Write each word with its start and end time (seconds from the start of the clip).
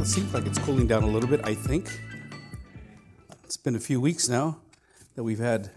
Well, 0.00 0.06
it 0.06 0.12
seems 0.12 0.32
like 0.32 0.46
it's 0.46 0.58
cooling 0.58 0.86
down 0.86 1.02
a 1.02 1.06
little 1.06 1.28
bit, 1.28 1.42
I 1.44 1.54
think. 1.54 2.00
It's 3.44 3.58
been 3.58 3.76
a 3.76 3.78
few 3.78 4.00
weeks 4.00 4.30
now 4.30 4.56
that 5.14 5.22
we've 5.22 5.38
had 5.38 5.72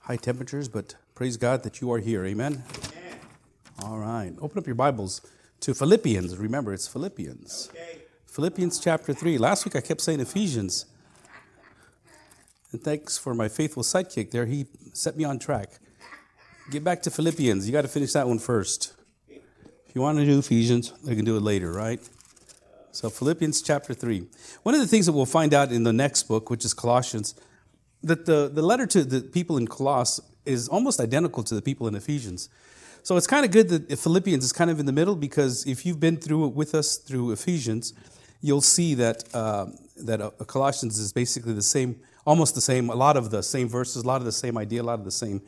high 0.00 0.16
temperatures, 0.16 0.68
but 0.68 0.96
praise 1.14 1.38
God 1.38 1.62
that 1.62 1.80
you 1.80 1.90
are 1.90 2.00
here. 2.00 2.22
Amen. 2.26 2.62
Amen. 2.68 3.18
All 3.82 3.96
right. 3.96 4.34
Open 4.42 4.58
up 4.58 4.66
your 4.66 4.74
Bibles 4.74 5.22
to 5.60 5.72
Philippians. 5.72 6.36
Remember, 6.36 6.74
it's 6.74 6.86
Philippians. 6.86 7.70
Okay. 7.70 8.02
Philippians 8.26 8.78
chapter 8.78 9.14
3. 9.14 9.38
Last 9.38 9.64
week 9.64 9.74
I 9.74 9.80
kept 9.80 10.02
saying 10.02 10.20
Ephesians. 10.20 10.84
And 12.72 12.82
thanks 12.82 13.16
for 13.16 13.32
my 13.32 13.48
faithful 13.48 13.82
sidekick 13.82 14.32
there. 14.32 14.44
He 14.44 14.66
set 14.92 15.16
me 15.16 15.24
on 15.24 15.38
track. 15.38 15.78
Get 16.70 16.84
back 16.84 17.00
to 17.04 17.10
Philippians. 17.10 17.66
You 17.66 17.72
got 17.72 17.82
to 17.82 17.88
finish 17.88 18.12
that 18.12 18.28
one 18.28 18.38
first. 18.38 18.92
If 19.30 19.94
you 19.94 20.02
want 20.02 20.18
to 20.18 20.26
do 20.26 20.38
Ephesians, 20.38 20.92
I 21.08 21.14
can 21.14 21.24
do 21.24 21.38
it 21.38 21.42
later, 21.42 21.72
right? 21.72 22.06
So, 22.94 23.08
Philippians 23.08 23.62
chapter 23.62 23.94
3. 23.94 24.26
One 24.64 24.74
of 24.74 24.80
the 24.82 24.86
things 24.86 25.06
that 25.06 25.12
we'll 25.12 25.24
find 25.24 25.54
out 25.54 25.72
in 25.72 25.82
the 25.82 25.94
next 25.94 26.24
book, 26.24 26.50
which 26.50 26.62
is 26.62 26.74
Colossians, 26.74 27.34
that 28.02 28.26
the, 28.26 28.50
the 28.52 28.60
letter 28.60 28.86
to 28.86 29.02
the 29.02 29.22
people 29.22 29.56
in 29.56 29.66
Coloss 29.66 30.20
is 30.44 30.68
almost 30.68 31.00
identical 31.00 31.42
to 31.44 31.54
the 31.54 31.62
people 31.62 31.88
in 31.88 31.94
Ephesians. 31.94 32.50
So, 33.02 33.16
it's 33.16 33.26
kind 33.26 33.46
of 33.46 33.50
good 33.50 33.70
that 33.70 33.98
Philippians 33.98 34.44
is 34.44 34.52
kind 34.52 34.70
of 34.70 34.78
in 34.78 34.84
the 34.84 34.92
middle 34.92 35.16
because 35.16 35.66
if 35.66 35.86
you've 35.86 36.00
been 36.00 36.18
through 36.18 36.48
it 36.48 36.54
with 36.54 36.74
us 36.74 36.98
through 36.98 37.30
Ephesians, 37.30 37.94
you'll 38.42 38.60
see 38.60 38.92
that, 38.94 39.24
uh, 39.34 39.66
that 40.04 40.20
uh, 40.20 40.30
Colossians 40.46 40.98
is 40.98 41.14
basically 41.14 41.54
the 41.54 41.62
same, 41.62 41.98
almost 42.26 42.54
the 42.54 42.60
same, 42.60 42.90
a 42.90 42.94
lot 42.94 43.16
of 43.16 43.30
the 43.30 43.42
same 43.42 43.70
verses, 43.70 44.04
a 44.04 44.06
lot 44.06 44.20
of 44.20 44.26
the 44.26 44.32
same 44.32 44.58
idea, 44.58 44.82
a 44.82 44.84
lot 44.84 44.98
of 44.98 45.06
the 45.06 45.10
same 45.10 45.40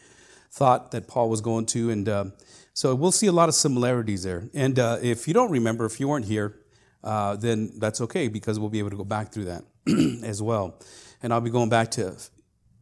thought 0.51 0.93
that 0.93 1.09
Paul 1.09 1.29
was 1.29 1.43
going 1.43 1.67
to. 1.67 1.91
And 1.91 2.09
uh, 2.09 2.25
so 2.73 2.95
we'll 2.95 3.13
see 3.13 3.27
a 3.27 3.33
lot 3.33 3.51
of 3.51 3.55
similarities 3.55 4.23
there. 4.23 4.49
And 4.55 4.79
uh, 4.79 4.97
if 5.03 5.29
you 5.29 5.35
don't 5.35 5.51
remember, 5.51 5.85
if 5.85 6.01
you 6.01 6.09
weren't 6.09 6.25
here, 6.25 6.57
uh, 7.05 7.37
then 7.37 7.73
that's 7.79 8.01
okay 8.01 8.29
because 8.29 8.59
we'll 8.59 8.71
be 8.71 8.79
able 8.79 8.91
to 8.91 8.97
go 8.97 9.05
back 9.05 9.33
through 9.33 9.45
that 9.45 9.65
as 10.25 10.43
well. 10.43 10.81
And 11.23 11.33
I'll 11.33 11.41
be 11.41 11.51
going 11.51 11.69
back 11.69 11.91
to 11.93 12.17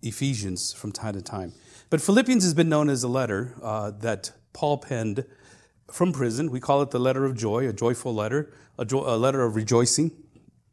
Ephesians 0.02 0.72
from 0.72 0.92
time 0.92 1.14
to 1.14 1.22
time. 1.22 1.52
But 1.90 2.00
Philippians 2.00 2.44
has 2.44 2.54
been 2.54 2.68
known 2.68 2.88
as 2.88 3.02
a 3.02 3.08
letter 3.08 3.54
uh, 3.62 3.90
that 4.00 4.32
Paul 4.52 4.78
penned 4.78 5.24
from 5.90 6.12
prison. 6.12 6.50
We 6.50 6.60
call 6.60 6.82
it 6.82 6.90
the 6.90 6.98
letter 6.98 7.24
of 7.24 7.36
joy, 7.36 7.68
a 7.68 7.72
joyful 7.72 8.14
letter, 8.14 8.52
a, 8.78 8.84
jo- 8.84 9.04
a 9.04 9.16
letter 9.16 9.42
of 9.42 9.56
rejoicing. 9.56 10.12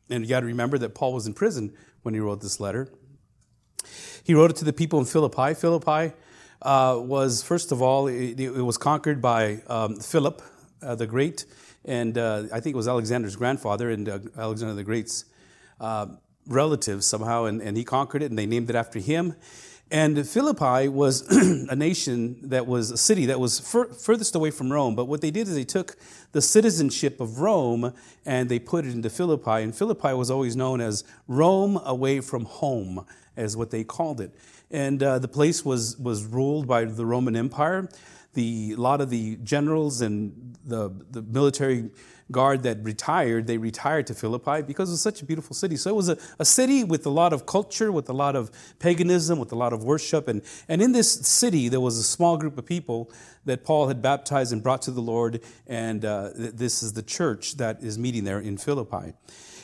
And 0.09 0.23
you 0.23 0.29
got 0.29 0.41
to 0.41 0.45
remember 0.45 0.77
that 0.77 0.95
Paul 0.95 1.13
was 1.13 1.27
in 1.27 1.33
prison 1.33 1.73
when 2.03 2.13
he 2.13 2.19
wrote 2.19 2.41
this 2.41 2.59
letter. 2.59 2.89
He 4.23 4.33
wrote 4.33 4.51
it 4.51 4.57
to 4.57 4.65
the 4.65 4.73
people 4.73 4.99
in 4.99 5.05
Philippi. 5.05 5.53
Philippi 5.55 6.13
uh, 6.61 6.99
was, 6.99 7.43
first 7.43 7.71
of 7.71 7.81
all, 7.81 8.07
it, 8.07 8.39
it 8.39 8.51
was 8.51 8.77
conquered 8.77 9.21
by 9.21 9.61
um, 9.67 9.99
Philip 9.99 10.41
uh, 10.81 10.95
the 10.95 11.07
Great, 11.07 11.45
and 11.85 12.17
uh, 12.17 12.43
I 12.53 12.59
think 12.59 12.73
it 12.73 12.77
was 12.77 12.87
Alexander's 12.87 13.35
grandfather 13.35 13.89
and 13.89 14.07
uh, 14.07 14.19
Alexander 14.37 14.73
the 14.73 14.83
Great's 14.83 15.25
uh, 15.79 16.07
relatives 16.47 17.05
somehow, 17.05 17.45
and, 17.45 17.61
and 17.61 17.77
he 17.77 17.83
conquered 17.83 18.21
it, 18.21 18.29
and 18.29 18.37
they 18.37 18.45
named 18.45 18.69
it 18.69 18.75
after 18.75 18.99
him. 18.99 19.35
And 19.91 20.27
Philippi 20.27 20.87
was 20.87 21.21
a 21.69 21.75
nation 21.75 22.49
that 22.49 22.67
was 22.67 22.91
a 22.91 22.97
city 22.97 23.25
that 23.27 23.39
was 23.39 23.59
fur- 23.59 23.87
furthest 23.87 24.35
away 24.35 24.51
from 24.51 24.71
Rome. 24.71 24.95
But 24.95 25.05
what 25.05 25.21
they 25.21 25.31
did 25.31 25.47
is 25.47 25.55
they 25.55 25.63
took 25.63 25.95
the 26.31 26.43
citizenship 26.43 27.19
of 27.19 27.39
Rome 27.39 27.93
and 28.23 28.49
they 28.49 28.59
put 28.59 28.85
it 28.85 28.91
into 28.91 29.09
Philippi. 29.09 29.63
And 29.63 29.75
Philippi 29.75 30.13
was 30.13 30.29
always 30.29 30.55
known 30.55 30.79
as 30.79 31.03
Rome 31.27 31.79
away 31.83 32.19
from 32.21 32.45
home, 32.45 33.03
as 33.35 33.57
what 33.57 33.71
they 33.71 33.83
called 33.83 34.21
it 34.21 34.31
and 34.71 35.01
uh, 35.01 35.19
the 35.19 35.27
place 35.27 35.65
was, 35.65 35.97
was 35.97 36.25
ruled 36.25 36.67
by 36.67 36.85
the 36.85 37.05
Roman 37.05 37.35
Empire. 37.35 37.89
The, 38.33 38.73
a 38.77 38.81
lot 38.81 39.01
of 39.01 39.09
the 39.09 39.37
generals 39.37 40.01
and 40.01 40.55
the, 40.63 40.91
the 41.11 41.21
military 41.21 41.89
guard 42.31 42.63
that 42.63 42.83
retired, 42.83 43.47
they 43.47 43.57
retired 43.57 44.05
to 44.07 44.13
Philippi 44.13 44.61
because 44.61 44.89
it 44.89 44.93
was 44.93 45.01
such 45.01 45.21
a 45.21 45.25
beautiful 45.25 45.55
city. 45.55 45.75
So 45.75 45.89
it 45.89 45.95
was 45.95 46.09
a, 46.09 46.17
a 46.37 46.45
city 46.45 46.83
with 46.83 47.05
a 47.05 47.09
lot 47.09 47.33
of 47.33 47.45
culture, 47.45 47.91
with 47.91 48.07
a 48.09 48.13
lot 48.13 48.35
of 48.35 48.51
paganism, 48.77 49.39
with 49.39 49.51
a 49.51 49.55
lot 49.55 49.73
of 49.73 49.83
worship. 49.83 50.27
And, 50.27 50.43
and 50.67 50.81
in 50.81 50.91
this 50.91 51.11
city, 51.11 51.69
there 51.69 51.79
was 51.79 51.97
a 51.97 52.03
small 52.03 52.37
group 52.37 52.57
of 52.57 52.65
people 52.65 53.11
that 53.45 53.63
Paul 53.63 53.87
had 53.87 54.01
baptized 54.01 54.53
and 54.53 54.61
brought 54.61 54.83
to 54.83 54.91
the 54.91 55.01
Lord. 55.01 55.41
And 55.65 56.05
uh, 56.05 56.29
this 56.35 56.83
is 56.83 56.93
the 56.93 57.03
church 57.03 57.57
that 57.57 57.81
is 57.81 57.97
meeting 57.97 58.25
there 58.25 58.39
in 58.39 58.57
Philippi. 58.57 59.13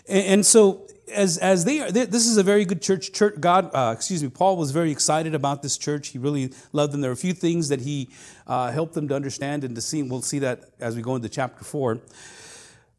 And, 0.08 0.26
and 0.26 0.46
so 0.46 0.88
as, 1.14 1.38
as 1.38 1.66
they 1.66 1.80
are, 1.80 1.92
this 1.92 2.28
is 2.28 2.38
a 2.38 2.44
very 2.44 2.66
good 2.66 2.82
church. 2.82 3.12
church 3.12 3.40
God, 3.40 3.70
uh, 3.74 3.94
excuse 3.96 4.24
me, 4.24 4.30
Paul 4.30 4.58
was 4.58 4.72
very 4.72 4.92
excited 4.92 5.36
about 5.36 5.62
this 5.62 5.78
church. 5.78 6.10
He 6.10 6.18
really 6.18 6.52
loved 6.74 6.94
them. 6.94 7.02
There 7.02 7.12
are 7.12 7.14
a 7.14 7.18
few 7.18 7.34
things 7.34 7.70
that 7.70 7.82
he 7.82 8.10
uh, 8.48 8.72
helped 8.72 8.94
them 8.94 9.08
to 9.10 9.16
understand 9.16 9.64
and 9.64 9.76
to 9.76 9.82
see. 9.82 10.02
We'll 10.04 10.22
see 10.22 10.40
that 10.40 10.72
as 10.80 10.96
we 10.96 11.02
go 11.02 11.16
into 11.16 11.30
chapter 11.30 11.64
four. 11.64 12.00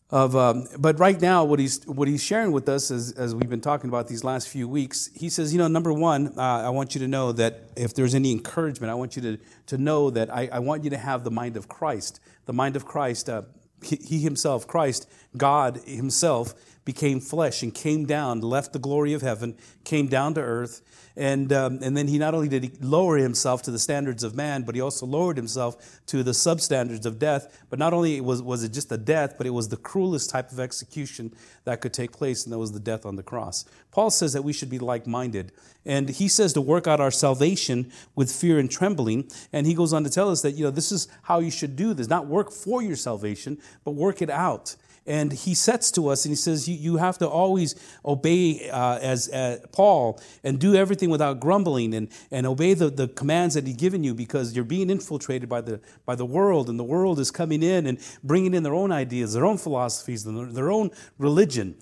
Of, 0.09 0.37
um, 0.37 0.69
but 0.78 1.00
right 1.00 1.21
now, 1.21 1.43
what 1.45 1.59
he's 1.59 1.84
what 1.84 2.06
he's 2.06 2.22
sharing 2.22 2.53
with 2.53 2.69
us, 2.69 2.93
as, 2.93 3.11
as 3.12 3.34
we've 3.34 3.50
been 3.50 3.61
talking 3.61 3.91
about 3.91 4.06
these 4.06 4.22
last 4.22 4.49
few 4.49 4.69
weeks, 4.69 5.11
he 5.16 5.28
says, 5.28 5.53
you 5.53 5.59
know, 5.59 5.66
number 5.66 5.93
one, 5.93 6.33
uh, 6.39 6.41
I 6.41 6.69
want 6.69 6.95
you 6.95 7.00
to 7.00 7.09
know 7.09 7.33
that 7.33 7.62
if 7.77 7.93
there's 7.93 8.15
any 8.15 8.31
encouragement, 8.31 8.93
I 8.93 8.95
want 8.95 9.16
you 9.16 9.22
to 9.22 9.39
to 9.66 9.78
know 9.78 10.11
that 10.11 10.33
I, 10.33 10.49
I 10.53 10.59
want 10.61 10.84
you 10.84 10.91
to 10.91 10.97
have 10.97 11.25
the 11.25 11.33
mind 11.33 11.56
of 11.56 11.66
Christ. 11.66 12.21
The 12.45 12.53
mind 12.53 12.77
of 12.77 12.84
Christ. 12.84 13.28
Uh, 13.28 13.43
he 13.83 14.21
himself, 14.21 14.66
Christ, 14.66 15.09
God 15.37 15.81
Himself, 15.84 16.55
became 16.86 17.20
flesh 17.20 17.62
and 17.62 17.74
came 17.74 18.06
down, 18.06 18.41
left 18.41 18.72
the 18.72 18.78
glory 18.78 19.12
of 19.12 19.20
heaven, 19.20 19.56
came 19.84 20.06
down 20.06 20.32
to 20.34 20.41
earth. 20.41 20.80
And, 21.19 21.52
um, 21.52 21.80
and 21.82 21.97
then 21.97 22.08
he 22.08 22.16
not 22.16 22.34
only 22.34 22.48
did 22.48 22.62
he 22.62 22.72
lower 22.80 23.16
himself 23.16 23.62
to 23.62 23.70
the 23.70 23.78
standards 23.78 24.22
of 24.22 24.36
man, 24.36 24.62
but 24.62 24.74
he 24.74 24.80
also 24.80 25.04
lowered 25.04 25.36
himself 25.36 26.00
to 26.06 26.22
the 26.22 26.30
substandards 26.30 27.04
of 27.04 27.19
death. 27.19 27.64
But 27.70 27.78
not 27.78 27.92
only 27.92 28.20
was, 28.20 28.41
was 28.41 28.62
it 28.62 28.72
just 28.72 28.92
a 28.92 28.98
death, 28.98 29.34
but 29.36 29.47
it 29.47 29.50
was 29.50 29.69
the 29.69 29.76
cruelest 29.76 30.30
type 30.30 30.52
of 30.52 30.60
execution 30.60 31.34
that 31.64 31.80
could 31.80 31.92
take 31.92 32.12
place, 32.12 32.44
and 32.44 32.52
that 32.52 32.58
was 32.58 32.72
the 32.72 32.80
death 32.80 33.04
on 33.04 33.16
the 33.16 33.22
cross. 33.22 33.64
Paul 33.91 34.10
says 34.10 34.32
that 34.34 34.42
we 34.42 34.53
should 34.53 34.70
be 34.70 34.78
like 34.78 35.06
minded. 35.06 35.53
And 35.84 36.08
he 36.08 36.28
says 36.28 36.53
to 36.53 36.60
work 36.60 36.86
out 36.86 37.00
our 37.00 37.10
salvation 37.10 37.91
with 38.14 38.30
fear 38.30 38.58
and 38.58 38.70
trembling. 38.70 39.28
And 39.53 39.66
he 39.66 39.74
goes 39.74 39.92
on 39.92 40.04
to 40.04 40.10
tell 40.10 40.30
us 40.30 40.42
that, 40.42 40.53
you 40.53 40.64
know, 40.64 40.70
this 40.70 40.92
is 40.92 41.08
how 41.22 41.41
you 41.41 41.50
should 41.50 41.74
do 41.74 41.94
this. 41.94 42.08
Not 42.08 42.26
work 42.26 42.53
for 42.53 42.82
your 42.82 42.97
salvation, 42.97 43.58
but 43.84 43.92
work 43.92 44.22
it 44.22 44.30
out. 44.30 44.76
And 45.06 45.33
he 45.33 45.55
sets 45.55 45.91
to 45.93 46.09
us 46.09 46.25
and 46.25 46.33
he 46.33 46.37
says, 46.37 46.69
You, 46.69 46.77
you 46.77 46.97
have 46.97 47.19
to 47.19 47.28
always 47.28 47.75
obey 48.05 48.69
uh, 48.71 48.99
as 49.00 49.28
uh, 49.31 49.59
Paul 49.72 50.21
and 50.43 50.59
do 50.59 50.75
everything 50.75 51.11
without 51.11 51.41
grumbling 51.41 51.94
and, 51.94 52.09
and 52.31 52.47
obey 52.47 52.75
the, 52.75 52.91
the 52.91 53.09
commands 53.09 53.55
that 53.55 53.66
he's 53.66 53.77
given 53.77 54.03
you 54.03 54.15
because 54.15 54.55
you're 54.55 54.65
being 54.65 54.91
infiltrated 54.91 55.49
by 55.49 55.61
the, 55.61 55.81
by 56.05 56.15
the 56.15 56.27
world 56.27 56.69
and 56.69 56.78
the 56.78 56.84
world 56.84 57.21
is 57.21 57.31
coming 57.31 57.62
in 57.62 57.87
and 57.87 57.99
bringing 58.25 58.55
in 58.55 58.62
their 58.62 58.75
own 58.75 58.91
ideas, 58.93 59.34
their 59.34 59.45
own 59.45 59.59
philosophies, 59.59 60.25
their 60.25 60.71
own 60.71 60.91
religion. 61.19 61.77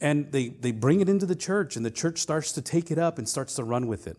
And 0.00 0.30
they, 0.32 0.48
they 0.48 0.72
bring 0.72 1.00
it 1.00 1.08
into 1.08 1.26
the 1.26 1.36
church 1.36 1.76
and 1.76 1.84
the 1.84 1.90
church 1.90 2.18
starts 2.18 2.52
to 2.52 2.62
take 2.62 2.90
it 2.90 2.98
up 2.98 3.18
and 3.18 3.28
starts 3.28 3.54
to 3.54 3.64
run 3.64 3.86
with 3.86 4.06
it. 4.06 4.18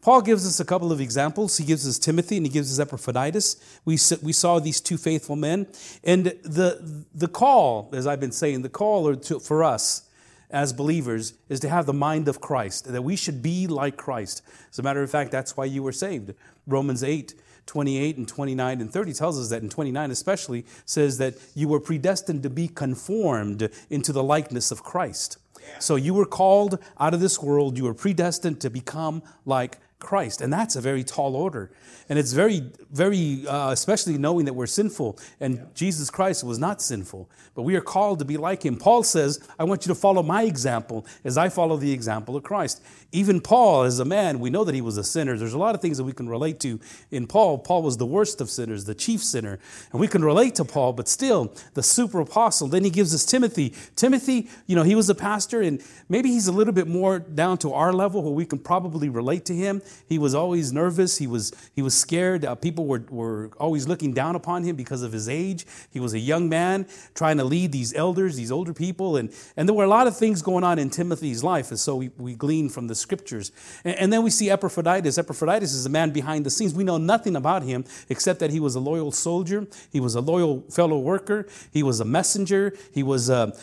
Paul 0.00 0.22
gives 0.22 0.46
us 0.46 0.60
a 0.60 0.64
couple 0.64 0.92
of 0.92 1.00
examples. 1.00 1.56
He 1.56 1.64
gives 1.64 1.88
us 1.88 1.98
Timothy 1.98 2.36
and 2.36 2.46
he 2.46 2.52
gives 2.52 2.72
us 2.72 2.78
Epaphroditus. 2.78 3.56
We, 3.84 3.98
we 4.22 4.32
saw 4.32 4.60
these 4.60 4.80
two 4.80 4.96
faithful 4.96 5.36
men. 5.36 5.66
And 6.04 6.26
the, 6.44 7.04
the 7.14 7.28
call, 7.28 7.90
as 7.92 8.06
I've 8.06 8.20
been 8.20 8.32
saying, 8.32 8.62
the 8.62 8.68
call 8.68 9.16
to, 9.16 9.40
for 9.40 9.64
us 9.64 10.08
as 10.50 10.72
believers 10.72 11.34
is 11.48 11.60
to 11.60 11.68
have 11.68 11.86
the 11.86 11.92
mind 11.92 12.28
of 12.28 12.40
Christ, 12.40 12.90
that 12.92 13.02
we 13.02 13.16
should 13.16 13.42
be 13.42 13.66
like 13.66 13.96
Christ. 13.96 14.42
As 14.70 14.78
a 14.78 14.82
matter 14.82 15.02
of 15.02 15.10
fact, 15.10 15.32
that's 15.32 15.56
why 15.56 15.64
you 15.64 15.82
were 15.82 15.92
saved. 15.92 16.34
Romans 16.66 17.02
8, 17.02 17.34
28 17.66 18.16
and 18.16 18.28
29 18.28 18.80
and 18.80 18.90
30 18.90 19.12
tells 19.12 19.38
us 19.38 19.50
that, 19.50 19.62
in 19.62 19.68
29 19.68 20.10
especially, 20.10 20.64
says 20.84 21.18
that 21.18 21.34
you 21.54 21.68
were 21.68 21.80
predestined 21.80 22.42
to 22.44 22.50
be 22.50 22.68
conformed 22.68 23.68
into 23.90 24.12
the 24.12 24.22
likeness 24.22 24.70
of 24.70 24.82
Christ. 24.82 25.38
So 25.78 25.96
you 25.96 26.14
were 26.14 26.26
called 26.26 26.78
out 26.98 27.12
of 27.12 27.20
this 27.20 27.42
world, 27.42 27.76
you 27.76 27.84
were 27.84 27.94
predestined 27.94 28.60
to 28.60 28.70
become 28.70 29.22
like 29.44 29.78
Christ. 29.98 30.40
And 30.40 30.52
that's 30.52 30.76
a 30.76 30.80
very 30.80 31.02
tall 31.02 31.34
order. 31.34 31.70
And 32.08 32.18
it's 32.18 32.32
very, 32.32 32.70
very, 32.92 33.46
uh, 33.48 33.70
especially 33.70 34.18
knowing 34.18 34.44
that 34.44 34.52
we're 34.52 34.66
sinful 34.66 35.18
and 35.40 35.56
yeah. 35.56 35.64
Jesus 35.74 36.10
Christ 36.10 36.44
was 36.44 36.58
not 36.58 36.80
sinful, 36.80 37.28
but 37.54 37.62
we 37.62 37.74
are 37.74 37.80
called 37.80 38.18
to 38.20 38.24
be 38.24 38.36
like 38.36 38.64
him. 38.64 38.76
Paul 38.76 39.02
says, 39.02 39.40
I 39.58 39.64
want 39.64 39.86
you 39.86 39.92
to 39.92 39.98
follow 39.98 40.22
my 40.22 40.42
example 40.42 41.06
as 41.24 41.36
I 41.36 41.48
follow 41.48 41.76
the 41.76 41.92
example 41.92 42.36
of 42.36 42.44
Christ. 42.44 42.82
Even 43.10 43.40
Paul, 43.40 43.82
as 43.82 43.98
a 43.98 44.04
man, 44.04 44.38
we 44.38 44.50
know 44.50 44.64
that 44.64 44.74
he 44.74 44.80
was 44.80 44.98
a 44.98 45.04
sinner. 45.04 45.36
There's 45.36 45.54
a 45.54 45.58
lot 45.58 45.74
of 45.74 45.80
things 45.80 45.96
that 45.96 46.04
we 46.04 46.12
can 46.12 46.28
relate 46.28 46.60
to 46.60 46.78
in 47.10 47.26
Paul. 47.26 47.58
Paul 47.58 47.82
was 47.82 47.96
the 47.96 48.06
worst 48.06 48.40
of 48.40 48.50
sinners, 48.50 48.84
the 48.84 48.94
chief 48.94 49.22
sinner. 49.22 49.58
And 49.90 50.00
we 50.00 50.06
can 50.06 50.22
relate 50.22 50.54
to 50.56 50.64
Paul, 50.64 50.92
but 50.92 51.08
still, 51.08 51.54
the 51.74 51.82
super 51.82 52.20
apostle. 52.20 52.68
Then 52.68 52.84
he 52.84 52.90
gives 52.90 53.14
us 53.14 53.24
Timothy. 53.24 53.74
Timothy, 53.96 54.48
you 54.66 54.76
know, 54.76 54.82
he 54.82 54.94
was 54.94 55.08
a 55.08 55.14
pastor, 55.14 55.62
and 55.62 55.82
maybe 56.08 56.28
he's 56.30 56.46
a 56.46 56.52
little 56.52 56.74
bit 56.74 56.86
more 56.86 57.18
down 57.18 57.58
to 57.58 57.72
our 57.72 57.92
level 57.92 58.22
where 58.22 58.32
we 58.32 58.44
can 58.44 58.58
probably 58.58 59.08
relate 59.08 59.44
to 59.46 59.54
him. 59.54 59.82
He 60.08 60.18
was 60.18 60.34
always 60.34 60.72
nervous. 60.72 61.18
He 61.18 61.26
was, 61.26 61.52
he 61.74 61.82
was 61.82 61.94
scared. 61.96 62.44
Uh, 62.44 62.54
people 62.54 62.86
were, 62.86 63.04
were 63.10 63.50
always 63.58 63.86
looking 63.88 64.12
down 64.12 64.36
upon 64.36 64.64
him 64.64 64.76
because 64.76 65.02
of 65.02 65.12
his 65.12 65.28
age. 65.28 65.66
He 65.90 66.00
was 66.00 66.14
a 66.14 66.18
young 66.18 66.48
man 66.48 66.86
trying 67.14 67.38
to 67.38 67.44
lead 67.44 67.72
these 67.72 67.94
elders, 67.94 68.36
these 68.36 68.52
older 68.52 68.72
people. 68.72 69.16
And, 69.16 69.32
and 69.56 69.68
there 69.68 69.74
were 69.74 69.84
a 69.84 69.88
lot 69.88 70.06
of 70.06 70.16
things 70.16 70.42
going 70.42 70.64
on 70.64 70.78
in 70.78 70.90
Timothy's 70.90 71.42
life. 71.42 71.70
And 71.70 71.78
so 71.78 71.96
we, 71.96 72.10
we 72.18 72.34
glean 72.34 72.68
from 72.68 72.88
the 72.88 72.94
scriptures. 72.94 73.52
And, 73.84 73.96
and 73.96 74.12
then 74.12 74.22
we 74.22 74.30
see 74.30 74.50
Epaphroditus. 74.50 75.18
Epaphroditus 75.18 75.72
is 75.72 75.86
a 75.86 75.90
man 75.90 76.10
behind 76.10 76.46
the 76.46 76.50
scenes. 76.50 76.74
We 76.74 76.84
know 76.84 76.98
nothing 76.98 77.36
about 77.36 77.62
him 77.62 77.84
except 78.08 78.40
that 78.40 78.50
he 78.50 78.60
was 78.60 78.74
a 78.74 78.80
loyal 78.80 79.12
soldier. 79.12 79.66
He 79.90 80.00
was 80.00 80.14
a 80.14 80.20
loyal 80.20 80.62
fellow 80.70 80.98
worker. 80.98 81.46
He 81.72 81.82
was 81.82 82.00
a 82.00 82.04
messenger. 82.04 82.74
He 82.92 83.02
was 83.02 83.28
a, 83.28 83.56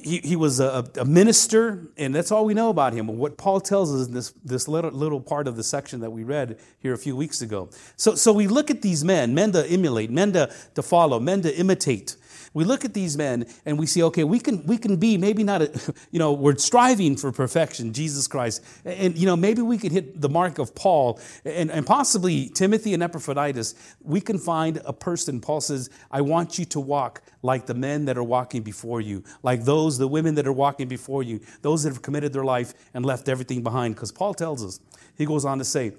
he, 0.00 0.18
he 0.18 0.36
was 0.36 0.60
a, 0.60 0.88
a, 0.98 1.04
minister, 1.04 1.86
and 1.96 2.14
that's 2.14 2.30
all 2.30 2.44
we 2.44 2.54
know 2.54 2.70
about 2.70 2.92
him. 2.92 3.06
What 3.06 3.36
Paul 3.36 3.60
tells 3.60 3.94
us 3.94 4.08
in 4.08 4.14
this, 4.14 4.32
this 4.44 4.68
little, 4.68 4.90
little 4.90 5.20
part 5.20 5.46
of 5.46 5.56
the 5.56 5.64
section 5.64 6.00
that 6.00 6.10
we 6.10 6.24
read 6.24 6.58
here 6.78 6.92
a 6.94 6.98
few 6.98 7.16
weeks 7.16 7.42
ago. 7.42 7.68
So, 7.96 8.14
so 8.14 8.32
we 8.32 8.46
look 8.46 8.70
at 8.70 8.82
these 8.82 9.04
men, 9.04 9.34
men 9.34 9.52
to 9.52 9.66
emulate, 9.66 10.10
men 10.10 10.32
to, 10.32 10.52
to 10.74 10.82
follow, 10.82 11.20
men 11.20 11.42
to 11.42 11.54
imitate 11.56 12.16
we 12.54 12.64
look 12.64 12.84
at 12.84 12.94
these 12.94 13.18
men 13.18 13.46
and 13.66 13.78
we 13.78 13.86
see, 13.86 14.02
okay, 14.04 14.24
we 14.24 14.38
can, 14.38 14.64
we 14.64 14.78
can 14.78 14.96
be 14.96 15.18
maybe 15.18 15.42
not, 15.42 15.60
a, 15.60 15.94
you 16.10 16.18
know, 16.18 16.32
we're 16.32 16.56
striving 16.56 17.16
for 17.16 17.32
perfection, 17.32 17.92
Jesus 17.92 18.26
Christ. 18.26 18.64
And, 18.84 19.18
you 19.18 19.26
know, 19.26 19.36
maybe 19.36 19.60
we 19.60 19.76
could 19.76 19.92
hit 19.92 20.20
the 20.20 20.28
mark 20.28 20.58
of 20.58 20.74
Paul 20.74 21.20
and, 21.44 21.70
and 21.70 21.84
possibly 21.84 22.48
Timothy 22.48 22.94
and 22.94 23.02
Epaphroditus. 23.02 23.74
We 24.00 24.20
can 24.20 24.38
find 24.38 24.80
a 24.84 24.92
person, 24.92 25.40
Paul 25.40 25.60
says, 25.60 25.90
I 26.10 26.20
want 26.20 26.58
you 26.58 26.64
to 26.66 26.80
walk 26.80 27.22
like 27.42 27.66
the 27.66 27.74
men 27.74 28.04
that 28.06 28.16
are 28.16 28.24
walking 28.24 28.62
before 28.62 29.00
you, 29.00 29.24
like 29.42 29.64
those, 29.64 29.98
the 29.98 30.08
women 30.08 30.36
that 30.36 30.46
are 30.46 30.52
walking 30.52 30.88
before 30.88 31.22
you, 31.22 31.40
those 31.62 31.82
that 31.82 31.90
have 31.90 32.02
committed 32.02 32.32
their 32.32 32.44
life 32.44 32.72
and 32.94 33.04
left 33.04 33.28
everything 33.28 33.62
behind. 33.62 33.96
Because 33.96 34.12
Paul 34.12 34.32
tells 34.32 34.64
us, 34.64 34.80
he 35.16 35.26
goes 35.26 35.44
on 35.44 35.58
to 35.58 35.64
say, 35.64 35.92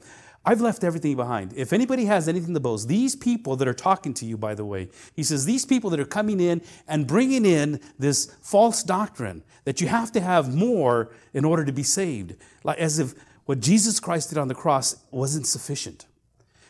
I've 0.45 0.61
left 0.61 0.83
everything 0.83 1.15
behind. 1.15 1.53
If 1.55 1.73
anybody 1.73 2.05
has 2.05 2.27
anything 2.27 2.53
to 2.53 2.59
boast, 2.59 2.87
these 2.87 3.15
people 3.15 3.55
that 3.55 3.67
are 3.67 3.73
talking 3.73 4.13
to 4.15 4.25
you, 4.25 4.37
by 4.37 4.53
the 4.53 4.63
way, 4.63 4.89
he 5.15 5.23
says, 5.23 5.45
these 5.45 5.65
people 5.65 5.89
that 5.89 5.99
are 5.99 6.05
coming 6.05 6.39
in 6.39 6.61
and 6.87 7.07
bringing 7.07 7.45
in 7.45 7.79
this 7.97 8.31
false 8.41 8.83
doctrine 8.83 9.43
that 9.63 9.81
you 9.81 9.87
have 9.87 10.11
to 10.11 10.21
have 10.21 10.53
more 10.53 11.11
in 11.33 11.45
order 11.45 11.65
to 11.65 11.71
be 11.71 11.81
saved, 11.81 12.35
like 12.63 12.77
as 12.77 12.99
if 12.99 13.15
what 13.45 13.59
Jesus 13.59 13.99
Christ 13.99 14.29
did 14.29 14.37
on 14.37 14.47
the 14.47 14.55
cross 14.55 14.97
wasn't 15.09 15.47
sufficient. 15.47 16.05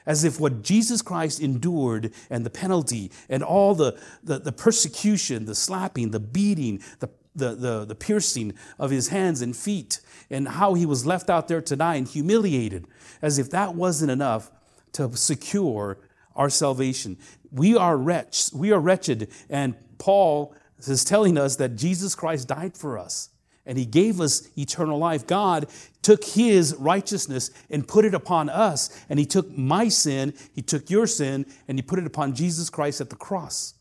As 0.06 0.24
if 0.24 0.40
what 0.40 0.62
Jesus 0.62 1.02
Christ 1.02 1.42
endured 1.42 2.14
and 2.30 2.46
the 2.46 2.50
penalty 2.50 3.12
and 3.28 3.44
all 3.44 3.74
the, 3.74 4.00
the, 4.24 4.40
the 4.40 4.52
persecution, 4.52 5.46
the 5.46 5.56
slapping, 5.56 6.12
the 6.12 6.20
beating, 6.20 6.82
the, 7.00 7.10
the, 7.36 7.56
the, 7.56 7.86
the 7.86 7.96
piercing 7.96 8.54
of 8.80 8.92
his 8.92 9.10
hands 9.10 9.42
and 9.42 9.56
feet, 9.56 10.00
and 10.30 10.48
how 10.48 10.74
he 10.74 10.86
was 10.86 11.06
left 11.06 11.30
out 11.30 11.48
there 11.48 11.62
to 11.62 11.76
die 11.76 11.96
and 11.96 12.08
humiliated, 12.08 12.88
as 13.22 13.38
if 13.38 13.50
that 13.52 13.76
wasn't 13.76 14.12
enough 14.12 14.52
to 14.94 15.16
secure 15.16 15.98
our 16.36 16.50
salvation. 16.50 17.18
We 17.52 17.78
are 17.78 17.98
wretched, 17.98 18.54
we 18.54 18.72
are 18.72 18.80
wretched, 18.80 19.30
and 19.50 19.76
Paul 19.98 20.56
is 20.86 21.04
telling 21.04 21.38
us 21.38 21.56
that 21.58 21.76
Jesus 21.76 22.16
Christ 22.16 22.48
died 22.48 22.78
for 22.78 22.98
us 22.98 23.30
and 23.66 23.78
he 23.78 23.86
gave 23.86 24.22
us 24.22 24.48
eternal 24.58 24.98
life. 24.98 25.26
God 25.26 25.68
took 26.02 26.24
his 26.24 26.76
righteousness 26.76 27.52
and 27.70 27.88
put 27.88 28.06
it 28.06 28.14
upon 28.14 28.50
us, 28.50 28.90
and 29.10 29.18
he 29.20 29.26
took 29.26 29.58
my 29.58 29.88
sin, 29.88 30.34
he 30.54 30.62
took 30.62 30.90
your 30.90 31.08
sin, 31.08 31.46
and 31.68 31.78
he 31.78 31.82
put 31.82 32.00
it 32.00 32.06
upon 32.06 32.36
Jesus 32.36 32.70
Christ 32.70 33.02
at 33.02 33.10
the 33.10 33.16
cross. 33.16 33.75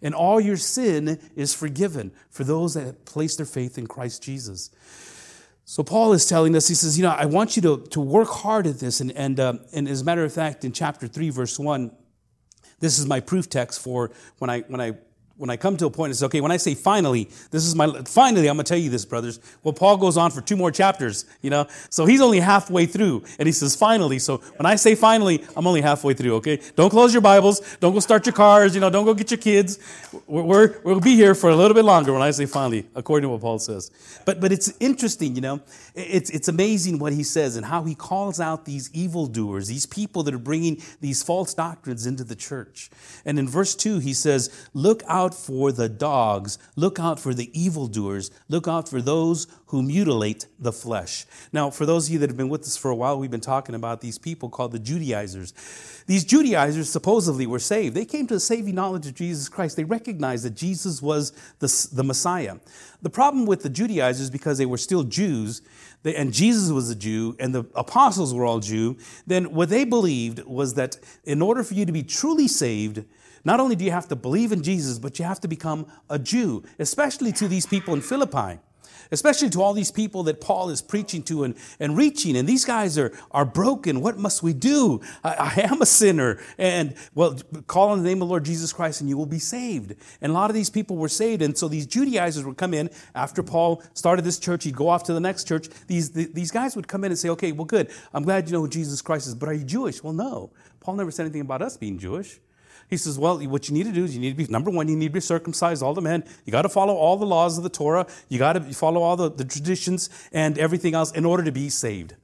And 0.00 0.14
all 0.14 0.40
your 0.40 0.56
sin 0.56 1.18
is 1.34 1.54
forgiven 1.54 2.12
for 2.30 2.44
those 2.44 2.74
that 2.74 3.04
place 3.04 3.36
their 3.36 3.46
faith 3.46 3.78
in 3.78 3.86
Christ 3.86 4.22
Jesus. 4.22 4.70
So 5.64 5.82
Paul 5.82 6.12
is 6.12 6.24
telling 6.26 6.56
us, 6.56 6.68
he 6.68 6.74
says, 6.74 6.96
you 6.96 7.04
know, 7.04 7.10
I 7.10 7.26
want 7.26 7.56
you 7.56 7.62
to, 7.62 7.78
to 7.90 8.00
work 8.00 8.28
hard 8.28 8.66
at 8.66 8.78
this. 8.78 9.00
And, 9.00 9.12
and, 9.12 9.38
uh, 9.38 9.54
and 9.72 9.88
as 9.88 10.00
a 10.00 10.04
matter 10.04 10.24
of 10.24 10.32
fact, 10.32 10.64
in 10.64 10.72
chapter 10.72 11.06
3, 11.06 11.30
verse 11.30 11.58
1, 11.58 11.90
this 12.80 12.98
is 12.98 13.06
my 13.06 13.20
proof 13.20 13.50
text 13.50 13.80
for 13.80 14.10
when 14.38 14.48
I, 14.48 14.60
when 14.60 14.80
I 14.80 14.92
when 15.38 15.50
I 15.50 15.56
come 15.56 15.76
to 15.76 15.86
a 15.86 15.90
point, 15.90 16.10
it's 16.10 16.22
okay. 16.24 16.40
When 16.40 16.50
I 16.50 16.56
say 16.56 16.74
finally, 16.74 17.30
this 17.52 17.64
is 17.64 17.74
my 17.74 17.86
finally, 18.02 18.48
I'm 18.48 18.56
gonna 18.56 18.64
tell 18.64 18.78
you 18.78 18.90
this, 18.90 19.04
brothers. 19.04 19.38
Well, 19.62 19.72
Paul 19.72 19.96
goes 19.96 20.16
on 20.16 20.32
for 20.32 20.40
two 20.40 20.56
more 20.56 20.72
chapters, 20.72 21.24
you 21.42 21.48
know. 21.48 21.66
So 21.90 22.06
he's 22.06 22.20
only 22.20 22.40
halfway 22.40 22.86
through, 22.86 23.22
and 23.38 23.46
he 23.46 23.52
says 23.52 23.76
finally. 23.76 24.18
So 24.18 24.38
when 24.56 24.66
I 24.66 24.74
say 24.74 24.96
finally, 24.96 25.44
I'm 25.56 25.66
only 25.66 25.80
halfway 25.80 26.14
through. 26.14 26.34
Okay, 26.36 26.60
don't 26.74 26.90
close 26.90 27.14
your 27.14 27.22
Bibles. 27.22 27.76
Don't 27.76 27.94
go 27.94 28.00
start 28.00 28.26
your 28.26 28.32
cars. 28.32 28.74
You 28.74 28.80
know, 28.80 28.90
don't 28.90 29.04
go 29.04 29.14
get 29.14 29.30
your 29.30 29.38
kids. 29.38 29.78
We're, 30.26 30.42
we're 30.42 30.80
we'll 30.82 31.00
be 31.00 31.14
here 31.14 31.36
for 31.36 31.50
a 31.50 31.56
little 31.56 31.74
bit 31.74 31.84
longer 31.84 32.12
when 32.12 32.22
I 32.22 32.32
say 32.32 32.46
finally, 32.46 32.88
according 32.96 33.28
to 33.28 33.30
what 33.30 33.40
Paul 33.40 33.60
says. 33.60 33.92
But 34.26 34.40
but 34.40 34.50
it's 34.50 34.72
interesting, 34.80 35.36
you 35.36 35.40
know. 35.40 35.60
It's 35.94 36.30
it's 36.30 36.48
amazing 36.48 36.98
what 36.98 37.12
he 37.12 37.22
says 37.22 37.56
and 37.56 37.64
how 37.64 37.84
he 37.84 37.94
calls 37.94 38.40
out 38.40 38.64
these 38.64 38.90
evildoers, 38.92 39.68
these 39.68 39.86
people 39.86 40.24
that 40.24 40.34
are 40.34 40.38
bringing 40.38 40.82
these 41.00 41.22
false 41.22 41.54
doctrines 41.54 42.06
into 42.06 42.24
the 42.24 42.36
church. 42.36 42.90
And 43.24 43.38
in 43.38 43.48
verse 43.48 43.76
two, 43.76 44.00
he 44.00 44.12
says, 44.12 44.50
"Look 44.74 45.04
out." 45.06 45.27
Out 45.28 45.34
for 45.34 45.72
the 45.72 45.90
dogs, 45.90 46.58
look 46.74 46.98
out 46.98 47.20
for 47.20 47.34
the 47.34 47.50
evildoers, 47.58 48.30
look 48.48 48.66
out 48.66 48.88
for 48.88 49.02
those 49.02 49.46
who 49.66 49.82
mutilate 49.82 50.46
the 50.58 50.72
flesh. 50.72 51.26
Now, 51.52 51.68
for 51.68 51.84
those 51.84 52.06
of 52.06 52.14
you 52.14 52.18
that 52.20 52.30
have 52.30 52.36
been 52.38 52.48
with 52.48 52.62
us 52.62 52.78
for 52.78 52.90
a 52.90 52.94
while, 52.94 53.18
we've 53.18 53.30
been 53.30 53.40
talking 53.40 53.74
about 53.74 54.00
these 54.00 54.16
people 54.16 54.48
called 54.48 54.72
the 54.72 54.78
Judaizers. 54.78 55.52
These 56.06 56.24
Judaizers 56.24 56.88
supposedly 56.88 57.46
were 57.46 57.58
saved. 57.58 57.94
They 57.94 58.06
came 58.06 58.26
to 58.28 58.34
the 58.34 58.40
saving 58.40 58.74
knowledge 58.74 59.06
of 59.06 59.14
Jesus 59.14 59.50
Christ. 59.50 59.76
They 59.76 59.84
recognized 59.84 60.46
that 60.46 60.54
Jesus 60.54 61.02
was 61.02 61.32
the, 61.58 61.88
the 61.92 62.04
Messiah. 62.04 62.56
The 63.02 63.10
problem 63.10 63.44
with 63.44 63.62
the 63.62 63.68
Judaizers, 63.68 64.30
because 64.30 64.56
they 64.56 64.66
were 64.66 64.78
still 64.78 65.02
Jews, 65.02 65.60
they, 66.04 66.14
and 66.16 66.32
Jesus 66.32 66.70
was 66.70 66.88
a 66.88 66.94
Jew, 66.94 67.36
and 67.38 67.54
the 67.54 67.66
apostles 67.74 68.32
were 68.32 68.46
all 68.46 68.60
Jew, 68.60 68.96
then 69.26 69.52
what 69.52 69.68
they 69.68 69.84
believed 69.84 70.42
was 70.44 70.72
that 70.74 70.96
in 71.24 71.42
order 71.42 71.62
for 71.62 71.74
you 71.74 71.84
to 71.84 71.92
be 71.92 72.02
truly 72.02 72.48
saved, 72.48 73.04
not 73.48 73.60
only 73.60 73.76
do 73.76 73.84
you 73.86 73.92
have 73.92 74.08
to 74.08 74.14
believe 74.14 74.52
in 74.52 74.62
Jesus, 74.62 74.98
but 74.98 75.18
you 75.18 75.24
have 75.24 75.40
to 75.40 75.48
become 75.48 75.86
a 76.10 76.18
Jew, 76.18 76.62
especially 76.78 77.32
to 77.32 77.48
these 77.48 77.64
people 77.64 77.94
in 77.94 78.02
Philippi 78.02 78.60
especially 79.10 79.48
to 79.48 79.62
all 79.62 79.72
these 79.72 79.90
people 79.90 80.22
that 80.24 80.38
Paul 80.38 80.68
is 80.68 80.82
preaching 80.82 81.22
to 81.24 81.44
and, 81.44 81.54
and 81.80 81.96
reaching. 81.96 82.36
And 82.36 82.46
these 82.46 82.66
guys 82.66 82.98
are, 82.98 83.10
are 83.30 83.46
broken. 83.46 84.02
What 84.02 84.18
must 84.18 84.42
we 84.42 84.52
do? 84.52 85.00
I, 85.24 85.54
I, 85.56 85.60
am 85.62 85.80
a 85.80 85.86
sinner. 85.86 86.38
And, 86.58 86.94
well, 87.14 87.38
call 87.66 87.88
on 87.88 88.02
the 88.02 88.04
name 88.04 88.20
of 88.20 88.28
the 88.28 88.30
Lord 88.30 88.44
Jesus 88.44 88.70
Christ 88.70 89.00
and 89.00 89.08
you 89.08 89.16
will 89.16 89.24
be 89.24 89.38
saved. 89.38 89.94
And 90.20 90.30
a 90.30 90.34
lot 90.34 90.50
of 90.50 90.54
these 90.54 90.68
people 90.68 90.96
were 90.96 91.08
saved. 91.08 91.40
And 91.40 91.56
so 91.56 91.68
these 91.68 91.86
Judaizers 91.86 92.44
would 92.44 92.58
come 92.58 92.74
in 92.74 92.90
after 93.14 93.42
Paul 93.42 93.82
started 93.94 94.26
this 94.26 94.38
church. 94.38 94.64
He'd 94.64 94.76
go 94.76 94.88
off 94.88 95.04
to 95.04 95.14
the 95.14 95.20
next 95.20 95.48
church. 95.48 95.68
These, 95.86 96.10
these 96.10 96.50
guys 96.50 96.76
would 96.76 96.86
come 96.86 97.04
in 97.04 97.10
and 97.10 97.18
say, 97.18 97.30
okay, 97.30 97.52
well, 97.52 97.64
good. 97.64 97.90
I'm 98.12 98.24
glad 98.24 98.46
you 98.46 98.52
know 98.52 98.60
who 98.60 98.68
Jesus 98.68 99.00
Christ 99.00 99.26
is, 99.26 99.34
but 99.34 99.48
are 99.48 99.54
you 99.54 99.64
Jewish? 99.64 100.02
Well, 100.02 100.12
no. 100.12 100.50
Paul 100.80 100.96
never 100.96 101.10
said 101.10 101.22
anything 101.22 101.40
about 101.40 101.62
us 101.62 101.76
being 101.76 101.98
Jewish. 101.98 102.40
He 102.88 102.96
says, 102.96 103.18
Well, 103.18 103.38
what 103.46 103.68
you 103.68 103.74
need 103.74 103.84
to 103.84 103.92
do 103.92 104.04
is 104.04 104.14
you 104.14 104.20
need 104.20 104.30
to 104.30 104.36
be, 104.36 104.50
number 104.50 104.70
one, 104.70 104.88
you 104.88 104.96
need 104.96 105.08
to 105.08 105.12
be 105.12 105.20
circumcised, 105.20 105.82
all 105.82 105.94
the 105.94 106.00
men. 106.00 106.24
You 106.44 106.52
got 106.52 106.62
to 106.62 106.68
follow 106.68 106.94
all 106.94 107.16
the 107.16 107.26
laws 107.26 107.58
of 107.58 107.64
the 107.64 107.70
Torah. 107.70 108.06
You 108.28 108.38
got 108.38 108.54
to 108.54 108.60
follow 108.60 109.02
all 109.02 109.16
the, 109.16 109.30
the 109.30 109.44
traditions 109.44 110.10
and 110.32 110.58
everything 110.58 110.94
else 110.94 111.12
in 111.12 111.24
order 111.24 111.44
to 111.44 111.52
be 111.52 111.68
saved. 111.68 112.14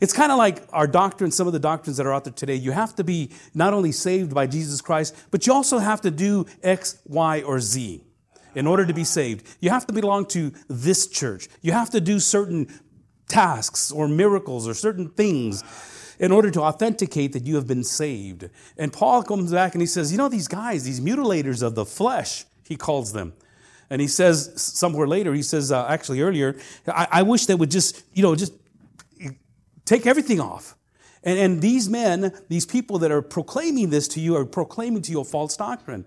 It's 0.00 0.12
kind 0.12 0.32
of 0.32 0.38
like 0.38 0.62
our 0.72 0.86
doctrine, 0.86 1.30
some 1.30 1.46
of 1.46 1.52
the 1.52 1.58
doctrines 1.58 1.96
that 1.98 2.06
are 2.06 2.12
out 2.12 2.24
there 2.24 2.32
today. 2.32 2.56
You 2.56 2.72
have 2.72 2.94
to 2.96 3.04
be 3.04 3.30
not 3.54 3.74
only 3.74 3.92
saved 3.92 4.34
by 4.34 4.46
Jesus 4.46 4.80
Christ, 4.80 5.14
but 5.30 5.46
you 5.46 5.52
also 5.52 5.78
have 5.78 6.00
to 6.02 6.10
do 6.10 6.46
X, 6.62 6.98
Y, 7.06 7.42
or 7.42 7.60
Z 7.60 8.04
in 8.54 8.66
order 8.66 8.86
to 8.86 8.94
be 8.94 9.04
saved. 9.04 9.46
You 9.60 9.70
have 9.70 9.86
to 9.86 9.92
belong 9.92 10.26
to 10.26 10.52
this 10.68 11.06
church. 11.06 11.48
You 11.60 11.72
have 11.72 11.90
to 11.90 12.00
do 12.00 12.20
certain 12.20 12.68
tasks 13.28 13.90
or 13.90 14.06
miracles 14.06 14.68
or 14.68 14.74
certain 14.74 15.08
things 15.10 15.64
in 16.18 16.32
order 16.32 16.50
to 16.50 16.60
authenticate 16.60 17.32
that 17.32 17.44
you 17.44 17.56
have 17.56 17.66
been 17.66 17.84
saved. 17.84 18.48
And 18.76 18.92
Paul 18.92 19.22
comes 19.22 19.52
back 19.52 19.74
and 19.74 19.82
he 19.82 19.86
says, 19.86 20.12
You 20.12 20.18
know, 20.18 20.28
these 20.28 20.48
guys, 20.48 20.84
these 20.84 21.00
mutilators 21.00 21.62
of 21.62 21.74
the 21.74 21.84
flesh, 21.84 22.44
he 22.66 22.76
calls 22.76 23.12
them. 23.12 23.34
And 23.90 24.00
he 24.00 24.08
says 24.08 24.50
somewhere 24.56 25.06
later, 25.06 25.34
he 25.34 25.42
says, 25.42 25.70
uh, 25.70 25.86
actually 25.86 26.20
earlier, 26.22 26.56
I, 26.88 27.06
I 27.12 27.22
wish 27.22 27.46
they 27.46 27.54
would 27.54 27.70
just, 27.70 28.02
you 28.14 28.22
know, 28.22 28.34
just 28.34 28.52
take 29.84 30.06
everything 30.06 30.40
off. 30.40 30.74
And, 31.22 31.38
and 31.38 31.62
these 31.62 31.88
men, 31.88 32.32
these 32.48 32.66
people 32.66 32.98
that 33.00 33.10
are 33.10 33.22
proclaiming 33.22 33.90
this 33.90 34.08
to 34.08 34.20
you, 34.20 34.36
are 34.36 34.44
proclaiming 34.44 35.02
to 35.02 35.12
you 35.12 35.20
a 35.20 35.24
false 35.24 35.56
doctrine. 35.56 36.06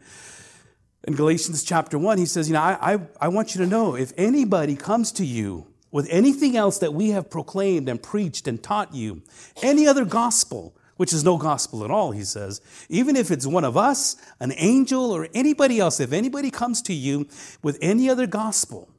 In 1.08 1.16
Galatians 1.16 1.64
chapter 1.64 1.98
1, 1.98 2.18
he 2.18 2.26
says, 2.26 2.50
You 2.50 2.54
know, 2.54 2.62
I, 2.62 2.94
I, 2.94 3.00
I 3.22 3.28
want 3.30 3.56
you 3.56 3.62
to 3.62 3.68
know 3.68 3.96
if 3.96 4.12
anybody 4.18 4.76
comes 4.76 5.12
to 5.14 5.26
you 5.26 5.68
with 5.92 6.08
anything 6.10 6.58
else 6.58 6.80
that 6.80 6.94
we 6.94 7.10
have 7.10 7.30
proclaimed 7.30 7.88
and 7.90 8.02
preached 8.02 8.48
and 8.48 8.62
taught 8.62 8.94
you, 8.94 9.22
any 9.62 9.88
other 9.88 10.06
gospel, 10.06 10.76
which 10.98 11.14
is 11.14 11.24
no 11.24 11.38
gospel 11.38 11.84
at 11.84 11.92
all, 11.92 12.12
he 12.12 12.24
says, 12.24 12.62
even 12.90 13.16
if 13.16 13.32
it's 13.32 13.46
one 13.46 13.64
of 13.64 13.78
us, 13.78 14.16
an 14.40 14.52
angel, 14.58 15.12
or 15.12 15.28
anybody 15.34 15.80
else, 15.80 16.00
if 16.00 16.12
anybody 16.12 16.52
comes 16.52 16.82
to 16.82 16.94
you 16.94 17.28
with 17.62 17.78
any 17.82 18.10
other 18.10 18.28
gospel, 18.28 18.90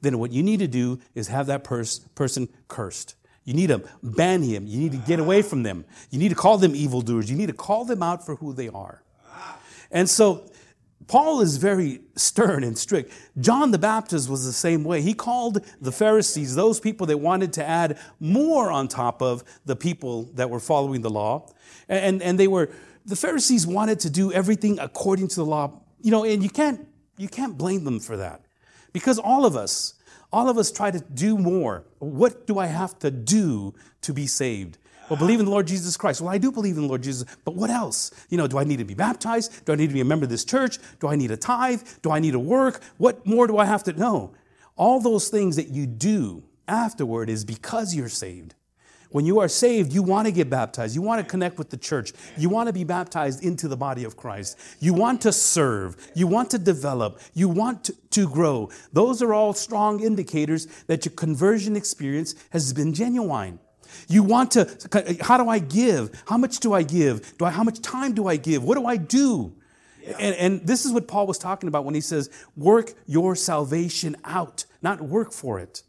then 0.00 0.18
what 0.18 0.32
you 0.32 0.42
need 0.42 0.58
to 0.58 0.68
do 0.68 0.98
is 1.14 1.28
have 1.28 1.46
that 1.46 1.64
pers- 1.64 2.00
person 2.14 2.48
cursed. 2.68 3.14
You 3.44 3.54
need 3.54 3.68
to 3.68 3.82
ban 4.02 4.42
him. 4.42 4.66
You 4.66 4.78
need 4.78 4.92
to 4.92 4.98
get 4.98 5.18
away 5.18 5.42
from 5.42 5.62
them. 5.62 5.84
You 6.10 6.18
need 6.18 6.28
to 6.28 6.34
call 6.34 6.58
them 6.58 6.74
evildoers. 6.74 7.30
You 7.30 7.36
need 7.36 7.48
to 7.48 7.52
call 7.52 7.84
them 7.84 8.02
out 8.02 8.24
for 8.24 8.36
who 8.36 8.52
they 8.52 8.68
are. 8.68 9.02
And 9.90 10.08
so 10.08 10.44
Paul 11.10 11.40
is 11.40 11.56
very 11.56 12.02
stern 12.14 12.62
and 12.62 12.78
strict. 12.78 13.12
John 13.40 13.72
the 13.72 13.80
Baptist 13.80 14.30
was 14.30 14.46
the 14.46 14.52
same 14.52 14.84
way. 14.84 15.02
He 15.02 15.12
called 15.12 15.66
the 15.80 15.90
Pharisees, 15.90 16.54
those 16.54 16.78
people 16.78 17.04
that 17.08 17.18
wanted 17.18 17.52
to 17.54 17.68
add 17.68 17.98
more 18.20 18.70
on 18.70 18.86
top 18.86 19.20
of 19.20 19.42
the 19.66 19.74
people 19.74 20.30
that 20.34 20.50
were 20.50 20.60
following 20.60 21.00
the 21.00 21.10
law. 21.10 21.48
And, 21.88 22.22
and 22.22 22.38
they 22.38 22.46
were, 22.46 22.70
the 23.04 23.16
Pharisees 23.16 23.66
wanted 23.66 23.98
to 24.00 24.10
do 24.10 24.32
everything 24.32 24.78
according 24.78 25.26
to 25.26 25.34
the 25.34 25.44
law. 25.44 25.80
You 26.00 26.12
know, 26.12 26.22
and 26.22 26.44
you 26.44 26.48
can't, 26.48 26.86
you 27.18 27.26
can't 27.26 27.58
blame 27.58 27.82
them 27.82 27.98
for 27.98 28.16
that. 28.16 28.44
Because 28.92 29.18
all 29.18 29.44
of 29.44 29.56
us, 29.56 29.94
all 30.32 30.48
of 30.48 30.58
us 30.58 30.70
try 30.70 30.92
to 30.92 31.00
do 31.00 31.36
more. 31.36 31.86
What 31.98 32.46
do 32.46 32.60
I 32.60 32.66
have 32.66 32.96
to 33.00 33.10
do 33.10 33.74
to 34.02 34.12
be 34.12 34.28
saved? 34.28 34.78
Well, 35.10 35.18
believe 35.18 35.40
in 35.40 35.44
the 35.44 35.50
Lord 35.50 35.66
Jesus 35.66 35.96
Christ. 35.96 36.20
Well, 36.20 36.32
I 36.32 36.38
do 36.38 36.52
believe 36.52 36.76
in 36.76 36.82
the 36.82 36.88
Lord 36.88 37.02
Jesus, 37.02 37.26
but 37.44 37.56
what 37.56 37.68
else? 37.68 38.12
You 38.28 38.38
know, 38.38 38.46
do 38.46 38.58
I 38.58 38.64
need 38.64 38.78
to 38.78 38.84
be 38.84 38.94
baptized? 38.94 39.64
Do 39.64 39.72
I 39.72 39.74
need 39.74 39.88
to 39.88 39.92
be 39.92 40.00
a 40.00 40.04
member 40.04 40.22
of 40.22 40.30
this 40.30 40.44
church? 40.44 40.78
Do 41.00 41.08
I 41.08 41.16
need 41.16 41.32
a 41.32 41.36
tithe? 41.36 41.82
Do 42.00 42.12
I 42.12 42.20
need 42.20 42.30
to 42.30 42.38
work? 42.38 42.80
What 42.96 43.26
more 43.26 43.48
do 43.48 43.58
I 43.58 43.64
have 43.64 43.82
to 43.84 43.92
know? 43.92 44.32
All 44.76 45.00
those 45.00 45.28
things 45.28 45.56
that 45.56 45.68
you 45.68 45.84
do 45.84 46.44
afterward 46.68 47.28
is 47.28 47.44
because 47.44 47.92
you're 47.92 48.08
saved. 48.08 48.54
When 49.10 49.26
you 49.26 49.40
are 49.40 49.48
saved, 49.48 49.92
you 49.92 50.04
want 50.04 50.26
to 50.26 50.32
get 50.32 50.48
baptized. 50.48 50.94
You 50.94 51.02
want 51.02 51.20
to 51.20 51.28
connect 51.28 51.58
with 51.58 51.70
the 51.70 51.76
church. 51.76 52.12
You 52.38 52.48
want 52.48 52.68
to 52.68 52.72
be 52.72 52.84
baptized 52.84 53.42
into 53.42 53.66
the 53.66 53.76
body 53.76 54.04
of 54.04 54.16
Christ. 54.16 54.56
You 54.78 54.94
want 54.94 55.22
to 55.22 55.32
serve. 55.32 55.96
You 56.14 56.28
want 56.28 56.50
to 56.50 56.58
develop. 56.58 57.20
You 57.34 57.48
want 57.48 57.90
to, 58.10 58.28
grow. 58.28 58.70
Those 58.92 59.22
are 59.22 59.34
all 59.34 59.54
strong 59.54 59.98
indicators 59.98 60.66
that 60.86 61.04
your 61.04 61.14
conversion 61.14 61.74
experience 61.74 62.36
has 62.50 62.72
been 62.72 62.94
genuine. 62.94 63.58
You 64.08 64.22
want 64.22 64.52
to, 64.52 64.68
how 65.20 65.36
do 65.36 65.48
I 65.48 65.58
give? 65.58 66.22
How 66.26 66.36
much 66.36 66.60
do 66.60 66.72
I 66.72 66.82
give? 66.82 67.36
Do 67.38 67.44
I, 67.44 67.50
how 67.50 67.64
much 67.64 67.80
time 67.80 68.14
do 68.14 68.26
I 68.26 68.36
give? 68.36 68.62
What 68.64 68.76
do 68.76 68.86
I 68.86 68.96
do? 68.96 69.52
Yeah. 70.02 70.16
And, 70.18 70.36
and 70.36 70.66
this 70.66 70.86
is 70.86 70.92
what 70.92 71.06
Paul 71.08 71.26
was 71.26 71.38
talking 71.38 71.68
about 71.68 71.84
when 71.84 71.94
he 71.94 72.00
says, 72.00 72.30
work 72.56 72.94
your 73.06 73.36
salvation 73.36 74.16
out, 74.24 74.64
not 74.82 75.00
work 75.00 75.32
for 75.32 75.58
it. 75.58 75.82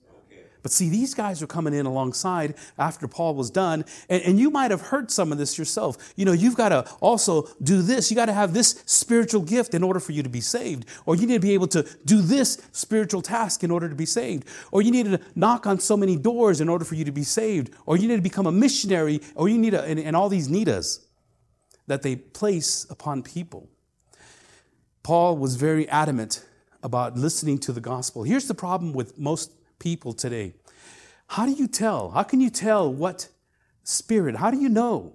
But 0.63 0.71
see, 0.71 0.89
these 0.89 1.13
guys 1.13 1.41
are 1.41 1.47
coming 1.47 1.73
in 1.73 1.85
alongside 1.85 2.53
after 2.77 3.07
Paul 3.07 3.35
was 3.35 3.49
done. 3.49 3.83
And, 4.09 4.21
and, 4.23 4.39
you 4.39 4.51
might 4.51 4.71
have 4.71 4.81
heard 4.81 5.09
some 5.09 5.31
of 5.31 5.37
this 5.37 5.57
yourself. 5.57 6.13
You 6.15 6.25
know, 6.25 6.31
you've 6.33 6.55
got 6.55 6.69
to 6.69 6.87
also 6.99 7.49
do 7.63 7.81
this. 7.81 8.11
You 8.11 8.15
got 8.15 8.27
to 8.27 8.33
have 8.33 8.53
this 8.53 8.83
spiritual 8.85 9.41
gift 9.41 9.73
in 9.73 9.83
order 9.83 9.99
for 9.99 10.11
you 10.11 10.21
to 10.21 10.29
be 10.29 10.41
saved. 10.41 10.85
Or 11.05 11.15
you 11.15 11.25
need 11.25 11.35
to 11.35 11.39
be 11.39 11.53
able 11.53 11.67
to 11.67 11.87
do 12.05 12.21
this 12.21 12.61
spiritual 12.71 13.21
task 13.21 13.63
in 13.63 13.71
order 13.71 13.89
to 13.89 13.95
be 13.95 14.05
saved. 14.05 14.47
Or 14.71 14.81
you 14.81 14.91
need 14.91 15.05
to 15.05 15.19
knock 15.35 15.65
on 15.65 15.79
so 15.79 15.97
many 15.97 16.15
doors 16.15 16.61
in 16.61 16.69
order 16.69 16.85
for 16.85 16.95
you 16.95 17.05
to 17.05 17.11
be 17.11 17.23
saved. 17.23 17.73
Or 17.85 17.97
you 17.97 18.07
need 18.07 18.17
to 18.17 18.21
become 18.21 18.45
a 18.45 18.51
missionary. 18.51 19.21
Or 19.35 19.49
you 19.49 19.57
need 19.57 19.73
a, 19.73 19.83
and, 19.83 19.99
and 19.99 20.15
all 20.15 20.29
these 20.29 20.47
needas 20.47 21.05
that 21.87 22.03
they 22.03 22.15
place 22.15 22.85
upon 22.89 23.23
people. 23.23 23.67
Paul 25.03 25.37
was 25.37 25.55
very 25.55 25.89
adamant 25.89 26.45
about 26.83 27.17
listening 27.17 27.57
to 27.59 27.71
the 27.71 27.81
gospel. 27.81 28.23
Here's 28.23 28.47
the 28.47 28.53
problem 28.53 28.93
with 28.93 29.17
most 29.17 29.51
people 29.81 30.13
today. 30.13 30.53
How 31.27 31.45
do 31.45 31.51
you 31.51 31.67
tell? 31.67 32.11
How 32.11 32.23
can 32.23 32.39
you 32.39 32.49
tell 32.49 32.93
what 32.93 33.27
spirit? 33.83 34.35
How 34.35 34.51
do 34.51 34.57
you 34.57 34.69
know? 34.69 35.13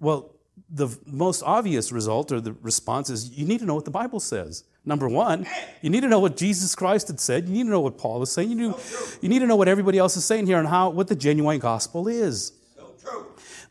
Well, 0.00 0.34
the 0.68 0.88
most 1.06 1.42
obvious 1.42 1.92
result 1.92 2.32
or 2.32 2.40
the 2.40 2.54
response 2.62 3.10
is 3.10 3.30
you 3.30 3.46
need 3.46 3.60
to 3.60 3.66
know 3.66 3.74
what 3.74 3.84
the 3.84 3.90
Bible 3.90 4.18
says. 4.18 4.64
Number 4.84 5.08
one, 5.08 5.46
you 5.82 5.90
need 5.90 6.00
to 6.00 6.08
know 6.08 6.18
what 6.18 6.36
Jesus 6.36 6.74
Christ 6.74 7.08
had 7.08 7.20
said. 7.20 7.46
You 7.46 7.52
need 7.52 7.64
to 7.64 7.68
know 7.68 7.80
what 7.80 7.98
Paul 7.98 8.22
is 8.22 8.32
saying. 8.32 8.50
You 8.50 8.56
need, 8.56 8.74
you 9.20 9.28
need 9.28 9.38
to 9.40 9.46
know 9.46 9.56
what 9.56 9.68
everybody 9.68 9.98
else 9.98 10.16
is 10.16 10.24
saying 10.24 10.46
here 10.46 10.58
and 10.58 10.66
how 10.66 10.88
what 10.90 11.08
the 11.08 11.14
genuine 11.14 11.58
gospel 11.58 12.08
is. 12.08 12.52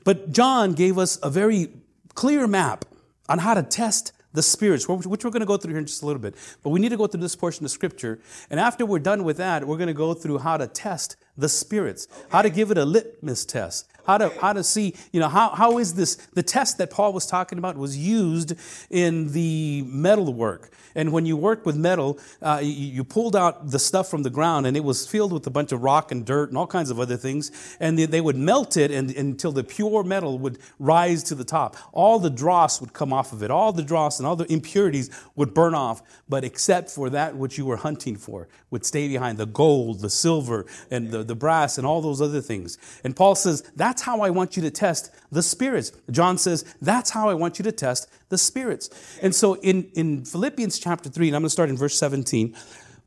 But 0.03 0.31
John 0.31 0.73
gave 0.73 0.97
us 0.97 1.17
a 1.21 1.29
very 1.29 1.69
clear 2.13 2.47
map 2.47 2.85
on 3.27 3.39
how 3.39 3.55
to 3.55 3.63
test 3.63 4.13
the 4.33 4.41
spirits, 4.41 4.87
which 4.87 5.25
we're 5.25 5.31
going 5.31 5.41
to 5.41 5.45
go 5.45 5.57
through 5.57 5.71
here 5.71 5.79
in 5.79 5.85
just 5.85 6.03
a 6.03 6.05
little 6.05 6.21
bit. 6.21 6.35
But 6.63 6.69
we 6.69 6.79
need 6.79 6.89
to 6.89 6.97
go 6.97 7.07
through 7.07 7.21
this 7.21 7.35
portion 7.35 7.65
of 7.65 7.71
scripture. 7.71 8.19
And 8.49 8.59
after 8.59 8.85
we're 8.85 8.99
done 8.99 9.23
with 9.23 9.37
that, 9.37 9.65
we're 9.65 9.77
going 9.77 9.87
to 9.87 9.93
go 9.93 10.13
through 10.13 10.39
how 10.39 10.57
to 10.57 10.67
test 10.67 11.17
the 11.37 11.49
spirits, 11.49 12.07
how 12.29 12.41
to 12.41 12.49
give 12.49 12.71
it 12.71 12.77
a 12.77 12.85
litmus 12.85 13.45
test, 13.45 13.87
how 14.05 14.17
to, 14.17 14.29
how 14.39 14.53
to 14.53 14.63
see, 14.63 14.95
you 15.11 15.19
know, 15.19 15.29
how, 15.29 15.49
how 15.49 15.77
is 15.77 15.93
this, 15.93 16.15
the 16.33 16.43
test 16.43 16.77
that 16.77 16.89
Paul 16.89 17.13
was 17.13 17.25
talking 17.25 17.57
about 17.57 17.77
was 17.77 17.97
used 17.97 18.53
in 18.89 19.31
the 19.31 19.83
metal 19.87 20.33
work. 20.33 20.71
And 20.95 21.11
when 21.11 21.25
you 21.25 21.37
worked 21.37 21.65
with 21.65 21.75
metal, 21.75 22.19
uh, 22.41 22.59
you, 22.61 22.69
you, 22.69 23.03
pulled 23.03 23.35
out 23.35 23.71
the 23.71 23.79
stuff 23.79 24.09
from 24.09 24.23
the 24.23 24.29
ground 24.29 24.65
and 24.65 24.75
it 24.77 24.83
was 24.83 25.07
filled 25.07 25.33
with 25.33 25.45
a 25.47 25.49
bunch 25.49 25.71
of 25.71 25.81
rock 25.81 26.11
and 26.11 26.25
dirt 26.25 26.49
and 26.49 26.57
all 26.57 26.67
kinds 26.67 26.89
of 26.89 26.99
other 26.99 27.17
things. 27.17 27.77
And 27.79 27.97
they, 27.97 28.05
they 28.05 28.21
would 28.21 28.35
melt 28.35 28.77
it 28.77 28.91
and, 28.91 29.11
until 29.11 29.51
the 29.51 29.63
pure 29.63 30.03
metal 30.03 30.37
would 30.39 30.59
rise 30.79 31.23
to 31.23 31.35
the 31.35 31.43
top. 31.43 31.77
All 31.91 32.19
the 32.19 32.29
dross 32.29 32.79
would 32.81 32.93
come 32.93 33.13
off 33.13 33.33
of 33.33 33.43
it. 33.43 33.51
All 33.51 33.71
the 33.73 33.83
dross 33.83 34.19
and 34.19 34.27
all 34.27 34.35
the 34.35 34.51
impurities 34.51 35.09
would 35.35 35.53
burn 35.53 35.75
off. 35.75 36.01
But 36.27 36.43
except 36.43 36.89
for 36.89 37.09
that 37.09 37.35
which 37.35 37.57
you 37.57 37.65
were 37.65 37.77
hunting 37.77 38.15
for 38.15 38.47
would 38.69 38.85
stay 38.85 39.07
behind 39.07 39.37
the 39.37 39.45
gold, 39.45 39.99
the 39.99 40.09
silver, 40.09 40.65
and 40.89 41.11
the, 41.11 41.23
the 41.23 41.35
brass 41.35 41.77
and 41.77 41.87
all 41.87 42.01
those 42.01 42.21
other 42.21 42.41
things. 42.41 42.77
And 43.03 43.15
Paul 43.15 43.35
says, 43.35 43.61
that's 43.75 44.00
how 44.01 44.21
I 44.21 44.29
want 44.29 44.55
you 44.55 44.61
to 44.63 44.71
test 44.71 45.13
the 45.31 45.43
spirits. 45.43 45.91
John 46.09 46.37
says, 46.37 46.63
that's 46.81 47.09
how 47.09 47.29
I 47.29 47.33
want 47.33 47.59
you 47.59 47.63
to 47.63 47.71
test 47.71 48.09
the 48.29 48.37
spirits. 48.37 48.89
And 49.21 49.33
so 49.33 49.55
in, 49.55 49.89
in 49.93 50.25
Philippians 50.25 50.79
chapter 50.79 51.09
3, 51.09 51.27
and 51.27 51.35
I'm 51.35 51.41
going 51.41 51.47
to 51.47 51.51
start 51.51 51.69
in 51.69 51.77
verse 51.77 51.97
17, 51.97 52.55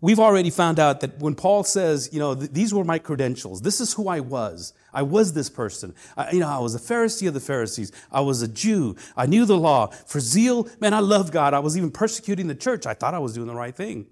we've 0.01 0.21
already 0.21 0.51
found 0.51 0.79
out 0.79 1.01
that 1.01 1.19
when 1.19 1.35
Paul 1.35 1.65
says, 1.65 2.11
you 2.13 2.19
know, 2.19 2.35
th- 2.35 2.51
these 2.51 2.75
were 2.75 2.85
my 2.85 2.99
credentials, 2.99 3.63
this 3.63 3.81
is 3.81 3.95
who 3.95 4.09
I 4.09 4.21
was. 4.21 4.73
I 4.93 5.03
was 5.03 5.33
this 5.33 5.51
person. 5.51 5.95
I, 6.17 6.33
you 6.33 6.41
know, 6.41 6.49
I 6.49 6.59
was 6.59 6.75
a 6.75 6.79
Pharisee 6.79 7.27
of 7.27 7.35
the 7.35 7.41
Pharisees. 7.41 7.91
I 8.13 8.21
was 8.21 8.43
a 8.43 8.49
Jew. 8.49 8.97
I 9.17 9.27
knew 9.27 9.45
the 9.45 9.57
law. 9.57 9.89
For 10.07 10.21
zeal, 10.21 10.69
man, 10.81 10.95
I 10.95 11.01
loved 11.01 11.33
God. 11.33 11.55
I 11.55 11.59
was 11.59 11.77
even 11.77 11.91
persecuting 11.91 12.49
the 12.49 12.55
church. 12.55 12.87
I 12.87 12.95
thought 12.95 13.15
I 13.15 13.19
was 13.19 13.35
doing 13.35 13.47
the 13.47 13.55
right 13.55 13.75
thing. 13.75 14.07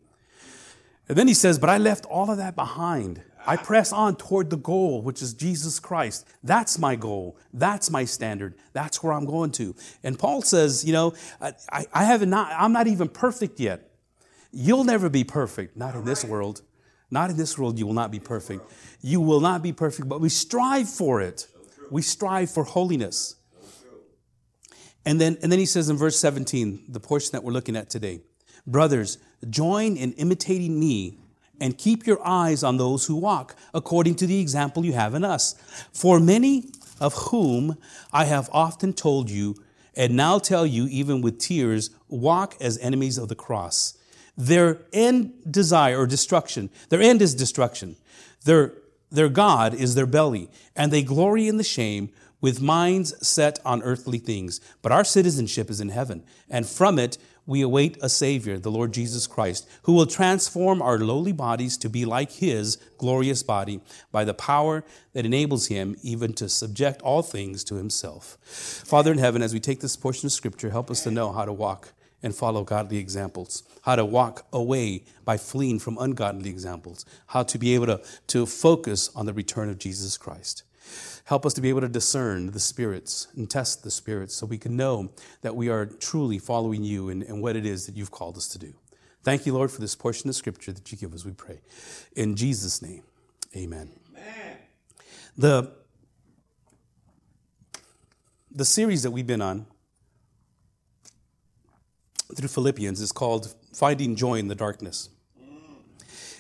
And 1.09 1.19
then 1.19 1.29
he 1.29 1.35
says, 1.35 1.59
but 1.59 1.69
I 1.69 1.79
left 1.79 2.07
all 2.07 2.31
of 2.31 2.39
that 2.39 2.55
behind. 2.55 3.23
I 3.47 3.57
press 3.57 3.93
on 3.93 4.17
toward 4.17 4.51
the 4.51 4.57
goal, 4.57 5.03
which 5.03 5.23
is 5.23 5.35
Jesus 5.35 5.81
Christ. 5.81 6.27
That's 6.43 6.79
my 6.79 6.97
goal. 6.97 7.37
That's 7.53 7.91
my 7.91 8.05
standard. 8.05 8.55
That's 8.73 9.03
where 9.03 9.13
I'm 9.13 9.27
going 9.27 9.51
to. 9.53 9.75
And 10.03 10.19
Paul 10.19 10.43
says, 10.43 10.85
you 10.85 10.93
know, 10.93 11.15
I, 11.41 11.87
I 11.93 12.05
have 12.05 12.27
not, 12.27 12.53
I'm 12.57 12.73
not 12.73 12.87
even 12.87 13.09
perfect 13.09 13.61
yet. 13.61 13.91
You'll 14.53 14.85
never 14.85 15.09
be 15.09 15.25
perfect, 15.25 15.77
not 15.77 15.95
in 15.95 16.05
this 16.05 16.25
world. 16.25 16.63
Not 17.11 17.29
in 17.29 17.37
this 17.37 17.59
world, 17.59 17.79
you 17.79 17.87
will 17.87 17.93
not 17.93 18.11
be 18.11 18.21
perfect. 18.21 18.63
You 19.03 19.21
will 19.21 19.41
not 19.41 19.63
be 19.63 19.73
perfect, 19.73 20.09
but 20.09 20.21
we 20.21 20.31
strive 20.31 20.89
for 20.89 21.21
it. 21.21 21.47
We 21.91 22.01
strive 22.01 22.51
for 22.51 22.65
holiness. 22.65 23.37
And 25.05 25.21
then, 25.21 25.37
and 25.43 25.53
then 25.53 25.59
he 25.59 25.67
says 25.67 25.91
in 25.91 25.97
verse 25.99 26.19
17, 26.19 26.85
the 26.89 27.01
portion 27.01 27.33
that 27.33 27.45
we're 27.45 27.53
looking 27.53 27.77
at 27.77 27.91
today 27.91 28.21
Brothers, 28.67 29.19
join 29.51 29.97
in 29.97 30.13
imitating 30.13 30.79
me 30.79 31.19
and 31.63 31.79
keep 31.79 32.09
your 32.09 32.19
eyes 32.27 32.65
on 32.65 32.77
those 32.77 33.07
who 33.07 33.15
walk 33.15 33.55
according 33.73 34.17
to 34.17 34.27
the 34.27 34.41
example 34.41 34.85
you 34.85 34.95
have 34.95 35.15
in 35.15 35.25
us. 35.25 35.55
For 35.93 36.19
many 36.19 36.65
of 37.01 37.15
whom 37.15 37.79
I 38.13 38.25
have 38.25 38.51
often 38.53 38.93
told 38.93 39.31
you, 39.31 39.63
and 39.95 40.17
now 40.17 40.41
tell 40.41 40.67
you 40.67 40.89
even 40.89 41.21
with 41.21 41.39
tears, 41.39 41.91
walk 42.09 42.57
as 42.61 42.79
enemies 42.79 43.17
of 43.17 43.29
the 43.29 43.37
cross. 43.37 43.97
Their 44.37 44.79
end 44.93 45.35
desire 45.49 46.01
or 46.01 46.07
destruction, 46.09 46.69
their 46.89 47.01
end 47.01 47.23
is 47.23 47.33
destruction. 47.33 47.95
Their, 48.45 48.75
their 49.13 49.29
God 49.29 49.73
is 49.73 49.95
their 49.95 50.07
belly, 50.07 50.51
and 50.75 50.91
they 50.91 51.05
glory 51.05 51.47
in 51.47 51.59
the 51.59 51.65
shame 51.65 52.11
with 52.41 52.61
minds 52.61 53.15
set 53.25 53.61
on 53.65 53.85
earthly 53.85 54.19
things. 54.19 54.61
But 54.83 54.91
our 54.91 55.05
citizenship 55.05 55.71
is 55.71 55.81
in 55.81 55.91
heaven, 55.91 56.25
and 56.51 56.67
from 56.67 56.99
it 56.99 57.19
we 57.47 57.61
await 57.61 57.99
a 58.01 58.09
Savior, 58.09 58.59
the 58.59 58.71
Lord 58.71 58.93
Jesus 58.93 59.27
Christ, 59.27 59.69
who 59.83 59.93
will 59.93 60.07
transform 60.07 60.81
our 60.81 60.99
lowly 60.99 61.33
bodies 61.33 61.77
to 61.79 61.89
be 61.89 62.05
like 62.05 62.33
His 62.33 62.77
glorious 62.99 63.43
body 63.43 63.81
by 64.11 64.25
the 64.25 64.35
power 64.35 64.85
that 65.13 65.27
enables 65.27 65.67
Him 65.67 65.97
even 66.03 66.33
to 66.35 66.49
subject 66.49 67.03
all 67.03 67.23
things 67.23 67.65
to 67.65 67.75
Himself. 67.75 68.39
Father 68.87 69.13
in 69.13 69.19
heaven, 69.19 69.43
as 69.43 69.53
we 69.53 69.61
take 69.61 69.81
this 69.81 69.97
portion 69.97 70.27
of 70.27 70.33
Scripture, 70.33 70.71
help 70.71 70.91
us 70.91 71.03
to 71.03 71.11
know 71.11 71.33
how 71.33 71.45
to 71.45 71.53
walk 71.53 71.93
and 72.23 72.35
follow 72.35 72.63
godly 72.63 72.99
examples, 72.99 73.65
how 73.83 73.97
to 73.97 74.05
walk 74.05 74.47
away 74.53 75.05
by 75.25 75.37
fleeing 75.37 75.79
from 75.79 75.99
ungodly 75.99 76.49
examples, 76.49 77.05
how 77.29 77.43
to 77.43 77.59
be 77.59 77.75
able 77.75 77.87
to, 77.87 78.01
to 78.29 78.47
focus 78.47 79.11
on 79.17 79.27
the 79.27 79.33
return 79.33 79.69
of 79.69 79.79
Jesus 79.79 80.17
Christ. 80.17 80.63
Help 81.25 81.47
us 81.47 81.55
to 81.55 81.61
be 81.61 81.69
able 81.69 81.81
to 81.81 81.89
discern 81.89 82.51
the 82.51 82.61
spirits 82.61 83.29
and 83.37 83.49
test 83.49 83.85
the 83.85 83.91
spirits 83.91 84.35
so 84.35 84.47
we 84.47 84.59
can 84.59 84.77
know 84.77 85.11
that 85.43 85.55
we 85.55 85.69
are 85.69 85.87
truly 85.87 86.39
following 86.39 86.83
you 86.83 87.09
and, 87.09 87.23
and 87.23 87.41
what 87.41 87.57
it 87.57 87.65
is 87.65 87.87
that 87.87 87.97
you've 87.97 88.11
called 88.11 88.37
us 88.37 88.49
to 88.49 88.59
do. 88.59 88.75
Thank 89.23 89.47
you, 89.47 89.55
Lord, 89.55 89.71
for 89.71 89.81
this 89.81 89.95
portion 89.95 90.29
of 90.29 90.35
scripture 90.35 90.73
that 90.73 90.91
you 90.91 90.99
give 90.99 91.15
us, 91.15 91.25
we 91.25 91.33
pray. 91.33 91.61
In 92.17 92.35
Jesus' 92.35 92.83
name, 92.83 93.05
amen. 93.57 93.93
amen. 94.17 94.57
The, 95.37 95.73
the 98.51 98.65
series 98.65 99.05
that 99.05 99.13
we've 99.13 99.27
been 99.27 99.43
on 99.43 99.67
through 102.35 102.49
Philippians 102.49 103.01
is 103.01 103.13
called 103.13 103.55
Finding 103.73 104.17
Joy 104.17 104.39
in 104.39 104.49
the 104.49 104.55
Darkness. 104.57 105.09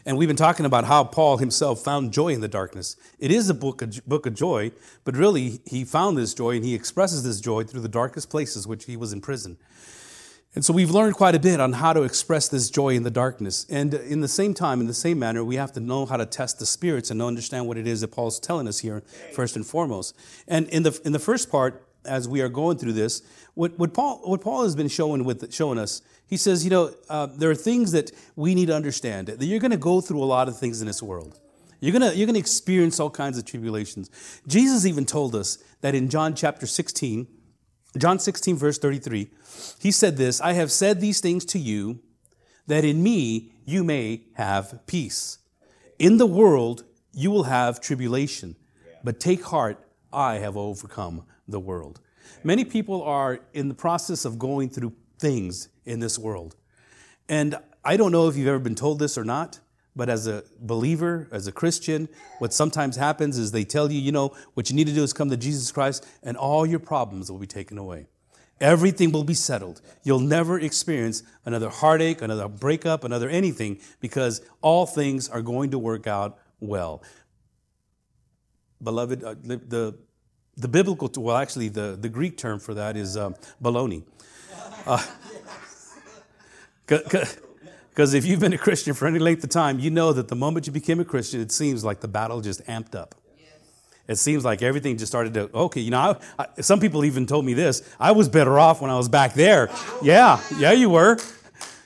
And 0.05 0.19
we've 0.19 0.29
been 0.29 0.37
talking 0.37 0.67
about 0.67 0.85
how 0.85 1.05
Paul 1.05 1.37
himself 1.37 1.81
found 1.81 2.13
joy 2.13 2.29
in 2.29 2.41
the 2.41 2.49
darkness. 2.49 2.97
It 3.19 3.31
is 3.31 3.49
a 3.49 3.55
book 3.55 3.83
of, 3.83 4.05
book 4.07 4.27
of 4.27 4.35
joy, 4.35 4.73
but 5.05 5.17
really 5.17 5.61
he 5.65 5.85
found 5.85 6.19
this 6.19 6.35
joy 6.35 6.57
and 6.57 6.65
he 6.65 6.75
expresses 6.75 7.23
this 7.23 7.41
joy 7.41 7.65
through 7.65 7.83
the 7.83 7.89
darkest 7.89 8.29
places, 8.29 8.67
which 8.67 8.87
he 8.87 8.97
was 8.97 9.13
in 9.13 9.21
prison. 9.21 9.59
And 10.55 10.65
so 10.65 10.75
we've 10.75 10.91
learned 10.91 11.15
quite 11.15 11.35
a 11.35 11.39
bit 11.39 11.61
on 11.61 11.73
how 11.75 11.95
to 11.95 12.03
express 12.03 12.49
this 12.49 12.69
joy 12.69 12.91
in 12.91 13.05
the 13.05 13.11
darkness. 13.11 13.65
And 13.71 13.95
in 13.95 14.21
the 14.21 14.29
same 14.29 14.53
time, 14.53 14.81
in 14.81 14.87
the 14.87 14.93
same 14.93 15.19
manner, 15.19 15.43
we 15.43 15.57
have 15.57 15.73
to 15.73 15.81
know 15.81 16.05
how 16.05 16.19
to 16.19 16.27
test 16.27 16.59
the 16.59 16.67
spirits 16.67 17.11
and 17.11 17.23
understand 17.23 17.67
what 17.67 17.79
it 17.79 17.87
is 17.87 18.03
that 18.03 18.09
Paul's 18.09 18.39
telling 18.39 18.69
us 18.69 18.81
here, 18.81 19.03
first 19.33 19.57
and 19.57 19.67
foremost. 19.67 20.15
And 20.47 20.69
in 20.69 20.83
the, 20.83 21.01
in 21.07 21.13
the 21.13 21.19
first 21.19 21.51
part, 21.51 21.87
as 22.05 22.29
we 22.29 22.41
are 22.41 22.49
going 22.49 22.79
through 22.79 22.93
this, 22.93 23.23
what, 23.55 23.79
what, 23.79 23.95
Paul, 23.95 24.21
what 24.25 24.41
Paul 24.41 24.65
has 24.65 24.75
been 24.75 24.89
showing, 24.89 25.25
with, 25.25 25.53
showing 25.53 25.79
us 25.79 26.03
he 26.33 26.39
says, 26.39 26.65
you 26.65 26.71
know, 26.71 26.95
uh, 27.11 27.27
there 27.27 27.51
are 27.51 27.55
things 27.55 27.93
that 27.93 28.11
we 28.37 28.55
need 28.55 28.69
to 28.69 28.75
understand. 28.75 29.29
That 29.29 29.45
you're 29.45 29.61
going 29.61 29.71
to 29.73 29.77
go 29.77 30.01
through 30.01 30.23
a 30.23 30.25
lot 30.25 30.49
of 30.49 30.59
things 30.59 30.81
in 30.81 30.87
this 30.87 31.03
world. 31.03 31.39
You're 31.79 31.93
gonna, 31.93 32.15
you're 32.15 32.27
gonna 32.27 32.39
experience 32.39 32.99
all 33.01 33.11
kinds 33.11 33.37
of 33.37 33.45
tribulations. 33.45 34.09
Jesus 34.47 34.87
even 34.87 35.05
told 35.05 35.35
us 35.35 35.59
that 35.81 35.97
in 35.97 36.09
John 36.09 36.35
chapter 36.35 36.65
16, 36.65 37.27
John 37.99 38.19
16, 38.21 38.57
verse 38.57 38.79
33, 38.79 39.29
he 39.81 39.91
said 39.91 40.17
this 40.17 40.41
I 40.41 40.53
have 40.53 40.71
said 40.73 41.01
these 41.01 41.21
things 41.21 41.45
to 41.47 41.59
you 41.59 41.99
that 42.69 42.85
in 42.85 43.03
me 43.03 43.53
you 43.67 43.85
may 43.85 44.23
have 44.35 44.87
peace. 44.87 45.39
In 45.99 46.19
the 46.19 46.27
world 46.27 46.85
you 47.13 47.31
will 47.33 47.43
have 47.43 47.81
tribulation, 47.81 48.57
but 49.03 49.19
take 49.19 49.43
heart, 49.45 49.85
I 50.13 50.37
have 50.37 50.57
overcome 50.57 51.25
the 51.53 51.61
world. 51.61 52.01
Many 52.43 52.65
people 52.65 53.03
are 53.03 53.41
in 53.53 53.69
the 53.69 53.75
process 53.75 54.25
of 54.25 54.39
going 54.39 54.69
through 54.71 54.93
things 55.19 55.69
in 55.85 56.01
this 56.01 56.19
world. 56.19 56.57
And 57.29 57.57
I 57.85 57.97
don't 57.97 58.13
know 58.13 58.29
if 58.29 58.37
you've 58.37 58.49
ever 58.49 58.59
been 58.59 58.75
told 58.75 58.99
this 58.99 59.17
or 59.17 59.25
not, 59.25 59.61
but 59.95 60.09
as 60.09 60.27
a 60.27 60.43
believer, 60.59 61.29
as 61.31 61.47
a 61.47 61.53
Christian, 61.53 62.09
what 62.39 62.53
sometimes 62.53 62.97
happens 62.97 63.39
is 63.39 63.53
they 63.53 63.65
tell 63.65 63.93
you, 63.93 64.01
you 64.01 64.13
know, 64.13 64.35
what 64.55 64.71
you 64.71 64.77
need 64.77 64.87
to 64.87 64.93
do 64.93 65.03
is 65.03 65.13
come 65.13 65.31
to 65.31 65.37
Jesus 65.37 65.71
Christ 65.71 66.07
and 66.23 66.37
all 66.37 66.67
your 66.67 66.79
problems 66.81 67.31
will 67.31 67.39
be 67.39 67.47
taken 67.47 67.79
away. 67.79 68.07
Everything 68.61 69.11
will 69.11 69.25
be 69.25 69.35
settled. 69.35 69.81
You'll 70.05 70.21
never 70.21 70.59
experience 70.59 71.23
another 71.45 71.69
heartache, 71.69 72.23
another 72.23 72.49
breakup, 72.49 73.03
another 73.03 73.29
anything 73.29 73.81
because 74.01 74.41
all 74.61 74.87
things 74.87 75.29
are 75.29 75.43
going 75.43 75.73
to 75.73 75.79
work 75.79 76.07
out 76.07 76.39
well. 76.61 77.03
Beloved, 78.83 79.25
uh, 79.25 79.35
the, 79.45 79.99
the 80.57 80.69
biblical, 80.69 81.11
well, 81.17 81.37
actually, 81.37 81.69
the, 81.69 81.97
the 82.01 82.09
Greek 82.09 82.37
term 82.37 82.59
for 82.59 82.75
that 82.75 82.97
is 82.97 83.17
um, 83.17 83.35
baloney. 83.63 84.03
Because 86.87 88.15
uh, 88.15 88.17
if 88.17 88.27
you've 88.27 88.41
been 88.41 88.53
a 88.53 88.59
Christian 88.59 88.95
for 88.95 89.07
any 89.07 89.19
length 89.19 89.45
of 89.45 89.51
time, 89.51 89.79
you 89.79 89.91
know 89.91 90.13
that 90.13 90.29
the 90.29 90.37
moment 90.37 90.67
you 90.67 90.73
became 90.73 91.01
a 91.01 91.05
Christian, 91.05 91.41
it 91.41 91.53
seems 91.53 91.85
like 91.85 92.01
the 92.01 92.09
battle 92.09 92.41
just 92.41 92.65
amped 92.67 92.95
up. 92.95 93.15
It 94.09 94.17
seems 94.17 94.45
like 94.45 94.63
everything 94.63 94.99
just 94.99 95.11
started 95.11 95.33
to, 95.35 95.49
okay, 95.55 95.81
you 95.81 95.93
know, 95.93 96.19
I, 96.39 96.47
I, 96.57 96.61
some 96.61 96.81
people 96.81 97.05
even 97.05 97.25
told 97.25 97.45
me 97.45 97.55
this. 97.55 97.89
I 98.01 98.13
was 98.13 98.29
better 98.29 98.59
off 98.59 98.83
when 98.83 98.91
I 98.91 98.97
was 98.97 99.09
back 99.09 99.33
there. 99.35 99.71
Yeah, 100.03 100.41
yeah, 100.59 100.73
you 100.73 100.91
were. 100.91 101.19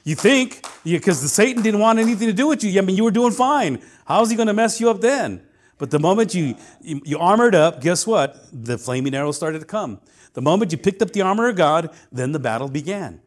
You 0.03 0.15
think, 0.15 0.65
because 0.83 1.21
the 1.21 1.29
Satan 1.29 1.63
didn't 1.63 1.81
want 1.81 1.99
anything 1.99 2.29
to 2.29 2.33
do 2.33 2.47
with 2.47 2.65
you. 2.65 2.79
I 2.79 2.83
mean, 2.83 2.97
you 2.97 3.05
were 3.05 3.11
doing 3.11 3.33
fine. 3.33 3.83
How's 4.07 4.31
he 4.31 4.37
going 4.37 4.49
to 4.49 4.55
mess 4.55 4.81
you 4.81 4.89
up 4.89 5.01
then? 5.01 5.43
But 5.79 5.91
the 5.91 5.99
moment 5.99 6.35
you, 6.35 6.57
you, 6.81 7.01
you 7.05 7.19
armored 7.19 7.55
up, 7.55 7.81
guess 7.81 8.07
what? 8.07 8.47
The 8.53 8.79
flaming 8.79 9.15
arrows 9.15 9.37
started 9.37 9.61
to 9.61 9.67
come. 9.67 10.01
The 10.33 10.43
moment 10.43 10.73
you 10.73 10.79
picked 10.79 11.03
up 11.03 11.13
the 11.13 11.23
armor 11.23 11.49
of 11.49 11.57
God, 11.57 11.95
then 12.11 12.33
the 12.33 12.39
battle 12.39 12.69
began. 12.69 13.21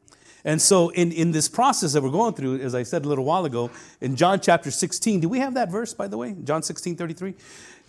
And 0.46 0.62
so, 0.62 0.90
in, 0.90 1.12
in 1.12 1.32
this 1.32 1.50
process 1.50 1.94
that 1.94 2.02
we're 2.02 2.12
going 2.12 2.34
through, 2.34 2.62
as 2.62 2.74
I 2.74 2.84
said 2.84 3.04
a 3.04 3.10
little 3.10 3.26
while 3.26 3.46
ago, 3.46 3.70
in 4.00 4.16
John 4.16 4.40
chapter 4.40 4.72
16, 4.72 5.20
do 5.20 5.30
we 5.30 5.40
have 5.40 5.54
that 5.56 5.70
verse, 5.70 5.94
by 5.94 6.08
the 6.08 6.18
way? 6.18 6.36
John 6.44 6.64
16, 6.64 6.96
33? 6.96 7.36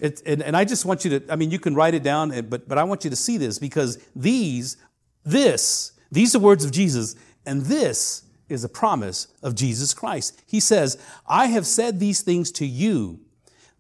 It, 0.01 0.23
and, 0.27 0.43
and 0.43 0.57
I 0.57 0.65
just 0.65 0.85
want 0.85 1.05
you 1.05 1.21
to, 1.21 1.33
I 1.33 1.37
mean, 1.37 1.51
you 1.51 1.61
can 1.61 1.75
write 1.75 1.95
it 1.95 2.03
down, 2.03 2.31
but, 2.49 2.67
but 2.69 2.77
I 2.77 2.85
want 2.85 3.05
you 3.05 3.11
to 3.11 3.17
see 3.17 3.37
this 3.37 3.59
because 3.59 4.05
these, 4.17 4.77
this, 5.25 5.93
these 6.11 6.35
are 6.35 6.41
words 6.41 6.65
of 6.65 6.73
Jesus, 6.73 7.15
and 7.47 7.63
this 7.63 8.25
is 8.49 8.65
a 8.65 8.69
promise 8.69 9.29
of 9.43 9.55
Jesus 9.55 9.95
Christ. 9.95 10.43
He 10.47 10.59
says, 10.59 10.99
I 11.29 11.47
have 11.47 11.67
said 11.67 12.01
these 12.01 12.23
things 12.23 12.51
to 12.53 12.67
you 12.67 13.21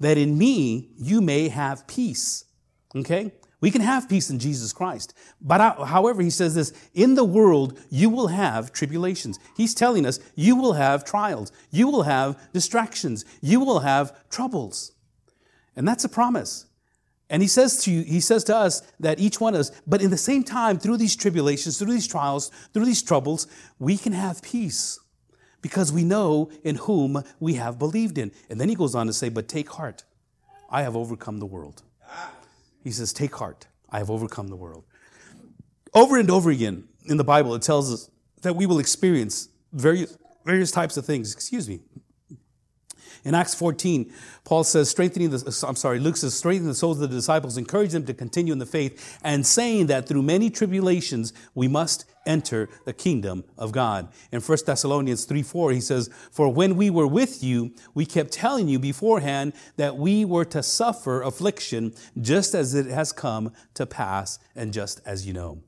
that 0.00 0.18
in 0.18 0.36
me 0.36 0.90
you 0.96 1.20
may 1.20 1.48
have 1.48 1.86
peace. 1.86 2.44
Okay? 2.96 3.32
We 3.60 3.70
can 3.70 3.82
have 3.82 4.08
peace 4.08 4.30
in 4.30 4.38
Jesus 4.38 4.72
Christ. 4.72 5.14
But 5.40 5.60
I, 5.60 5.70
however, 5.84 6.22
he 6.22 6.30
says 6.30 6.54
this 6.54 6.72
in 6.94 7.14
the 7.14 7.24
world, 7.24 7.78
you 7.90 8.08
will 8.08 8.28
have 8.28 8.72
tribulations. 8.72 9.38
He's 9.56 9.74
telling 9.74 10.06
us 10.06 10.18
you 10.34 10.56
will 10.56 10.72
have 10.72 11.04
trials, 11.04 11.52
you 11.70 11.88
will 11.88 12.04
have 12.04 12.38
distractions, 12.52 13.24
you 13.40 13.60
will 13.60 13.80
have 13.80 14.28
troubles. 14.30 14.92
And 15.76 15.86
that's 15.86 16.04
a 16.04 16.08
promise. 16.08 16.66
And 17.28 17.42
he 17.42 17.48
says 17.48 17.84
to 17.84 17.92
you, 17.92 18.02
he 18.02 18.20
says 18.20 18.42
to 18.44 18.56
us 18.56 18.82
that 18.98 19.20
each 19.20 19.40
one 19.40 19.54
of 19.54 19.60
us, 19.60 19.70
but 19.86 20.02
in 20.02 20.10
the 20.10 20.16
same 20.16 20.42
time, 20.42 20.78
through 20.78 20.96
these 20.96 21.14
tribulations, 21.14 21.78
through 21.78 21.92
these 21.92 22.08
trials, 22.08 22.50
through 22.74 22.86
these 22.86 23.02
troubles, 23.02 23.46
we 23.78 23.96
can 23.96 24.12
have 24.12 24.42
peace 24.42 24.98
because 25.62 25.92
we 25.92 26.04
know 26.04 26.50
in 26.64 26.76
whom 26.76 27.22
we 27.38 27.54
have 27.54 27.78
believed 27.78 28.18
in. 28.18 28.32
And 28.48 28.60
then 28.60 28.68
he 28.68 28.74
goes 28.74 28.94
on 28.94 29.06
to 29.06 29.12
say, 29.12 29.28
But 29.28 29.48
take 29.48 29.70
heart, 29.70 30.04
I 30.70 30.82
have 30.82 30.96
overcome 30.96 31.38
the 31.38 31.46
world. 31.46 31.82
He 32.82 32.90
says, 32.90 33.12
Take 33.12 33.34
heart, 33.34 33.66
I 33.90 33.98
have 33.98 34.10
overcome 34.10 34.48
the 34.48 34.56
world. 34.56 34.84
Over 35.94 36.18
and 36.18 36.30
over 36.30 36.50
again 36.50 36.84
in 37.06 37.16
the 37.16 37.24
Bible, 37.24 37.54
it 37.54 37.62
tells 37.62 37.92
us 37.92 38.10
that 38.42 38.54
we 38.54 38.66
will 38.66 38.78
experience 38.78 39.48
various, 39.72 40.16
various 40.44 40.70
types 40.70 40.96
of 40.96 41.04
things. 41.04 41.32
Excuse 41.32 41.68
me. 41.68 41.80
In 43.24 43.34
Acts 43.34 43.54
14, 43.54 44.12
Paul 44.44 44.64
says, 44.64 44.88
strengthening 44.88 45.30
the, 45.30 45.64
I'm 45.66 45.76
sorry, 45.76 45.98
Luke 45.98 46.16
says, 46.16 46.34
strengthening 46.34 46.68
the 46.68 46.74
souls 46.74 47.00
of 47.00 47.08
the 47.10 47.16
disciples, 47.16 47.56
encourage 47.56 47.92
them 47.92 48.06
to 48.06 48.14
continue 48.14 48.52
in 48.52 48.58
the 48.58 48.66
faith, 48.66 49.18
and 49.22 49.46
saying 49.46 49.86
that 49.88 50.08
through 50.08 50.22
many 50.22 50.50
tribulations 50.50 51.32
we 51.54 51.68
must 51.68 52.06
enter 52.26 52.68
the 52.84 52.92
kingdom 52.92 53.44
of 53.56 53.72
God. 53.72 54.08
In 54.32 54.40
1 54.40 54.58
Thessalonians 54.66 55.24
3 55.24 55.42
4, 55.42 55.72
he 55.72 55.80
says, 55.80 56.10
For 56.30 56.52
when 56.52 56.76
we 56.76 56.90
were 56.90 57.06
with 57.06 57.42
you, 57.42 57.72
we 57.94 58.06
kept 58.06 58.32
telling 58.32 58.68
you 58.68 58.78
beforehand 58.78 59.52
that 59.76 59.96
we 59.96 60.24
were 60.24 60.44
to 60.46 60.62
suffer 60.62 61.22
affliction 61.22 61.94
just 62.20 62.54
as 62.54 62.74
it 62.74 62.86
has 62.86 63.12
come 63.12 63.52
to 63.74 63.86
pass 63.86 64.38
and 64.54 64.72
just 64.72 65.00
as 65.04 65.26
you 65.26 65.32
know. 65.32 65.62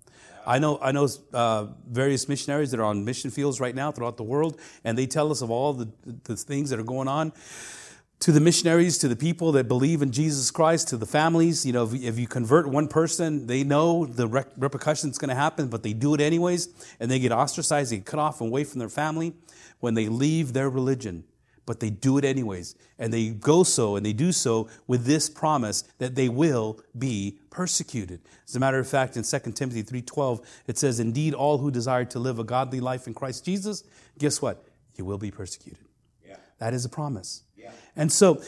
I 0.47 0.59
know, 0.59 0.79
I 0.81 0.93
know 0.93 1.09
uh, 1.33 1.67
various 1.89 2.29
missionaries 2.29 2.71
that 2.71 2.81
are 2.81 2.85
on 2.85 3.05
mission 3.05 3.31
fields 3.31 3.61
right 3.61 3.75
now 3.75 3.93
throughout 3.93 4.17
the 4.17 4.23
world, 4.23 4.61
and 4.85 4.97
they 4.97 5.07
tell 5.07 5.31
us 5.31 5.43
of 5.43 5.51
all 5.51 5.73
the, 5.73 5.89
the 6.25 6.37
things 6.37 6.71
that 6.71 6.79
are 6.79 6.85
going 6.85 7.09
on. 7.09 7.33
To 8.21 8.31
the 8.31 8.41
missionaries, 8.41 8.99
to 8.99 9.09
the 9.09 9.17
people 9.17 9.51
that 9.53 9.67
believe 9.67 10.01
in 10.01 10.13
Jesus 10.13 10.53
Christ, 10.53 10.89
to 10.89 10.97
the 10.97 11.07
families, 11.07 11.67
you 11.67 11.73
know, 11.73 11.85
if, 11.85 11.95
if 11.95 12.19
you 12.21 12.29
convert 12.29 12.69
one 12.69 12.87
person, 12.87 13.49
they 13.49 13.65
know 13.65 14.07
the 14.07 14.29
rep- 14.29 14.53
repercussions 14.57 15.19
going 15.19 15.31
to 15.31 15.35
happen, 15.35 15.67
but 15.67 15.83
they 15.83 15.93
do 15.93 16.15
it 16.15 16.21
anyways, 16.21 16.69
and 17.01 17.11
they 17.11 17.19
get 17.19 17.33
ostracized, 17.33 17.91
they 17.91 17.97
get 17.97 18.07
cut 18.07 18.21
off 18.21 18.41
and 18.41 18.51
away 18.51 18.63
from 18.63 18.79
their 18.79 18.89
family 18.89 19.33
when 19.81 19.95
they 19.95 20.09
leave 20.09 20.53
their 20.53 20.71
religion 20.71 21.25
but 21.67 21.81
they 21.81 21.91
do 21.91 22.19
it 22.19 22.25
anyways. 22.25 22.75
And 22.99 23.13
they 23.13 23.31
go 23.31 23.63
so 23.63 23.97
and 23.97 24.05
they 24.05 24.13
do 24.13 24.33
so 24.33 24.69
with 24.87 25.05
this 25.05 25.29
promise 25.29 25.85
that 25.99 26.15
they 26.15 26.29
will 26.29 26.81
be 26.97 27.39
persecuted. 27.51 28.21
As 28.49 28.57
a 28.57 28.61
matter 28.61 28.79
of 28.79 28.89
fact, 28.89 29.17
in 29.17 29.25
2 29.25 29.55
Timothy 29.55 29.83
3:12, 29.83 30.41
it 30.67 30.79
says, 30.79 31.01
"Indeed, 31.01 31.35
all 31.35 31.59
who 31.59 31.71
desire 31.71 32.05
to 32.07 32.19
live 32.19 32.39
a 32.39 32.45
godly 32.45 32.81
life 32.81 33.07
in 33.07 33.15
Christ 33.15 33.45
Jesus, 33.45 33.85
guess 34.19 34.43
what? 34.43 34.65
You 34.97 35.05
will 35.05 35.19
be 35.19 35.31
persecuted." 35.31 35.87
Yeah. 36.27 36.37
That 36.59 36.75
is 36.75 36.85
a 36.85 36.89
promise. 36.89 37.43
Yeah. 37.57 37.73
And 37.97 38.13
so 38.13 38.43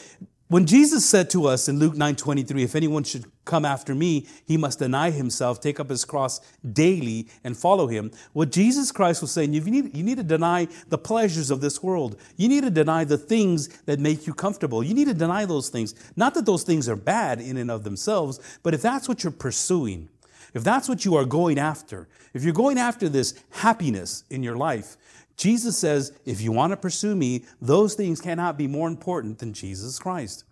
when 0.48 0.66
Jesus 0.66 1.06
said 1.06 1.30
to 1.30 1.46
us 1.46 1.68
in 1.68 1.78
Luke 1.78 1.96
9 1.96 2.16
23, 2.16 2.62
if 2.62 2.74
anyone 2.74 3.02
should 3.02 3.24
come 3.46 3.64
after 3.64 3.94
me, 3.94 4.26
he 4.44 4.58
must 4.58 4.78
deny 4.78 5.10
himself, 5.10 5.58
take 5.58 5.80
up 5.80 5.88
his 5.88 6.04
cross 6.04 6.40
daily, 6.72 7.28
and 7.44 7.56
follow 7.56 7.86
him. 7.86 8.10
What 8.34 8.52
Jesus 8.52 8.92
Christ 8.92 9.22
was 9.22 9.30
saying, 9.30 9.54
you 9.54 9.62
need, 9.62 9.96
you 9.96 10.02
need 10.02 10.18
to 10.18 10.22
deny 10.22 10.68
the 10.88 10.98
pleasures 10.98 11.50
of 11.50 11.62
this 11.62 11.82
world. 11.82 12.16
You 12.36 12.48
need 12.48 12.62
to 12.64 12.70
deny 12.70 13.04
the 13.04 13.16
things 13.16 13.68
that 13.86 14.00
make 14.00 14.26
you 14.26 14.34
comfortable. 14.34 14.82
You 14.82 14.92
need 14.92 15.08
to 15.08 15.14
deny 15.14 15.46
those 15.46 15.70
things. 15.70 15.94
Not 16.14 16.34
that 16.34 16.44
those 16.44 16.62
things 16.62 16.90
are 16.90 16.96
bad 16.96 17.40
in 17.40 17.56
and 17.56 17.70
of 17.70 17.82
themselves, 17.82 18.38
but 18.62 18.74
if 18.74 18.82
that's 18.82 19.08
what 19.08 19.24
you're 19.24 19.32
pursuing, 19.32 20.10
if 20.52 20.62
that's 20.62 20.88
what 20.88 21.06
you 21.06 21.16
are 21.16 21.24
going 21.24 21.58
after, 21.58 22.06
if 22.34 22.44
you're 22.44 22.52
going 22.52 22.78
after 22.78 23.08
this 23.08 23.34
happiness 23.50 24.24
in 24.28 24.42
your 24.42 24.56
life, 24.56 24.96
Jesus 25.36 25.76
says, 25.76 26.12
if 26.24 26.40
you 26.40 26.52
want 26.52 26.72
to 26.72 26.76
pursue 26.76 27.16
me, 27.16 27.44
those 27.60 27.94
things 27.94 28.20
cannot 28.20 28.56
be 28.56 28.66
more 28.66 28.88
important 28.88 29.38
than 29.38 29.52
Jesus 29.52 29.98
Christ. 29.98 30.44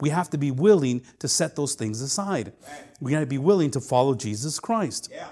We 0.00 0.10
have 0.10 0.28
to 0.30 0.38
be 0.38 0.50
willing 0.50 1.02
to 1.20 1.28
set 1.28 1.54
those 1.54 1.74
things 1.74 2.00
aside. 2.00 2.52
We 3.00 3.12
got 3.12 3.20
to 3.20 3.26
be 3.26 3.38
willing 3.38 3.70
to 3.72 3.80
follow 3.80 4.14
Jesus 4.14 4.58
Christ. 4.58 5.08
Yeah. 5.12 5.28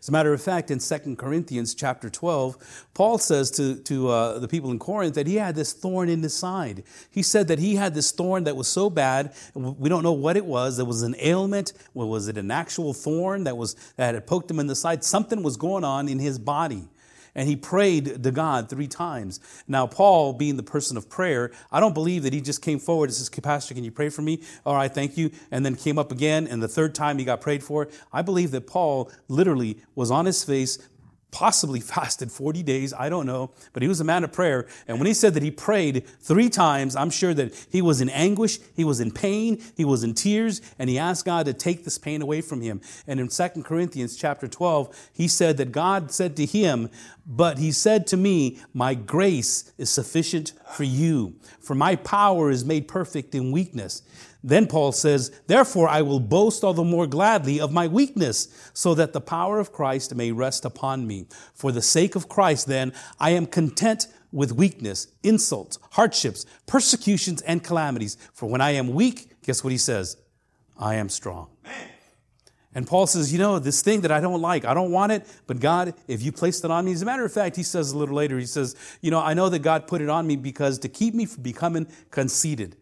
As 0.00 0.08
a 0.08 0.12
matter 0.12 0.32
of 0.32 0.40
fact, 0.40 0.70
in 0.70 0.78
2 0.78 1.16
Corinthians 1.16 1.74
chapter 1.74 2.08
12, 2.08 2.86
Paul 2.94 3.18
says 3.18 3.50
to, 3.52 3.76
to 3.82 4.08
uh, 4.08 4.38
the 4.38 4.48
people 4.48 4.70
in 4.70 4.78
Corinth 4.78 5.14
that 5.14 5.26
he 5.26 5.36
had 5.36 5.54
this 5.54 5.74
thorn 5.74 6.08
in 6.08 6.22
his 6.22 6.34
side. 6.34 6.84
He 7.10 7.22
said 7.22 7.48
that 7.48 7.58
he 7.58 7.76
had 7.76 7.94
this 7.94 8.10
thorn 8.10 8.44
that 8.44 8.56
was 8.56 8.66
so 8.66 8.88
bad, 8.88 9.34
we 9.54 9.90
don't 9.90 10.02
know 10.02 10.12
what 10.12 10.38
it 10.38 10.46
was. 10.46 10.78
There 10.78 10.86
was 10.86 11.02
an 11.02 11.16
ailment. 11.18 11.74
Well, 11.92 12.08
was 12.08 12.28
it 12.28 12.38
an 12.38 12.50
actual 12.50 12.94
thorn 12.94 13.44
that, 13.44 13.58
was, 13.58 13.74
that 13.96 14.14
had 14.14 14.26
poked 14.26 14.50
him 14.50 14.58
in 14.58 14.68
the 14.68 14.74
side? 14.74 15.04
Something 15.04 15.42
was 15.42 15.58
going 15.58 15.84
on 15.84 16.08
in 16.08 16.18
his 16.18 16.38
body 16.38 16.88
and 17.34 17.48
he 17.48 17.56
prayed 17.56 18.22
to 18.22 18.30
God 18.30 18.68
three 18.68 18.88
times. 18.88 19.40
Now, 19.68 19.86
Paul, 19.86 20.32
being 20.32 20.56
the 20.56 20.62
person 20.62 20.96
of 20.96 21.08
prayer, 21.08 21.52
I 21.70 21.80
don't 21.80 21.94
believe 21.94 22.22
that 22.24 22.32
he 22.32 22.40
just 22.40 22.62
came 22.62 22.78
forward 22.78 23.10
and 23.10 23.14
says, 23.14 23.28
Pastor, 23.28 23.74
can 23.74 23.84
you 23.84 23.90
pray 23.90 24.08
for 24.08 24.22
me? 24.22 24.42
All 24.66 24.74
right, 24.74 24.92
thank 24.92 25.16
you. 25.16 25.30
And 25.50 25.64
then 25.64 25.76
came 25.76 25.98
up 25.98 26.12
again, 26.12 26.46
and 26.46 26.62
the 26.62 26.68
third 26.68 26.94
time 26.94 27.18
he 27.18 27.24
got 27.24 27.40
prayed 27.40 27.62
for. 27.62 27.88
I 28.12 28.22
believe 28.22 28.50
that 28.50 28.66
Paul 28.66 29.10
literally 29.28 29.78
was 29.94 30.10
on 30.10 30.26
his 30.26 30.44
face 30.44 30.78
possibly 31.30 31.80
fasted 31.80 32.30
40 32.30 32.62
days. 32.62 32.92
I 32.92 33.08
don't 33.08 33.26
know. 33.26 33.50
But 33.72 33.82
he 33.82 33.88
was 33.88 34.00
a 34.00 34.04
man 34.04 34.24
of 34.24 34.32
prayer. 34.32 34.66
And 34.86 34.98
when 34.98 35.06
he 35.06 35.14
said 35.14 35.34
that 35.34 35.42
he 35.42 35.50
prayed 35.50 36.06
three 36.20 36.48
times, 36.48 36.96
I'm 36.96 37.10
sure 37.10 37.34
that 37.34 37.54
he 37.70 37.82
was 37.82 38.00
in 38.00 38.08
anguish, 38.10 38.58
he 38.74 38.84
was 38.84 39.00
in 39.00 39.10
pain, 39.10 39.62
he 39.76 39.84
was 39.84 40.02
in 40.02 40.14
tears, 40.14 40.60
and 40.78 40.90
he 40.90 40.98
asked 40.98 41.24
God 41.24 41.46
to 41.46 41.52
take 41.52 41.84
this 41.84 41.98
pain 41.98 42.22
away 42.22 42.40
from 42.40 42.60
him. 42.60 42.80
And 43.06 43.20
in 43.20 43.28
2 43.28 43.62
Corinthians 43.62 44.16
chapter 44.16 44.48
12, 44.48 45.10
he 45.12 45.28
said 45.28 45.56
that 45.58 45.72
God 45.72 46.10
said 46.10 46.36
to 46.36 46.46
him, 46.46 46.90
But 47.26 47.58
he 47.58 47.72
said 47.72 48.06
to 48.08 48.16
me, 48.16 48.58
My 48.74 48.94
grace 48.94 49.72
is 49.78 49.90
sufficient 49.90 50.52
for 50.72 50.84
you, 50.84 51.34
for 51.60 51.74
my 51.74 51.96
power 51.96 52.50
is 52.50 52.64
made 52.64 52.88
perfect 52.88 53.34
in 53.34 53.52
weakness. 53.52 54.02
Then 54.42 54.66
Paul 54.66 54.92
says, 54.92 55.30
Therefore 55.46 55.88
I 55.88 56.02
will 56.02 56.20
boast 56.20 56.64
all 56.64 56.72
the 56.72 56.84
more 56.84 57.06
gladly 57.06 57.60
of 57.60 57.72
my 57.72 57.86
weakness, 57.86 58.48
so 58.72 58.94
that 58.94 59.12
the 59.12 59.20
power 59.20 59.58
of 59.58 59.72
Christ 59.72 60.14
may 60.14 60.32
rest 60.32 60.64
upon 60.64 61.06
me. 61.06 61.26
For 61.52 61.72
the 61.72 61.82
sake 61.82 62.14
of 62.14 62.28
Christ, 62.28 62.66
then, 62.66 62.92
I 63.18 63.30
am 63.30 63.46
content 63.46 64.06
with 64.32 64.52
weakness, 64.52 65.08
insults, 65.22 65.78
hardships, 65.92 66.46
persecutions, 66.66 67.42
and 67.42 67.62
calamities. 67.62 68.16
For 68.32 68.48
when 68.48 68.60
I 68.60 68.70
am 68.70 68.94
weak, 68.94 69.30
guess 69.42 69.62
what 69.62 69.72
he 69.72 69.78
says? 69.78 70.16
I 70.78 70.94
am 70.94 71.08
strong. 71.08 71.48
And 72.74 72.86
Paul 72.86 73.06
says, 73.06 73.32
You 73.32 73.38
know, 73.38 73.58
this 73.58 73.82
thing 73.82 74.02
that 74.02 74.12
I 74.12 74.20
don't 74.20 74.40
like, 74.40 74.64
I 74.64 74.74
don't 74.74 74.92
want 74.92 75.12
it, 75.12 75.26
but 75.46 75.60
God, 75.60 75.94
if 76.06 76.22
you 76.22 76.32
placed 76.32 76.64
it 76.64 76.70
on 76.70 76.84
me, 76.84 76.92
as 76.92 77.02
a 77.02 77.04
matter 77.04 77.24
of 77.24 77.32
fact, 77.32 77.56
he 77.56 77.62
says 77.62 77.92
a 77.92 77.98
little 77.98 78.14
later, 78.14 78.38
he 78.38 78.46
says, 78.46 78.76
You 79.00 79.10
know, 79.10 79.20
I 79.20 79.34
know 79.34 79.48
that 79.48 79.58
God 79.58 79.86
put 79.86 80.00
it 80.00 80.08
on 80.08 80.26
me 80.26 80.36
because 80.36 80.78
to 80.80 80.88
keep 80.88 81.14
me 81.14 81.26
from 81.26 81.42
becoming 81.42 81.88
conceited. 82.10 82.76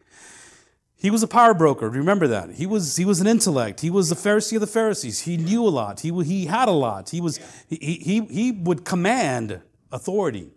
He 1.00 1.10
was 1.10 1.22
a 1.22 1.28
power 1.28 1.54
broker. 1.54 1.88
Remember 1.88 2.26
that. 2.26 2.54
He 2.54 2.66
was, 2.66 2.96
he 2.96 3.04
was 3.04 3.20
an 3.20 3.28
intellect. 3.28 3.80
He 3.80 3.90
was 3.90 4.08
the 4.08 4.16
Pharisee 4.16 4.56
of 4.56 4.60
the 4.60 4.66
Pharisees. 4.66 5.20
He 5.20 5.36
knew 5.36 5.64
a 5.64 5.70
lot. 5.70 6.00
He, 6.00 6.10
he 6.24 6.46
had 6.46 6.68
a 6.68 6.72
lot. 6.72 7.10
He, 7.10 7.20
was, 7.20 7.38
he, 7.68 7.76
he, 7.76 8.20
he 8.26 8.50
would 8.50 8.84
command 8.84 9.60
authority, 9.92 10.50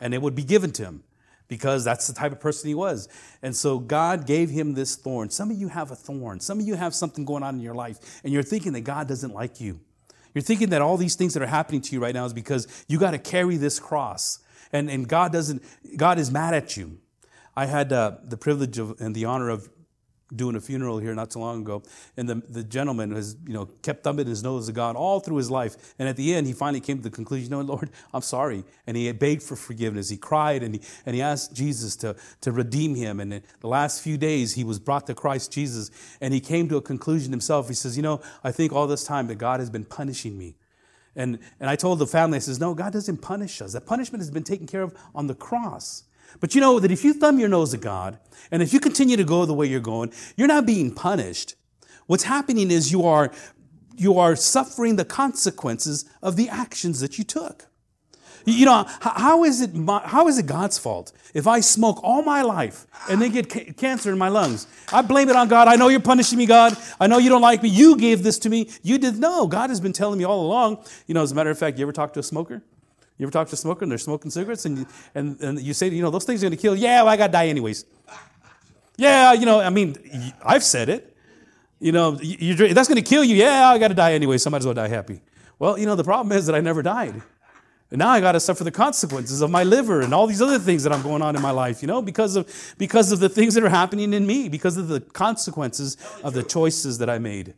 and 0.00 0.12
it 0.12 0.20
would 0.20 0.34
be 0.34 0.44
given 0.44 0.70
to 0.72 0.84
him 0.84 1.02
because 1.48 1.82
that's 1.82 2.06
the 2.06 2.12
type 2.12 2.32
of 2.32 2.40
person 2.40 2.68
he 2.68 2.74
was. 2.74 3.08
And 3.40 3.56
so 3.56 3.78
God 3.78 4.26
gave 4.26 4.50
him 4.50 4.74
this 4.74 4.96
thorn. 4.96 5.30
Some 5.30 5.50
of 5.50 5.56
you 5.56 5.68
have 5.68 5.90
a 5.90 5.96
thorn. 5.96 6.40
Some 6.40 6.60
of 6.60 6.66
you 6.66 6.74
have 6.74 6.94
something 6.94 7.24
going 7.24 7.42
on 7.42 7.54
in 7.54 7.60
your 7.62 7.74
life, 7.74 8.20
and 8.22 8.32
you're 8.34 8.42
thinking 8.42 8.74
that 8.74 8.82
God 8.82 9.08
doesn't 9.08 9.32
like 9.32 9.60
you. 9.60 9.80
You're 10.34 10.42
thinking 10.42 10.68
that 10.70 10.82
all 10.82 10.98
these 10.98 11.14
things 11.14 11.32
that 11.32 11.42
are 11.42 11.46
happening 11.46 11.80
to 11.80 11.94
you 11.94 12.02
right 12.02 12.14
now 12.14 12.26
is 12.26 12.34
because 12.34 12.84
you 12.86 12.98
got 12.98 13.12
to 13.12 13.18
carry 13.18 13.56
this 13.56 13.80
cross, 13.80 14.40
and, 14.72 14.90
and 14.90 15.08
God 15.08 15.32
doesn't, 15.32 15.62
God 15.96 16.18
is 16.18 16.30
mad 16.30 16.52
at 16.52 16.76
you. 16.76 16.98
I 17.56 17.64
had 17.64 17.90
uh, 17.94 18.18
the 18.22 18.36
privilege 18.36 18.76
of, 18.76 19.00
and 19.00 19.14
the 19.14 19.24
honor 19.24 19.48
of 19.48 19.70
doing 20.34 20.56
a 20.56 20.60
funeral 20.60 20.98
here 20.98 21.14
not 21.14 21.32
so 21.32 21.38
long 21.38 21.60
ago, 21.60 21.82
and 22.16 22.28
the, 22.28 22.42
the 22.48 22.64
gentleman 22.64 23.12
has, 23.12 23.36
you 23.46 23.54
know, 23.54 23.66
kept 23.82 24.02
thumbing 24.02 24.26
his 24.26 24.42
nose 24.42 24.66
to 24.66 24.72
God 24.72 24.96
all 24.96 25.20
through 25.20 25.36
his 25.36 25.50
life. 25.50 25.94
And 25.98 26.08
at 26.08 26.16
the 26.16 26.34
end, 26.34 26.46
he 26.46 26.52
finally 26.52 26.80
came 26.80 26.96
to 26.96 27.02
the 27.02 27.10
conclusion, 27.10 27.50
no, 27.50 27.60
Lord, 27.60 27.90
I'm 28.12 28.22
sorry. 28.22 28.64
And 28.86 28.96
he 28.96 29.10
begged 29.12 29.42
for 29.42 29.54
forgiveness. 29.54 30.08
He 30.08 30.16
cried 30.16 30.62
and 30.62 30.74
he, 30.74 30.80
and 31.04 31.14
he 31.14 31.22
asked 31.22 31.54
Jesus 31.54 31.94
to, 31.96 32.16
to 32.40 32.50
redeem 32.50 32.96
him. 32.96 33.20
And 33.20 33.40
the 33.60 33.68
last 33.68 34.02
few 34.02 34.18
days, 34.18 34.54
he 34.54 34.64
was 34.64 34.78
brought 34.80 35.06
to 35.06 35.14
Christ 35.14 35.52
Jesus, 35.52 35.90
and 36.20 36.34
he 36.34 36.40
came 36.40 36.68
to 36.70 36.76
a 36.76 36.82
conclusion 36.82 37.30
himself. 37.30 37.68
He 37.68 37.74
says, 37.74 37.96
you 37.96 38.02
know, 38.02 38.20
I 38.42 38.50
think 38.50 38.72
all 38.72 38.88
this 38.88 39.04
time 39.04 39.28
that 39.28 39.36
God 39.36 39.60
has 39.60 39.70
been 39.70 39.84
punishing 39.84 40.36
me. 40.36 40.56
And, 41.14 41.38
and 41.60 41.70
I 41.70 41.76
told 41.76 41.98
the 41.98 42.06
family, 42.06 42.36
I 42.36 42.40
says, 42.40 42.60
no, 42.60 42.74
God 42.74 42.92
doesn't 42.92 43.18
punish 43.18 43.62
us. 43.62 43.72
That 43.74 43.86
punishment 43.86 44.20
has 44.20 44.30
been 44.30 44.44
taken 44.44 44.66
care 44.66 44.82
of 44.82 44.94
on 45.14 45.28
the 45.28 45.34
cross. 45.34 46.02
But 46.40 46.54
you 46.54 46.60
know 46.60 46.78
that 46.80 46.90
if 46.90 47.04
you 47.04 47.14
thumb 47.14 47.38
your 47.38 47.48
nose 47.48 47.74
at 47.74 47.80
God, 47.80 48.18
and 48.50 48.62
if 48.62 48.72
you 48.72 48.80
continue 48.80 49.16
to 49.16 49.24
go 49.24 49.44
the 49.44 49.54
way 49.54 49.66
you're 49.66 49.80
going, 49.80 50.12
you're 50.36 50.48
not 50.48 50.66
being 50.66 50.94
punished. 50.94 51.54
What's 52.06 52.24
happening 52.24 52.70
is 52.70 52.92
you 52.92 53.04
are, 53.04 53.32
you 53.96 54.18
are 54.18 54.36
suffering 54.36 54.96
the 54.96 55.04
consequences 55.04 56.04
of 56.22 56.36
the 56.36 56.48
actions 56.48 57.00
that 57.00 57.18
you 57.18 57.24
took. 57.24 57.66
You 58.48 58.64
know, 58.64 58.84
how 59.00 59.42
is 59.42 59.60
it, 59.60 59.70
how 60.04 60.28
is 60.28 60.38
it 60.38 60.46
God's 60.46 60.78
fault 60.78 61.12
if 61.34 61.48
I 61.48 61.58
smoke 61.58 61.98
all 62.04 62.22
my 62.22 62.42
life 62.42 62.86
and 63.10 63.20
then 63.20 63.32
get 63.32 63.50
ca- 63.50 63.72
cancer 63.72 64.12
in 64.12 64.18
my 64.18 64.28
lungs? 64.28 64.68
I 64.92 65.02
blame 65.02 65.28
it 65.28 65.34
on 65.34 65.48
God. 65.48 65.66
I 65.66 65.74
know 65.74 65.88
you're 65.88 65.98
punishing 65.98 66.38
me, 66.38 66.46
God. 66.46 66.76
I 67.00 67.08
know 67.08 67.18
you 67.18 67.28
don't 67.28 67.42
like 67.42 67.60
me. 67.64 67.70
You 67.70 67.96
gave 67.96 68.22
this 68.22 68.38
to 68.40 68.48
me. 68.48 68.70
You 68.84 68.98
did. 68.98 69.18
No, 69.18 69.48
God 69.48 69.70
has 69.70 69.80
been 69.80 69.92
telling 69.92 70.18
me 70.18 70.24
all 70.24 70.46
along. 70.46 70.78
You 71.08 71.14
know, 71.14 71.24
as 71.24 71.32
a 71.32 71.34
matter 71.34 71.50
of 71.50 71.58
fact, 71.58 71.76
you 71.76 71.84
ever 71.84 71.92
talk 71.92 72.12
to 72.12 72.20
a 72.20 72.22
smoker? 72.22 72.62
You 73.18 73.24
ever 73.24 73.32
talk 73.32 73.48
to 73.48 73.54
a 73.54 73.56
smoker 73.56 73.84
and 73.84 73.90
they're 73.90 73.98
smoking 73.98 74.30
cigarettes 74.30 74.66
and 74.66 74.78
you, 74.78 74.86
and, 75.14 75.40
and 75.40 75.60
you 75.60 75.72
say, 75.72 75.88
you 75.88 76.02
know, 76.02 76.10
those 76.10 76.24
things 76.24 76.42
are 76.42 76.46
going 76.46 76.56
to 76.56 76.60
kill. 76.60 76.76
Yeah, 76.76 77.02
well, 77.02 77.12
I 77.12 77.16
got 77.16 77.28
to 77.28 77.32
die 77.32 77.48
anyways. 77.48 77.84
Yeah, 78.98 79.32
you 79.32 79.46
know, 79.46 79.60
I 79.60 79.70
mean, 79.70 79.96
I've 80.44 80.64
said 80.64 80.88
it. 80.88 81.16
You 81.78 81.92
know, 81.92 82.18
you, 82.20 82.54
that's 82.72 82.88
going 82.88 83.02
to 83.02 83.08
kill 83.08 83.24
you. 83.24 83.36
Yeah, 83.36 83.68
I 83.68 83.78
got 83.78 83.88
to 83.88 83.94
die 83.94 84.12
anyway. 84.12 84.38
Somebody's 84.38 84.64
going 84.64 84.76
as 84.76 84.88
die 84.88 84.94
happy. 84.94 85.20
Well, 85.58 85.78
you 85.78 85.86
know, 85.86 85.94
the 85.94 86.04
problem 86.04 86.36
is 86.36 86.46
that 86.46 86.54
I 86.54 86.60
never 86.60 86.82
died. 86.82 87.22
And 87.90 87.98
now 87.98 88.08
I 88.08 88.20
got 88.20 88.32
to 88.32 88.40
suffer 88.40 88.64
the 88.64 88.70
consequences 88.70 89.42
of 89.42 89.50
my 89.50 89.62
liver 89.62 90.00
and 90.00 90.12
all 90.12 90.26
these 90.26 90.42
other 90.42 90.58
things 90.58 90.82
that 90.82 90.92
I'm 90.92 91.02
going 91.02 91.22
on 91.22 91.36
in 91.36 91.42
my 91.42 91.52
life, 91.52 91.82
you 91.82 91.88
know, 91.88 92.02
because 92.02 92.34
of, 92.34 92.74
because 92.78 93.12
of 93.12 93.20
the 93.20 93.28
things 93.28 93.54
that 93.54 93.62
are 93.62 93.68
happening 93.68 94.12
in 94.12 94.26
me, 94.26 94.48
because 94.48 94.76
of 94.76 94.88
the 94.88 95.00
consequences 95.00 95.96
of 96.24 96.34
the 96.34 96.42
choices 96.42 96.98
that 96.98 97.08
I 97.08 97.18
made. 97.18 97.54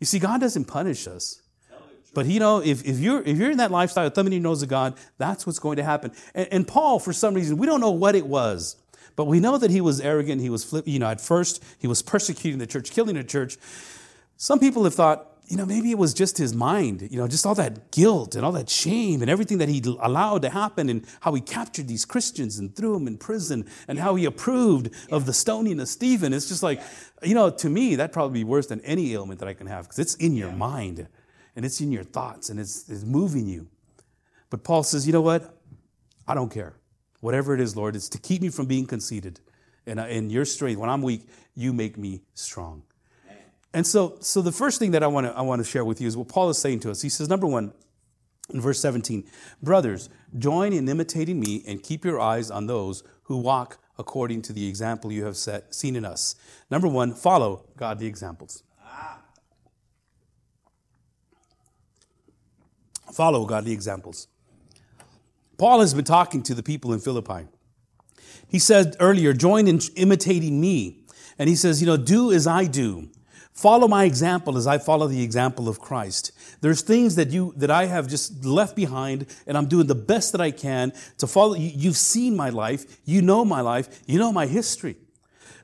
You 0.00 0.06
see, 0.06 0.18
God 0.18 0.40
doesn't 0.40 0.64
punish 0.64 1.06
us. 1.06 1.39
But 2.12 2.26
you 2.26 2.40
know, 2.40 2.58
if, 2.58 2.84
if 2.84 2.98
you're 2.98 3.22
if 3.22 3.38
you're 3.38 3.50
in 3.50 3.58
that 3.58 3.70
lifestyle, 3.70 4.08
thumbing 4.10 4.32
your 4.32 4.42
nose 4.42 4.62
at 4.62 4.68
God, 4.68 4.94
that's 5.18 5.46
what's 5.46 5.58
going 5.58 5.76
to 5.76 5.84
happen. 5.84 6.12
And, 6.34 6.48
and, 6.52 6.68
Paul, 6.68 6.98
for 6.98 7.12
some 7.12 7.34
reason, 7.34 7.56
we 7.56 7.66
don't 7.66 7.80
know 7.80 7.90
what 7.90 8.16
it 8.16 8.26
was, 8.26 8.76
but 9.16 9.26
we 9.26 9.38
know 9.38 9.58
that 9.58 9.70
he 9.70 9.80
was 9.80 10.00
arrogant. 10.00 10.40
He 10.40 10.50
was 10.50 10.64
flip, 10.64 10.86
you 10.88 10.98
know, 10.98 11.06
at 11.06 11.20
first 11.20 11.62
he 11.78 11.86
was 11.86 12.02
persecuting 12.02 12.58
the 12.58 12.66
church, 12.66 12.90
killing 12.90 13.14
the 13.14 13.24
church. 13.24 13.58
Some 14.36 14.58
people 14.58 14.84
have 14.84 14.94
thought, 14.94 15.26
you 15.46 15.56
know, 15.56 15.66
maybe 15.66 15.90
it 15.90 15.98
was 15.98 16.14
just 16.14 16.38
his 16.38 16.54
mind, 16.54 17.08
you 17.10 17.18
know, 17.18 17.26
just 17.26 17.44
all 17.44 17.56
that 17.56 17.90
guilt 17.90 18.36
and 18.36 18.44
all 18.44 18.52
that 18.52 18.70
shame 18.70 19.20
and 19.20 19.28
everything 19.28 19.58
that 19.58 19.68
he 19.68 19.82
allowed 20.00 20.42
to 20.42 20.48
happen 20.48 20.88
and 20.88 21.04
how 21.20 21.34
he 21.34 21.40
captured 21.40 21.88
these 21.88 22.04
Christians 22.04 22.56
and 22.58 22.74
threw 22.74 22.94
them 22.94 23.08
in 23.08 23.18
prison 23.18 23.68
and 23.88 23.98
how 23.98 24.14
he 24.14 24.24
approved 24.24 24.90
of 25.10 25.26
the 25.26 25.32
stoning 25.32 25.80
of 25.80 25.88
Stephen. 25.88 26.32
It's 26.32 26.48
just 26.48 26.62
like, 26.62 26.80
you 27.24 27.34
know, 27.34 27.50
to 27.50 27.68
me, 27.68 27.96
that'd 27.96 28.12
probably 28.12 28.40
be 28.40 28.44
worse 28.44 28.68
than 28.68 28.80
any 28.82 29.12
ailment 29.12 29.40
that 29.40 29.48
I 29.48 29.54
can 29.54 29.66
have 29.66 29.86
because 29.86 29.98
it's 29.98 30.14
in 30.14 30.36
your 30.36 30.52
mind 30.52 31.08
and 31.56 31.64
it's 31.64 31.80
in 31.80 31.92
your 31.92 32.04
thoughts 32.04 32.48
and 32.50 32.58
it's, 32.60 32.88
it's 32.88 33.04
moving 33.04 33.46
you. 33.46 33.68
But 34.50 34.64
Paul 34.64 34.82
says, 34.82 35.06
you 35.06 35.12
know 35.12 35.20
what? 35.20 35.54
I 36.26 36.34
don't 36.34 36.52
care. 36.52 36.74
Whatever 37.20 37.54
it 37.54 37.60
is, 37.60 37.76
Lord, 37.76 37.96
it's 37.96 38.08
to 38.10 38.18
keep 38.18 38.42
me 38.42 38.48
from 38.48 38.66
being 38.66 38.86
conceited. 38.86 39.40
And 39.86 40.00
in 40.00 40.30
your 40.30 40.44
strength, 40.44 40.78
when 40.78 40.90
I'm 40.90 41.02
weak, 41.02 41.28
you 41.54 41.72
make 41.72 41.98
me 41.98 42.22
strong. 42.34 42.82
And 43.72 43.86
so, 43.86 44.16
so 44.20 44.42
the 44.42 44.52
first 44.52 44.78
thing 44.78 44.90
that 44.92 45.02
I 45.02 45.06
want 45.06 45.26
to 45.26 45.36
I 45.36 45.42
want 45.42 45.60
to 45.60 45.64
share 45.64 45.84
with 45.84 46.00
you 46.00 46.08
is 46.08 46.16
what 46.16 46.28
Paul 46.28 46.50
is 46.50 46.58
saying 46.58 46.80
to 46.80 46.90
us. 46.90 47.02
He 47.02 47.08
says, 47.08 47.28
number 47.28 47.46
one, 47.46 47.72
in 48.52 48.60
verse 48.60 48.80
17, 48.80 49.24
brothers, 49.62 50.08
join 50.36 50.72
in 50.72 50.88
imitating 50.88 51.38
me 51.38 51.62
and 51.66 51.82
keep 51.82 52.04
your 52.04 52.20
eyes 52.20 52.50
on 52.50 52.66
those 52.66 53.04
who 53.24 53.36
walk 53.36 53.78
according 53.96 54.42
to 54.42 54.52
the 54.52 54.66
example 54.66 55.12
you 55.12 55.24
have 55.24 55.36
set, 55.36 55.72
seen 55.72 55.94
in 55.94 56.04
us. 56.04 56.34
Number 56.70 56.88
one, 56.88 57.14
follow 57.14 57.66
godly 57.76 58.06
examples. 58.06 58.64
Follow 63.12 63.44
godly 63.44 63.72
examples. 63.72 64.28
Paul 65.58 65.80
has 65.80 65.94
been 65.94 66.04
talking 66.04 66.42
to 66.44 66.54
the 66.54 66.62
people 66.62 66.92
in 66.92 67.00
Philippi. 67.00 67.46
He 68.48 68.58
said 68.58 68.96
earlier, 68.98 69.32
join 69.32 69.68
in 69.68 69.80
imitating 69.96 70.60
me. 70.60 71.04
And 71.38 71.48
he 71.48 71.56
says, 71.56 71.80
you 71.80 71.86
know, 71.86 71.96
do 71.96 72.32
as 72.32 72.46
I 72.46 72.64
do. 72.64 73.08
Follow 73.52 73.88
my 73.88 74.04
example 74.04 74.56
as 74.56 74.66
I 74.66 74.78
follow 74.78 75.06
the 75.06 75.22
example 75.22 75.68
of 75.68 75.80
Christ. 75.80 76.32
There's 76.60 76.80
things 76.80 77.16
that 77.16 77.30
you 77.30 77.52
that 77.56 77.70
I 77.70 77.86
have 77.86 78.08
just 78.08 78.44
left 78.44 78.74
behind, 78.74 79.26
and 79.46 79.58
I'm 79.58 79.66
doing 79.66 79.86
the 79.86 79.94
best 79.94 80.32
that 80.32 80.40
I 80.40 80.50
can 80.50 80.92
to 81.18 81.26
follow. 81.26 81.54
You've 81.54 81.96
seen 81.96 82.36
my 82.36 82.48
life, 82.48 83.00
you 83.04 83.20
know 83.20 83.44
my 83.44 83.60
life, 83.60 84.02
you 84.06 84.18
know 84.18 84.32
my 84.32 84.46
history. 84.46 84.96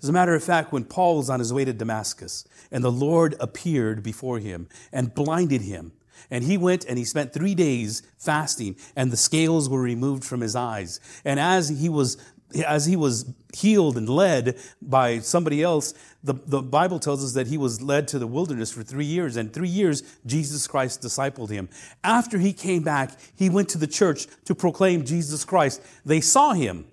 As 0.02 0.08
a 0.10 0.12
matter 0.12 0.34
of 0.34 0.44
fact, 0.44 0.72
when 0.72 0.84
Paul 0.84 1.16
was 1.16 1.30
on 1.30 1.38
his 1.38 1.52
way 1.52 1.64
to 1.64 1.72
Damascus, 1.72 2.46
and 2.70 2.84
the 2.84 2.92
Lord 2.92 3.34
appeared 3.40 4.02
before 4.02 4.40
him 4.40 4.68
and 4.92 5.14
blinded 5.14 5.62
him, 5.62 5.92
and 6.30 6.44
he 6.44 6.56
went 6.56 6.84
and 6.84 6.98
he 6.98 7.04
spent 7.04 7.32
three 7.32 7.54
days 7.54 8.02
fasting, 8.18 8.76
and 8.94 9.10
the 9.10 9.16
scales 9.16 9.68
were 9.68 9.80
removed 9.80 10.24
from 10.24 10.40
his 10.40 10.56
eyes. 10.56 11.00
And 11.24 11.38
as 11.40 11.68
he 11.68 11.88
was 11.88 12.16
as 12.64 12.86
he 12.86 12.96
was 12.96 13.32
healed 13.52 13.96
and 13.96 14.08
led 14.08 14.58
by 14.80 15.18
somebody 15.18 15.62
else, 15.62 15.94
the, 16.22 16.34
the 16.34 16.62
Bible 16.62 16.98
tells 16.98 17.24
us 17.24 17.32
that 17.32 17.48
he 17.48 17.58
was 17.58 17.82
led 17.82 18.08
to 18.08 18.18
the 18.18 18.26
wilderness 18.26 18.72
for 18.72 18.82
three 18.82 19.04
years, 19.04 19.36
and 19.36 19.52
three 19.52 19.68
years 19.68 20.02
Jesus 20.24 20.66
Christ 20.66 21.02
discipled 21.02 21.50
him. 21.50 21.68
After 22.04 22.38
he 22.38 22.52
came 22.52 22.82
back, 22.82 23.12
he 23.34 23.50
went 23.50 23.68
to 23.70 23.78
the 23.78 23.86
church 23.86 24.26
to 24.44 24.54
proclaim 24.54 25.04
Jesus 25.04 25.44
Christ. 25.44 25.82
They 26.04 26.20
saw 26.20 26.52
him, 26.52 26.86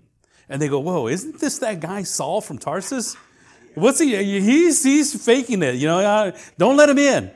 and 0.50 0.62
they 0.62 0.68
go, 0.68 0.80
Whoa, 0.80 1.08
isn't 1.08 1.40
this 1.40 1.60
that 1.60 1.80
guy 1.80 2.04
Saul 2.04 2.42
from 2.42 2.58
Tarsus? 2.58 3.16
What's 3.76 4.00
he? 4.00 4.16
He's, 4.42 4.84
he's 4.84 5.26
faking 5.26 5.64
it, 5.64 5.76
you 5.76 5.88
know, 5.88 6.00
uh, 6.00 6.38
don't 6.58 6.78
let 6.78 6.90
him 6.90 7.00
in. 7.00 7.32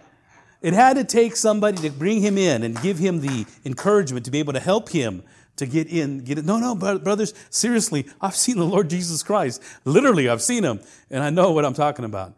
It 0.62 0.74
had 0.74 0.96
to 0.98 1.04
take 1.04 1.36
somebody 1.36 1.78
to 1.78 1.92
bring 1.92 2.22
him 2.22 2.38
in 2.38 2.64
and 2.64 2.82
give 2.82 2.98
him 2.98 3.22
the 3.22 3.46
encouragement 3.64 4.26
to 4.26 4.32
be 4.32 4.40
able 4.40 4.54
to 4.54 4.60
help 4.60 4.90
him 4.90 5.24
to 5.58 5.66
get 5.66 5.88
in, 5.88 6.20
get 6.20 6.38
it. 6.38 6.46
No, 6.46 6.58
no, 6.58 6.76
brothers, 6.76 7.34
seriously, 7.50 8.08
I've 8.22 8.36
seen 8.36 8.58
the 8.58 8.66
Lord 8.66 8.90
Jesus 8.90 9.24
Christ. 9.24 9.62
Literally, 9.86 10.30
I've 10.30 10.42
seen 10.42 10.64
him, 10.64 10.80
and 11.10 11.24
I 11.24 11.30
know 11.30 11.52
what 11.52 11.66
I'm 11.66 11.74
talking 11.74 12.06
about. 12.06 12.34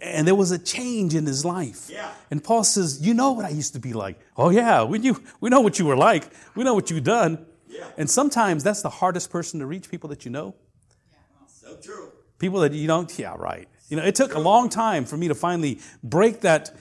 and 0.00 0.26
there 0.26 0.34
was 0.34 0.50
a 0.50 0.58
change 0.58 1.14
in 1.14 1.24
his 1.24 1.44
life. 1.44 1.88
Yeah. 1.90 2.12
And 2.30 2.42
Paul 2.42 2.64
says, 2.64 3.00
You 3.00 3.14
know 3.14 3.32
what 3.32 3.44
I 3.44 3.50
used 3.50 3.72
to 3.74 3.78
be 3.80 3.92
like. 3.92 4.18
Oh, 4.36 4.50
yeah, 4.50 4.84
we, 4.84 4.98
knew, 4.98 5.22
we 5.40 5.50
know 5.50 5.60
what 5.60 5.78
you 5.78 5.86
were 5.86 5.96
like. 5.96 6.24
We 6.54 6.64
know 6.64 6.74
what 6.74 6.90
you've 6.90 7.04
done. 7.04 7.46
Yeah. 7.68 7.86
And 7.96 8.08
sometimes 8.10 8.62
that's 8.62 8.82
the 8.82 8.90
hardest 8.90 9.30
person 9.30 9.60
to 9.60 9.66
reach 9.66 9.90
people 9.90 10.08
that 10.10 10.24
you 10.24 10.30
know. 10.30 10.54
Yeah. 11.10 11.18
So 11.46 11.76
true. 11.76 12.10
People 12.38 12.60
that 12.60 12.72
you 12.72 12.86
don't, 12.86 13.16
yeah, 13.18 13.34
right. 13.36 13.68
You 13.88 13.96
know, 13.96 14.04
it 14.04 14.14
took 14.14 14.34
a 14.34 14.40
long 14.40 14.68
time 14.68 15.04
for 15.04 15.16
me 15.16 15.28
to 15.28 15.34
finally 15.34 15.80
break 16.02 16.40
that. 16.40 16.74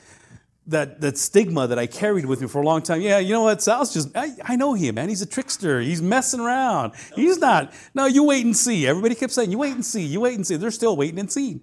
That, 0.68 1.02
that 1.02 1.18
stigma 1.18 1.68
that 1.68 1.78
I 1.78 1.88
carried 1.88 2.26
with 2.26 2.40
me 2.40 2.48
for 2.48 2.62
a 2.62 2.66
long 2.66 2.82
time. 2.82 3.02
Yeah, 3.02 3.20
you 3.20 3.34
know 3.34 3.42
what? 3.42 3.62
Sal's 3.62 3.94
just, 3.94 4.16
I, 4.16 4.32
I 4.46 4.56
know 4.56 4.74
him, 4.74 4.96
man. 4.96 5.10
He's 5.10 5.22
a 5.22 5.26
trickster. 5.26 5.82
He's 5.82 6.02
messing 6.02 6.40
around. 6.40 6.94
He's 7.18 7.38
not. 7.38 7.74
No, 7.94 8.06
you 8.06 8.24
wait 8.24 8.46
and 8.46 8.56
see. 8.56 8.88
Everybody 8.88 9.14
kept 9.16 9.34
saying, 9.34 9.52
you 9.52 9.58
wait 9.58 9.74
and 9.74 9.86
see, 9.86 10.04
you 10.04 10.22
wait 10.22 10.36
and 10.36 10.48
see. 10.48 10.56
They're 10.56 10.72
still 10.72 10.96
waiting 10.96 11.20
and 11.20 11.30
seeing. 11.30 11.60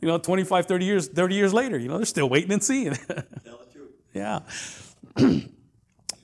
You 0.00 0.06
know, 0.06 0.18
25, 0.18 0.66
30 0.66 0.84
years, 0.84 1.08
30 1.08 1.34
years 1.34 1.52
later, 1.52 1.76
you 1.78 1.88
know, 1.88 1.96
they're 1.96 2.06
still 2.06 2.28
waiting 2.28 2.52
and 2.52 2.62
seeing. 2.62 2.92
Tell 3.08 3.16
the 3.16 3.66
truth. 3.72 3.90
Yeah. 4.14 4.40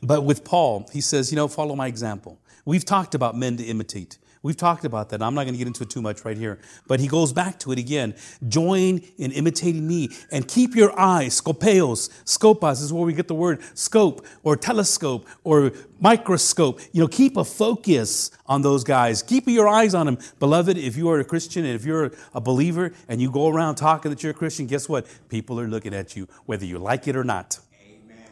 but 0.02 0.24
with 0.24 0.44
Paul, 0.44 0.88
he 0.92 1.00
says, 1.00 1.32
you 1.32 1.36
know, 1.36 1.48
follow 1.48 1.74
my 1.74 1.88
example. 1.88 2.38
We've 2.64 2.84
talked 2.84 3.16
about 3.16 3.36
men 3.36 3.56
to 3.56 3.64
imitate. 3.64 4.18
We've 4.44 4.54
talked 4.54 4.84
about 4.84 5.08
that. 5.08 5.22
I'm 5.22 5.34
not 5.34 5.44
going 5.44 5.54
to 5.54 5.58
get 5.58 5.66
into 5.66 5.84
it 5.84 5.88
too 5.88 6.02
much 6.02 6.22
right 6.26 6.36
here. 6.36 6.58
But 6.86 7.00
he 7.00 7.08
goes 7.08 7.32
back 7.32 7.58
to 7.60 7.72
it 7.72 7.78
again. 7.78 8.14
Join 8.46 8.98
in 9.16 9.32
imitating 9.32 9.88
me 9.88 10.10
and 10.30 10.46
keep 10.46 10.76
your 10.76 10.96
eyes, 11.00 11.40
scopeos, 11.40 12.10
scopas 12.26 12.82
is 12.82 12.92
where 12.92 13.04
we 13.04 13.14
get 13.14 13.26
the 13.26 13.34
word 13.34 13.62
scope 13.72 14.26
or 14.42 14.54
telescope 14.54 15.26
or 15.44 15.72
microscope. 15.98 16.82
You 16.92 17.00
know, 17.00 17.08
keep 17.08 17.38
a 17.38 17.44
focus 17.44 18.32
on 18.44 18.60
those 18.60 18.84
guys. 18.84 19.22
Keep 19.22 19.48
your 19.48 19.66
eyes 19.66 19.94
on 19.94 20.04
them. 20.04 20.18
Beloved, 20.38 20.76
if 20.76 20.94
you 20.94 21.08
are 21.08 21.18
a 21.18 21.24
Christian 21.24 21.64
and 21.64 21.74
if 21.74 21.86
you're 21.86 22.12
a 22.34 22.40
believer 22.42 22.92
and 23.08 23.22
you 23.22 23.30
go 23.30 23.48
around 23.48 23.76
talking 23.76 24.10
that 24.10 24.22
you're 24.22 24.32
a 24.32 24.34
Christian, 24.34 24.66
guess 24.66 24.90
what? 24.90 25.06
People 25.30 25.58
are 25.58 25.66
looking 25.66 25.94
at 25.94 26.16
you, 26.16 26.28
whether 26.44 26.66
you 26.66 26.78
like 26.78 27.08
it 27.08 27.16
or 27.16 27.24
not. 27.24 27.58
Amen. 27.80 28.26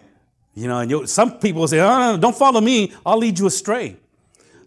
You 0.52 0.68
know, 0.68 0.80
and 0.80 0.90
you, 0.90 1.06
some 1.06 1.38
people 1.38 1.66
say, 1.66 1.80
oh, 1.80 1.88
no, 1.88 2.16
no, 2.16 2.20
don't 2.20 2.36
follow 2.36 2.60
me. 2.60 2.92
I'll 3.06 3.16
lead 3.16 3.38
you 3.38 3.46
astray. 3.46 3.96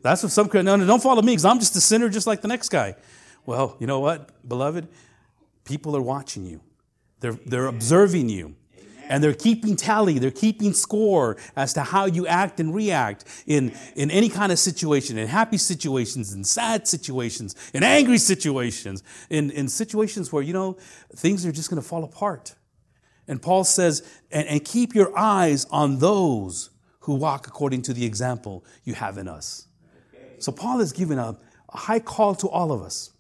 That's 0.06 0.22
what 0.22 0.32
some, 0.32 0.48
no, 0.54 0.76
no, 0.76 0.86
don't 0.86 1.02
follow 1.02 1.24
me 1.24 1.32
because 1.32 1.46
I'm 1.46 1.58
just 1.58 1.76
a 1.76 1.82
sinner 1.82 2.10
just 2.10 2.28
like 2.28 2.42
the 2.42 2.48
next 2.48 2.70
guy. 2.70 2.96
Well, 3.48 3.76
you 3.80 3.88
know 3.88 4.02
what, 4.02 4.48
beloved? 4.48 4.88
People 5.64 5.98
are 5.98 6.02
watching 6.02 6.46
you. 6.46 6.62
They're, 7.22 7.40
they're 7.48 7.66
observing 7.66 8.30
you. 8.30 8.56
And 9.10 9.24
they're 9.24 9.34
keeping 9.34 9.76
tally, 9.76 10.20
they're 10.20 10.30
keeping 10.30 10.74
score 10.74 11.38
as 11.56 11.74
to 11.74 11.82
how 11.82 12.06
you 12.06 12.28
act 12.28 12.60
and 12.60 12.74
react 12.74 13.26
in, 13.48 13.74
in 13.96 14.12
any 14.12 14.30
kind 14.30 14.52
of 14.52 14.60
situation, 14.60 15.18
in 15.18 15.28
happy 15.28 15.58
situations, 15.58 16.34
in 16.34 16.44
sad 16.44 16.88
situations, 16.88 17.56
in 17.74 17.82
angry 17.84 18.20
situations, 18.20 19.02
in, 19.32 19.50
in 19.50 19.68
situations 19.68 20.32
where, 20.32 20.44
you 20.44 20.54
know, 20.54 20.78
things 21.16 21.48
are 21.48 21.52
just 21.52 21.72
going 21.72 21.82
to 21.82 21.88
fall 21.88 22.04
apart. 22.04 22.54
And 23.28 23.42
Paul 23.42 23.64
says, 23.64 24.08
and, 24.32 24.48
and 24.48 24.64
keep 24.64 24.94
your 24.94 25.18
eyes 25.18 25.66
on 25.72 25.98
those 25.98 26.70
who 27.02 27.16
walk 27.16 27.48
according 27.48 27.82
to 27.84 27.94
the 27.94 28.06
example 28.06 28.64
you 28.84 28.94
have 28.94 29.18
in 29.18 29.28
us. 29.28 29.68
So 30.44 30.52
Paul 30.52 30.80
is 30.80 30.92
giving 30.92 31.18
a, 31.18 31.38
a 31.70 31.78
high 31.78 32.00
call 32.00 32.36
to 32.36 32.50
all 32.50 32.72
of 32.72 32.82
us. 32.82 33.12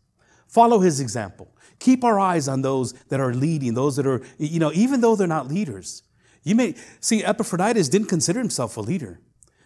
Follow 0.47 0.80
his 0.80 0.99
example. 0.99 1.49
Keep 1.80 2.04
our 2.04 2.19
eyes 2.19 2.47
on 2.47 2.62
those 2.62 2.93
that 3.10 3.19
are 3.19 3.34
leading, 3.34 3.73
those 3.73 3.95
that 3.97 4.08
are, 4.08 4.21
you 4.38 4.60
know, 4.60 4.71
even 4.73 5.01
though 5.01 5.15
they're 5.15 5.28
not 5.28 5.47
leaders. 5.47 6.04
You 6.43 6.56
may 6.56 6.75
see 6.99 7.23
Epaphroditus 7.23 7.89
didn't 7.89 8.08
consider 8.08 8.39
himself 8.39 8.78
a 8.78 8.82
leader. 8.82 9.19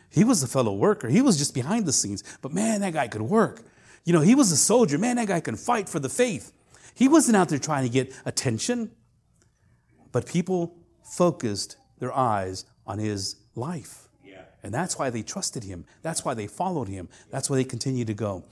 He 0.10 0.24
was 0.24 0.42
a 0.42 0.48
fellow 0.48 0.74
worker. 0.74 1.10
He 1.10 1.22
was 1.22 1.38
just 1.38 1.54
behind 1.54 1.86
the 1.86 1.94
scenes. 1.94 2.24
But 2.42 2.54
man, 2.54 2.82
that 2.82 2.94
guy 2.94 3.08
could 3.08 3.22
work. 3.22 3.62
You 4.06 4.14
know, 4.14 4.22
he 4.22 4.34
was 4.34 4.52
a 4.52 4.58
soldier. 4.58 4.98
Man, 4.98 5.18
that 5.18 5.28
guy 5.28 5.40
can 5.40 5.56
fight 5.56 5.88
for 5.88 6.00
the 6.00 6.10
faith. 6.10 6.52
He 6.96 7.08
wasn't 7.08 7.38
out 7.38 7.50
there 7.50 7.60
trying 7.60 7.84
to 7.84 7.90
get 7.90 8.14
attention. 8.26 8.92
But 10.12 10.26
people 10.26 10.76
focused 11.04 11.78
their 12.00 12.16
eyes 12.16 12.66
on 12.88 12.98
his 12.98 13.36
life. 13.56 14.09
And 14.64 14.74
that's 14.74 15.00
why 15.00 15.10
they 15.10 15.22
trusted 15.22 15.64
him. 15.64 15.86
That's 16.02 16.26
why 16.26 16.34
they 16.34 16.48
followed 16.48 16.88
him. 16.88 17.10
That's 17.30 17.50
why 17.50 17.58
they 17.58 17.64
continue 17.64 18.06
to 18.06 18.14
go. 18.14 18.44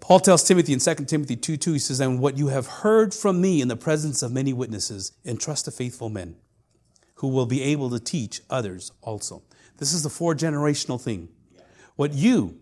Paul 0.00 0.20
tells 0.20 0.44
Timothy 0.44 0.72
in 0.72 0.78
2 0.78 0.94
Timothy 1.06 1.36
2 1.36 1.56
2, 1.56 1.72
he 1.74 1.78
says, 1.78 2.00
And 2.00 2.20
what 2.20 2.38
you 2.38 2.48
have 2.48 2.66
heard 2.66 3.12
from 3.12 3.40
me 3.40 3.60
in 3.60 3.68
the 3.68 3.76
presence 3.76 4.22
of 4.22 4.32
many 4.32 4.52
witnesses, 4.52 5.12
entrust 5.24 5.64
to 5.64 5.70
faithful 5.70 6.08
men 6.08 6.36
who 7.16 7.28
will 7.28 7.46
be 7.46 7.62
able 7.62 7.90
to 7.90 7.98
teach 7.98 8.40
others 8.48 8.92
also. 9.02 9.42
This 9.78 9.92
is 9.92 10.02
the 10.02 10.10
four 10.10 10.34
generational 10.34 11.00
thing. 11.00 11.28
What 11.96 12.14
you 12.14 12.60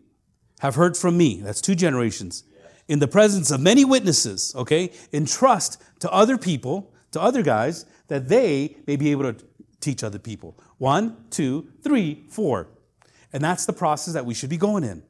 have 0.61 0.75
heard 0.75 0.97
from 0.97 1.19
me, 1.19 1.41
that's 1.41 1.61
two 1.61 1.75
generations, 1.75 2.45
in 2.89 3.01
the 3.01 3.09
presence 3.09 3.51
of 3.51 3.61
many 3.61 3.85
witnesses, 3.85 4.55
okay, 4.57 4.93
entrust 5.13 5.83
to 6.01 6.11
other 6.11 6.39
people, 6.39 6.93
to 7.11 7.21
other 7.21 7.43
guys, 7.43 7.85
that 8.09 8.29
they 8.29 8.77
may 8.87 8.97
be 8.97 9.11
able 9.11 9.33
to 9.33 9.45
teach 9.81 10.03
other 10.03 10.19
people. 10.19 10.59
One, 10.79 11.17
two, 11.31 11.69
three, 11.83 12.25
four. 12.29 12.69
And 13.33 13.43
that's 13.43 13.67
the 13.67 13.73
process 13.73 14.15
that 14.15 14.27
we 14.27 14.35
should 14.35 14.51
be 14.51 14.57
going 14.57 14.85
in 14.85 15.03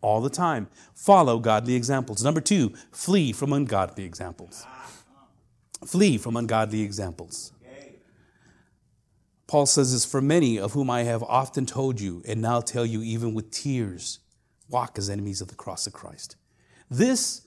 all 0.00 0.20
the 0.20 0.30
time. 0.30 0.68
Follow 0.94 1.38
godly 1.38 1.74
examples. 1.74 2.22
Number 2.22 2.40
two, 2.40 2.74
flee 2.92 3.32
from 3.32 3.52
ungodly 3.52 4.04
examples. 4.04 4.66
Flee 5.86 6.18
from 6.18 6.36
ungodly 6.36 6.82
examples. 6.82 7.52
Paul 9.46 9.66
says 9.66 9.92
this 9.92 10.04
for 10.04 10.20
many 10.20 10.58
of 10.58 10.72
whom 10.72 10.90
I 10.90 11.02
have 11.02 11.22
often 11.22 11.66
told 11.66 12.00
you, 12.00 12.22
and 12.26 12.40
now 12.40 12.60
tell 12.60 12.86
you 12.86 13.02
even 13.02 13.34
with 13.34 13.50
tears, 13.50 14.20
walk 14.68 14.98
as 14.98 15.10
enemies 15.10 15.40
of 15.40 15.48
the 15.48 15.54
cross 15.54 15.86
of 15.86 15.92
Christ. 15.92 16.36
This 16.90 17.46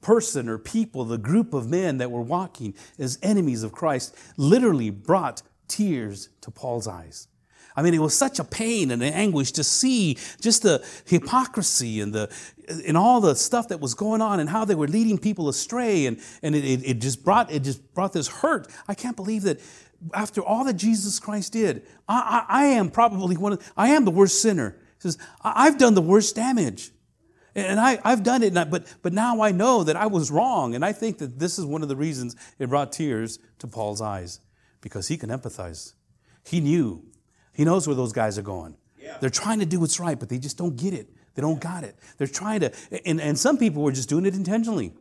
person 0.00 0.48
or 0.48 0.58
people, 0.58 1.04
the 1.04 1.18
group 1.18 1.52
of 1.52 1.68
men 1.68 1.98
that 1.98 2.10
were 2.10 2.22
walking 2.22 2.74
as 2.98 3.18
enemies 3.22 3.62
of 3.62 3.72
Christ, 3.72 4.16
literally 4.36 4.90
brought 4.90 5.42
tears 5.70 6.28
to 6.42 6.50
Paul's 6.50 6.86
eyes. 6.86 7.28
I 7.76 7.82
mean, 7.82 7.94
it 7.94 8.00
was 8.00 8.14
such 8.16 8.38
a 8.38 8.44
pain 8.44 8.90
and 8.90 9.02
an 9.02 9.14
anguish 9.14 9.52
to 9.52 9.64
see 9.64 10.18
just 10.40 10.62
the 10.62 10.84
hypocrisy 11.06 12.00
and 12.00 12.12
the 12.12 12.28
and 12.86 12.96
all 12.96 13.20
the 13.20 13.34
stuff 13.34 13.68
that 13.68 13.80
was 13.80 13.94
going 13.94 14.20
on 14.20 14.40
and 14.40 14.50
how 14.50 14.64
they 14.64 14.74
were 14.74 14.88
leading 14.88 15.18
people 15.18 15.48
astray 15.48 16.06
and, 16.06 16.20
and 16.42 16.54
it, 16.54 16.84
it, 16.84 17.00
just 17.00 17.24
brought 17.24 17.50
it 17.50 17.60
just 17.62 17.94
brought 17.94 18.12
this 18.12 18.28
hurt. 18.28 18.66
I 18.88 18.94
can't 18.94 19.16
believe 19.16 19.42
that 19.42 19.60
after 20.12 20.42
all 20.42 20.64
that 20.64 20.74
Jesus 20.74 21.20
Christ 21.20 21.52
did, 21.52 21.86
I, 22.08 22.44
I, 22.48 22.62
I 22.62 22.64
am 22.66 22.90
probably 22.90 23.36
one 23.36 23.52
of 23.54 23.72
I 23.76 23.90
am 23.90 24.04
the 24.04 24.10
worst 24.10 24.42
sinner. 24.42 24.76
He 24.96 25.08
says, 25.08 25.16
I've 25.42 25.78
done 25.78 25.94
the 25.94 26.02
worst 26.02 26.34
damage. 26.34 26.90
And 27.54 27.80
I, 27.80 27.98
I've 28.04 28.22
done 28.22 28.42
it, 28.42 28.56
I- 28.56 28.64
but, 28.64 28.86
but 29.02 29.12
now 29.12 29.40
I 29.40 29.50
know 29.52 29.82
that 29.84 29.96
I 29.96 30.06
was 30.06 30.30
wrong. 30.30 30.74
And 30.74 30.84
I 30.84 30.92
think 30.92 31.18
that 31.18 31.38
this 31.38 31.58
is 31.58 31.64
one 31.64 31.82
of 31.82 31.88
the 31.88 31.96
reasons 31.96 32.36
it 32.58 32.68
brought 32.68 32.92
tears 32.92 33.38
to 33.58 33.66
Paul's 33.66 34.00
eyes, 34.00 34.40
because 34.80 35.08
he 35.08 35.16
can 35.16 35.30
empathize. 35.30 35.94
He 36.44 36.60
knew. 36.60 37.04
He 37.52 37.64
knows 37.64 37.86
where 37.86 37.96
those 37.96 38.12
guys 38.12 38.38
are 38.38 38.42
going. 38.42 38.76
Yeah. 38.98 39.16
They're 39.20 39.30
trying 39.30 39.60
to 39.60 39.66
do 39.66 39.80
what's 39.80 40.00
right, 40.00 40.18
but 40.18 40.28
they 40.28 40.38
just 40.38 40.56
don't 40.56 40.76
get 40.76 40.94
it. 40.94 41.08
They 41.34 41.42
don't 41.42 41.60
got 41.60 41.84
it. 41.84 41.96
They're 42.18 42.26
trying 42.26 42.60
to, 42.60 42.72
and, 43.06 43.20
and 43.20 43.38
some 43.38 43.56
people 43.58 43.82
were 43.82 43.92
just 43.92 44.08
doing 44.08 44.26
it 44.26 44.34
intentionally. 44.34 44.92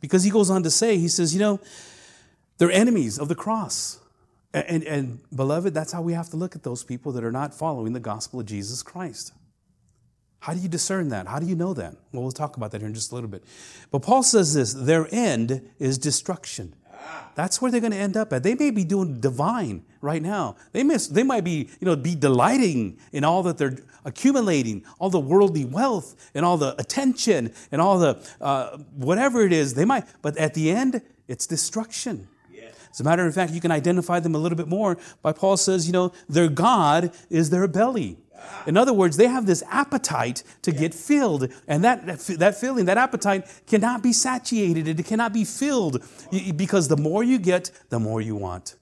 Because 0.00 0.24
he 0.24 0.30
goes 0.30 0.50
on 0.50 0.62
to 0.64 0.70
say, 0.70 0.98
he 0.98 1.08
says, 1.08 1.32
you 1.32 1.40
know, 1.40 1.60
they're 2.58 2.72
enemies 2.72 3.18
of 3.18 3.28
the 3.28 3.34
cross. 3.34 4.00
And, 4.52 4.66
and, 4.66 4.82
and 4.84 5.20
beloved, 5.34 5.72
that's 5.72 5.92
how 5.92 6.02
we 6.02 6.12
have 6.12 6.28
to 6.30 6.36
look 6.36 6.54
at 6.56 6.62
those 6.62 6.84
people 6.84 7.12
that 7.12 7.24
are 7.24 7.32
not 7.32 7.54
following 7.54 7.92
the 7.92 8.00
gospel 8.00 8.40
of 8.40 8.46
Jesus 8.46 8.82
Christ. 8.82 9.32
How 10.40 10.54
do 10.54 10.60
you 10.60 10.68
discern 10.68 11.08
that? 11.10 11.28
How 11.28 11.38
do 11.38 11.46
you 11.46 11.54
know 11.54 11.72
that? 11.74 11.94
Well, 12.12 12.24
we'll 12.24 12.32
talk 12.32 12.56
about 12.56 12.72
that 12.72 12.80
here 12.80 12.88
in 12.88 12.94
just 12.94 13.12
a 13.12 13.14
little 13.14 13.30
bit. 13.30 13.44
But 13.92 14.00
Paul 14.00 14.24
says 14.24 14.54
this 14.54 14.74
their 14.74 15.06
end 15.12 15.70
is 15.78 15.98
destruction. 15.98 16.74
That's 17.34 17.62
where 17.62 17.70
they're 17.70 17.80
going 17.80 17.92
to 17.92 17.98
end 17.98 18.16
up 18.16 18.32
at. 18.32 18.42
They 18.42 18.54
may 18.54 18.70
be 18.70 18.84
doing 18.84 19.20
divine 19.20 19.84
right 20.00 20.22
now. 20.22 20.56
They, 20.72 20.82
miss, 20.82 21.06
they 21.06 21.22
might 21.22 21.44
be, 21.44 21.68
you 21.80 21.86
know, 21.86 21.96
be 21.96 22.14
delighting 22.14 22.98
in 23.12 23.24
all 23.24 23.42
that 23.44 23.56
they're 23.56 23.78
accumulating, 24.04 24.84
all 24.98 25.10
the 25.10 25.20
worldly 25.20 25.64
wealth 25.64 26.30
and 26.34 26.44
all 26.44 26.58
the 26.58 26.74
attention 26.78 27.52
and 27.70 27.80
all 27.80 27.98
the 27.98 28.18
uh, 28.40 28.76
whatever 28.94 29.42
it 29.42 29.52
is. 29.52 29.74
They 29.74 29.84
might, 29.84 30.04
but 30.20 30.36
at 30.36 30.54
the 30.54 30.70
end, 30.70 31.00
it's 31.28 31.46
destruction. 31.46 32.28
Yes. 32.52 32.74
As 32.90 33.00
a 33.00 33.04
matter 33.04 33.26
of 33.26 33.34
fact, 33.34 33.52
you 33.52 33.60
can 33.60 33.70
identify 33.70 34.20
them 34.20 34.34
a 34.34 34.38
little 34.38 34.56
bit 34.56 34.68
more 34.68 34.98
by 35.22 35.32
Paul 35.32 35.56
says, 35.56 35.86
you 35.86 35.92
know, 35.92 36.12
their 36.28 36.48
God 36.48 37.12
is 37.30 37.50
their 37.50 37.66
belly. 37.68 38.18
In 38.66 38.76
other 38.76 38.92
words, 38.92 39.16
they 39.16 39.26
have 39.26 39.46
this 39.46 39.62
appetite 39.70 40.42
to 40.62 40.72
get 40.72 40.94
filled, 40.94 41.52
and 41.66 41.82
that, 41.84 42.06
that, 42.06 42.18
that 42.38 42.60
feeling, 42.60 42.84
that 42.86 42.98
appetite 42.98 43.46
cannot 43.66 44.02
be 44.02 44.12
satiated. 44.12 44.88
It 44.88 45.06
cannot 45.06 45.32
be 45.32 45.44
filled 45.44 46.02
because 46.56 46.88
the 46.88 46.96
more 46.96 47.22
you 47.24 47.38
get, 47.38 47.70
the 47.90 47.98
more 47.98 48.20
you 48.20 48.36
want. 48.36 48.76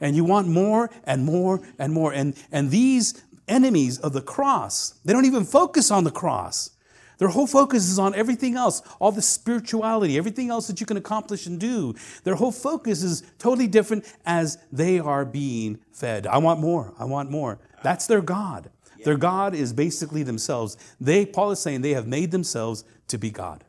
And 0.00 0.14
you 0.14 0.24
want 0.24 0.48
more 0.48 0.90
and 1.04 1.24
more 1.24 1.66
and 1.78 1.92
more. 1.92 2.12
And, 2.12 2.36
and 2.52 2.70
these 2.70 3.22
enemies 3.48 3.98
of 3.98 4.12
the 4.12 4.20
cross, 4.20 4.94
they 5.04 5.12
don't 5.12 5.24
even 5.24 5.44
focus 5.44 5.90
on 5.90 6.04
the 6.04 6.10
cross. 6.10 6.70
Their 7.18 7.28
whole 7.28 7.46
focus 7.46 7.88
is 7.88 7.98
on 7.98 8.14
everything 8.14 8.56
else, 8.56 8.82
all 9.00 9.10
the 9.10 9.22
spirituality, 9.22 10.18
everything 10.18 10.50
else 10.50 10.66
that 10.66 10.80
you 10.80 10.86
can 10.86 10.98
accomplish 10.98 11.46
and 11.46 11.58
do. 11.58 11.94
Their 12.24 12.34
whole 12.34 12.52
focus 12.52 13.02
is 13.02 13.22
totally 13.38 13.68
different 13.68 14.04
as 14.26 14.58
they 14.70 14.98
are 14.98 15.24
being 15.24 15.78
fed. 15.92 16.26
I 16.26 16.38
want 16.38 16.60
more. 16.60 16.92
I 16.98 17.06
want 17.06 17.30
more. 17.30 17.58
That's 17.82 18.06
their 18.06 18.20
God. 18.20 18.70
Their 19.04 19.16
God 19.16 19.54
is 19.54 19.72
basically 19.72 20.22
themselves. 20.22 20.76
They, 21.00 21.26
Paul 21.26 21.50
is 21.50 21.60
saying, 21.60 21.82
they 21.82 21.94
have 21.94 22.06
made 22.06 22.30
themselves 22.30 22.84
to 23.08 23.18
be 23.18 23.30
God. 23.30 23.64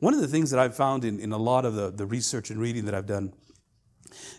one 0.00 0.14
of 0.14 0.20
the 0.20 0.28
things 0.28 0.50
that 0.50 0.58
I've 0.58 0.76
found 0.76 1.04
in, 1.04 1.20
in 1.20 1.32
a 1.32 1.38
lot 1.38 1.64
of 1.64 1.74
the, 1.74 1.90
the 1.90 2.06
research 2.06 2.50
and 2.50 2.60
reading 2.60 2.84
that 2.86 2.94
I've 2.94 3.06
done 3.06 3.32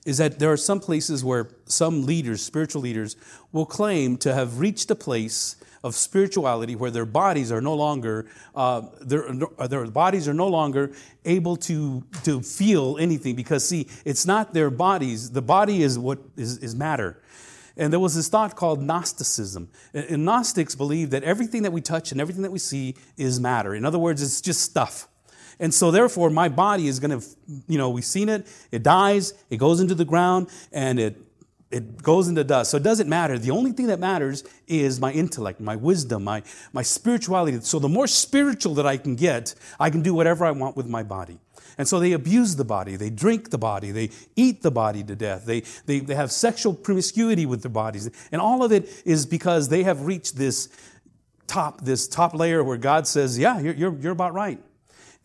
is 0.06 0.18
that 0.18 0.40
there 0.40 0.52
are 0.52 0.58
some 0.58 0.80
places 0.80 1.24
where 1.24 1.50
some 1.66 2.06
leaders, 2.06 2.44
spiritual 2.44 2.82
leaders, 2.82 3.16
will 3.52 3.66
claim 3.66 4.18
to 4.18 4.34
have 4.34 4.60
reached 4.60 4.92
a 4.92 4.96
place 4.96 5.56
of 5.84 5.96
spirituality 5.96 6.76
where 6.76 6.92
their 6.92 7.06
bodies 7.06 7.52
are 7.52 7.60
no 7.60 7.74
longer 7.74 8.26
uh, 8.56 8.82
their, 9.02 9.26
their 9.68 9.86
bodies 9.88 10.28
are 10.28 10.34
no 10.34 10.48
longer 10.48 10.92
able 11.26 11.58
to 11.58 12.04
to 12.24 12.42
feel 12.42 12.98
anything 12.98 13.36
because 13.36 13.68
see 13.68 13.88
it's 14.06 14.26
not 14.26 14.54
their 14.54 14.70
bodies 14.70 15.32
the 15.32 15.42
body 15.42 15.84
is 15.84 16.00
what 16.00 16.20
is, 16.38 16.58
is 16.60 16.74
matter 16.74 17.22
and 17.76 17.92
there 17.92 18.00
was 18.00 18.16
this 18.16 18.28
thought 18.28 18.56
called 18.56 18.82
Gnosticism. 18.82 19.70
And 19.94 20.26
Gnostics 20.26 20.76
believe 20.76 21.10
that 21.10 21.24
everything 21.24 21.64
that 21.64 21.72
we 21.72 21.82
touch 21.82 22.12
and 22.12 22.22
everything 22.22 22.44
that 22.44 22.52
we 22.52 22.60
see 22.60 22.96
is 23.18 23.40
matter. 23.40 23.74
In 23.74 23.86
other 23.86 24.00
words, 24.00 24.22
it's 24.22 24.42
just 24.42 24.62
stuff. 24.62 25.08
And 25.60 25.74
so, 25.74 25.92
therefore, 25.92 26.30
my 26.30 26.50
body 26.50 26.88
is 26.88 27.00
going 27.00 27.20
to, 27.20 27.26
you 27.68 27.78
know, 27.78 27.90
we've 27.90 28.06
seen 28.06 28.30
it, 28.30 28.48
it 28.72 28.84
dies, 28.84 29.34
it 29.50 29.58
goes 29.58 29.80
into 29.80 29.96
the 29.96 30.06
ground, 30.06 30.50
and 30.72 31.00
it, 31.00 31.18
it 31.70 32.02
goes 32.02 32.28
into 32.28 32.44
dust. 32.44 32.72
So, 32.72 32.78
it 32.78 32.84
doesn't 32.84 33.08
matter. 33.08 33.38
The 33.38 33.52
only 33.52 33.72
thing 33.72 33.88
that 33.88 34.00
matters 34.00 34.44
is 34.68 35.00
my 35.00 35.12
intellect, 35.12 35.60
my 35.60 35.76
wisdom, 35.76 36.24
my, 36.24 36.42
my 36.74 36.82
spirituality. 36.82 37.60
So, 37.62 37.78
the 37.80 37.90
more 37.90 38.08
spiritual 38.08 38.74
that 38.76 38.88
I 38.88 38.98
can 38.98 39.16
get, 39.16 39.54
I 39.80 39.90
can 39.90 40.02
do 40.02 40.14
whatever 40.14 40.44
I 40.44 40.52
want 40.52 40.76
with 40.76 40.88
my 40.88 41.04
body. 41.04 41.40
And 41.78 41.88
so 41.88 42.00
they 42.00 42.12
abuse 42.12 42.56
the 42.56 42.66
body, 42.66 42.96
they 42.96 43.10
drink 43.10 43.50
the 43.50 43.58
body, 43.58 43.92
they 43.92 44.10
eat 44.36 44.62
the 44.62 44.72
body 44.72 45.04
to 45.04 45.16
death, 45.16 45.46
they, 45.46 45.62
they, 45.86 46.00
they 46.00 46.16
have 46.16 46.32
sexual 46.32 46.74
promiscuity 46.74 47.46
with 47.46 47.62
their 47.62 47.72
bodies. 47.72 48.10
And 48.32 48.42
all 48.42 48.64
of 48.64 48.72
it 48.72 48.90
is 49.06 49.26
because 49.26 49.70
they 49.70 49.84
have 49.84 50.06
reached 50.06 50.36
this 50.36 50.70
top, 51.48 51.82
this 51.82 52.08
top 52.08 52.34
layer 52.34 52.64
where 52.64 52.78
God 52.78 53.08
says, 53.08 53.38
Yeah, 53.38 53.60
you're, 53.60 53.74
you're, 53.74 53.98
you're 54.00 54.12
about 54.12 54.34
right. 54.34 54.60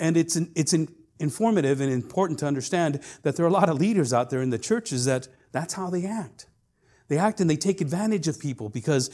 And 0.01 0.17
it's, 0.17 0.37
an, 0.37 0.51
it's 0.55 0.73
an 0.73 0.89
informative 1.19 1.81
and 1.81 1.93
important 1.93 2.39
to 2.41 2.47
understand 2.47 3.01
that 3.23 3.37
there 3.37 3.45
are 3.45 3.49
a 3.49 3.53
lot 3.53 3.69
of 3.69 3.79
leaders 3.79 4.13
out 4.13 4.31
there 4.31 4.41
in 4.41 4.51
the 4.51 4.59
churches 4.59 5.05
that 5.07 5.29
that's 5.53 5.75
how 5.75 5.91
they 5.91 6.07
act. 6.07 6.47
They 7.09 7.19
act 7.19 7.41
and 7.41 7.49
they 7.49 7.57
take 7.57 7.81
advantage 7.81 8.29
of 8.29 8.39
people 8.39 8.69
because 8.69 9.11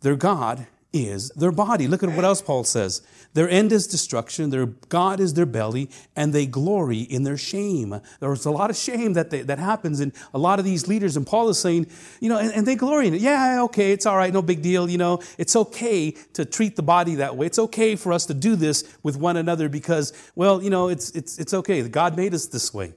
their 0.00 0.16
God 0.16 0.66
is 0.94 1.28
their 1.30 1.50
body. 1.52 1.88
Look 1.88 2.02
at 2.02 2.10
what 2.10 2.24
else 2.24 2.40
Paul 2.40 2.64
says. 2.64 3.02
Their 3.34 3.50
end 3.50 3.72
is 3.72 3.88
destruction, 3.88 4.50
their 4.50 4.66
God 4.66 5.18
is 5.18 5.34
their 5.34 5.44
belly, 5.44 5.90
and 6.14 6.32
they 6.32 6.46
glory 6.46 7.00
in 7.00 7.24
their 7.24 7.36
shame. 7.36 8.00
There's 8.20 8.46
a 8.46 8.50
lot 8.52 8.70
of 8.70 8.76
shame 8.76 9.14
that, 9.14 9.30
they, 9.30 9.42
that 9.42 9.58
happens 9.58 10.00
in 10.00 10.12
a 10.32 10.38
lot 10.38 10.60
of 10.60 10.64
these 10.64 10.86
leaders, 10.86 11.16
and 11.16 11.26
Paul 11.26 11.48
is 11.48 11.58
saying, 11.58 11.88
you 12.20 12.28
know, 12.28 12.38
and, 12.38 12.52
and 12.52 12.66
they 12.66 12.76
glory 12.76 13.08
in 13.08 13.14
it. 13.14 13.20
Yeah, 13.20 13.62
okay, 13.64 13.90
it's 13.90 14.06
all 14.06 14.16
right, 14.16 14.32
no 14.32 14.40
big 14.40 14.62
deal, 14.62 14.88
you 14.88 14.98
know. 14.98 15.20
It's 15.36 15.56
okay 15.56 16.12
to 16.34 16.44
treat 16.44 16.76
the 16.76 16.82
body 16.82 17.16
that 17.16 17.36
way. 17.36 17.46
It's 17.46 17.58
okay 17.58 17.96
for 17.96 18.12
us 18.12 18.26
to 18.26 18.34
do 18.34 18.54
this 18.54 18.96
with 19.02 19.16
one 19.16 19.36
another 19.36 19.68
because, 19.68 20.12
well, 20.36 20.62
you 20.62 20.70
know, 20.70 20.88
it's, 20.88 21.10
it's, 21.10 21.38
it's 21.38 21.52
okay. 21.52 21.82
God 21.88 22.16
made 22.16 22.34
us 22.34 22.46
this 22.46 22.72
way 22.72 22.94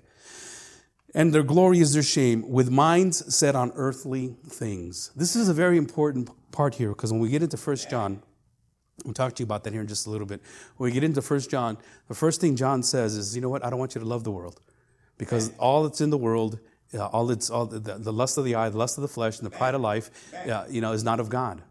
and 1.18 1.34
their 1.34 1.42
glory 1.42 1.80
is 1.80 1.94
their 1.94 2.04
shame, 2.04 2.48
with 2.48 2.70
minds 2.70 3.34
set 3.34 3.56
on 3.56 3.72
earthly 3.76 4.36
things. 4.48 5.10
This 5.16 5.36
is 5.36 5.50
a 5.50 5.54
very 5.54 5.78
important 5.78 6.30
part 6.58 6.74
here 6.74 6.90
because 6.90 7.12
when 7.14 7.22
we 7.22 7.30
get 7.30 7.44
into 7.44 7.56
1 7.56 7.78
John, 7.90 8.20
we'll 9.06 9.14
talk 9.14 9.36
to 9.36 9.44
you 9.44 9.46
about 9.46 9.64
that 9.64 9.74
here 9.74 9.82
in 9.82 9.88
just 9.88 10.08
a 10.08 10.10
little 10.10 10.26
bit. 10.26 10.42
When 10.78 10.90
we 10.90 10.92
get 10.92 11.04
into 11.04 11.22
1 11.22 11.40
John, 11.42 11.78
the 12.08 12.16
first 12.16 12.42
thing 12.42 12.56
John 12.56 12.82
says 12.82 13.16
is, 13.16 13.36
you 13.36 13.42
know 13.42 13.50
what? 13.50 13.64
I 13.64 13.70
don't 13.70 13.78
want 13.78 13.94
you 13.94 14.02
to 14.02 14.08
love 14.08 14.24
the 14.24 14.32
world 14.32 14.60
because 15.20 15.52
all 15.60 15.84
that's 15.84 16.02
in 16.02 16.10
the 16.10 16.18
world, 16.18 16.60
uh, 16.96 17.06
all 17.06 17.30
it's 17.30 17.52
all 17.52 17.68
the, 17.68 17.80
the, 17.80 18.12
lust 18.12 18.40
of 18.40 18.44
the 18.44 18.56
eye, 18.56 18.70
the 18.70 18.78
lust 18.78 18.98
of 18.98 19.04
the 19.04 19.08
flesh, 19.08 19.38
and 19.38 19.46
the 19.46 19.56
pride 19.56 19.76
of 19.76 19.82
life, 19.82 20.10
uh, 20.34 20.66
you 20.68 20.82
know, 20.82 20.94
is 20.94 21.04
not 21.04 21.20
of 21.20 21.30
God. 21.30 21.62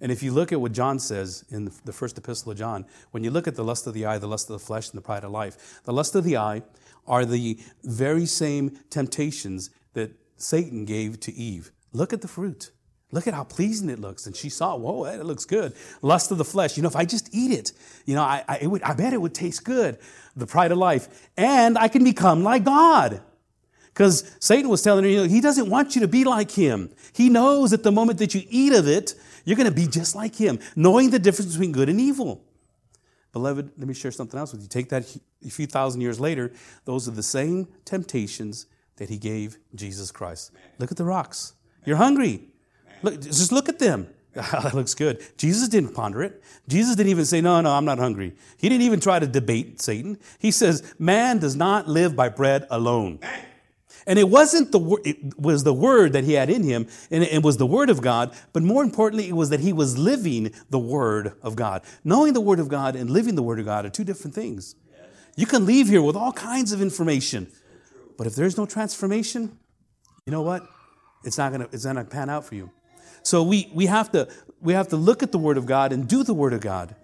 And 0.00 0.10
if 0.10 0.22
you 0.24 0.32
look 0.32 0.50
at 0.50 0.60
what 0.60 0.72
John 0.72 0.98
says 0.98 1.44
in 1.50 1.66
the, 1.66 1.72
the 1.84 1.92
first 1.92 2.18
epistle 2.18 2.50
of 2.50 2.58
John, 2.58 2.86
when 3.12 3.22
you 3.22 3.30
look 3.30 3.46
at 3.46 3.54
the 3.54 3.64
lust 3.64 3.86
of 3.86 3.94
the 3.94 4.06
eye, 4.06 4.18
the 4.18 4.26
lust 4.26 4.50
of 4.50 4.54
the 4.54 4.64
flesh, 4.64 4.90
and 4.90 4.98
the 4.98 5.02
pride 5.02 5.22
of 5.22 5.30
life, 5.30 5.80
the 5.84 5.92
lust 5.92 6.16
of 6.16 6.24
the 6.24 6.36
eye 6.36 6.62
are 7.06 7.24
the 7.24 7.60
very 7.84 8.26
same 8.26 8.70
temptations 8.88 9.70
that 9.92 10.10
Satan 10.36 10.84
gave 10.84 11.20
to 11.20 11.32
Eve. 11.32 11.70
Look 11.92 12.12
at 12.12 12.22
the 12.22 12.28
fruit. 12.28 12.72
Look 13.12 13.26
at 13.26 13.34
how 13.34 13.44
pleasing 13.44 13.90
it 13.90 13.98
looks. 13.98 14.26
And 14.26 14.36
she 14.36 14.48
saw, 14.48 14.76
whoa, 14.76 15.04
that 15.04 15.26
looks 15.26 15.44
good. 15.44 15.74
Lust 16.00 16.30
of 16.30 16.38
the 16.38 16.44
flesh. 16.44 16.76
You 16.76 16.82
know, 16.82 16.88
if 16.88 16.96
I 16.96 17.04
just 17.04 17.34
eat 17.34 17.50
it, 17.50 17.72
you 18.06 18.14
know, 18.14 18.22
I, 18.22 18.44
I, 18.46 18.66
would, 18.66 18.82
I 18.82 18.94
bet 18.94 19.12
it 19.12 19.20
would 19.20 19.34
taste 19.34 19.64
good. 19.64 19.98
The 20.36 20.46
pride 20.46 20.70
of 20.70 20.78
life. 20.78 21.28
And 21.36 21.76
I 21.76 21.88
can 21.88 22.04
become 22.04 22.44
like 22.44 22.64
God. 22.64 23.20
Because 23.92 24.36
Satan 24.38 24.70
was 24.70 24.82
telling 24.82 25.04
her, 25.04 25.10
you 25.10 25.16
know, 25.18 25.24
he 25.24 25.40
doesn't 25.40 25.68
want 25.68 25.96
you 25.96 26.02
to 26.02 26.08
be 26.08 26.24
like 26.24 26.52
him. 26.52 26.90
He 27.12 27.28
knows 27.28 27.72
at 27.72 27.82
the 27.82 27.90
moment 27.90 28.18
that 28.20 28.34
you 28.34 28.42
eat 28.48 28.72
of 28.72 28.86
it, 28.86 29.14
you're 29.44 29.56
going 29.56 29.68
to 29.68 29.74
be 29.74 29.88
just 29.88 30.14
like 30.14 30.36
him, 30.36 30.60
knowing 30.76 31.10
the 31.10 31.18
difference 31.18 31.52
between 31.52 31.72
good 31.72 31.88
and 31.88 32.00
evil. 32.00 32.44
Beloved, 33.32 33.72
let 33.76 33.88
me 33.88 33.94
share 33.94 34.12
something 34.12 34.38
else 34.38 34.52
with 34.52 34.62
you. 34.62 34.68
Take 34.68 34.88
that 34.90 35.16
a 35.44 35.50
few 35.50 35.66
thousand 35.66 36.00
years 36.00 36.20
later, 36.20 36.52
those 36.84 37.08
are 37.08 37.12
the 37.12 37.22
same 37.22 37.66
temptations 37.84 38.66
that 38.96 39.08
he 39.08 39.18
gave 39.18 39.56
Jesus 39.74 40.12
Christ. 40.12 40.52
Look 40.78 40.90
at 40.90 40.96
the 40.96 41.04
rocks. 41.04 41.54
You're 41.84 41.96
hungry. 41.96 42.49
Look, 43.02 43.20
just 43.20 43.52
look 43.52 43.68
at 43.68 43.78
them. 43.78 44.08
that 44.34 44.74
looks 44.74 44.94
good. 44.94 45.24
Jesus 45.36 45.68
didn't 45.68 45.92
ponder 45.92 46.22
it. 46.22 46.42
Jesus 46.68 46.94
didn't 46.94 47.10
even 47.10 47.24
say, 47.24 47.40
No, 47.40 47.60
no, 47.60 47.72
I'm 47.72 47.84
not 47.84 47.98
hungry. 47.98 48.34
He 48.58 48.68
didn't 48.68 48.82
even 48.82 49.00
try 49.00 49.18
to 49.18 49.26
debate 49.26 49.82
Satan. 49.82 50.18
He 50.38 50.52
says, 50.52 50.94
Man 50.98 51.38
does 51.38 51.56
not 51.56 51.88
live 51.88 52.14
by 52.14 52.28
bread 52.28 52.66
alone. 52.70 53.18
And 54.06 54.18
it 54.18 54.28
wasn't 54.28 54.72
the 54.72 54.78
word, 54.78 55.00
it 55.04 55.38
was 55.38 55.64
the 55.64 55.74
word 55.74 56.12
that 56.12 56.24
he 56.24 56.34
had 56.34 56.48
in 56.48 56.62
him, 56.62 56.86
and 57.10 57.22
it 57.22 57.42
was 57.42 57.56
the 57.58 57.66
word 57.66 57.90
of 57.90 58.00
God, 58.00 58.34
but 58.52 58.62
more 58.62 58.82
importantly, 58.82 59.28
it 59.28 59.34
was 59.34 59.50
that 59.50 59.60
he 59.60 59.72
was 59.72 59.98
living 59.98 60.52
the 60.70 60.78
word 60.78 61.34
of 61.42 61.54
God. 61.54 61.82
Knowing 62.02 62.32
the 62.32 62.40
word 62.40 62.60
of 62.60 62.68
God 62.68 62.96
and 62.96 63.10
living 63.10 63.34
the 63.34 63.42
word 63.42 63.58
of 63.58 63.66
God 63.66 63.84
are 63.84 63.90
two 63.90 64.04
different 64.04 64.34
things. 64.34 64.74
You 65.36 65.46
can 65.46 65.66
leave 65.66 65.88
here 65.88 66.02
with 66.02 66.16
all 66.16 66.32
kinds 66.32 66.72
of 66.72 66.80
information, 66.80 67.48
but 68.16 68.26
if 68.26 68.34
there's 68.34 68.56
no 68.56 68.64
transformation, 68.64 69.58
you 70.24 70.32
know 70.32 70.42
what? 70.42 70.66
It's 71.24 71.36
not 71.36 71.52
gonna, 71.52 71.68
it's 71.72 71.84
not 71.84 71.94
gonna 71.94 72.08
pan 72.08 72.30
out 72.30 72.44
for 72.44 72.54
you. 72.54 72.70
So 73.22 73.42
we, 73.42 73.70
we, 73.74 73.86
have 73.86 74.10
to, 74.12 74.28
we 74.60 74.72
have 74.72 74.88
to 74.88 74.96
look 74.96 75.22
at 75.22 75.32
the 75.32 75.38
word 75.38 75.58
of 75.58 75.66
God 75.66 75.92
and 75.92 76.08
do 76.08 76.22
the 76.22 76.34
word 76.34 76.52
of 76.52 76.60
God. 76.60 76.94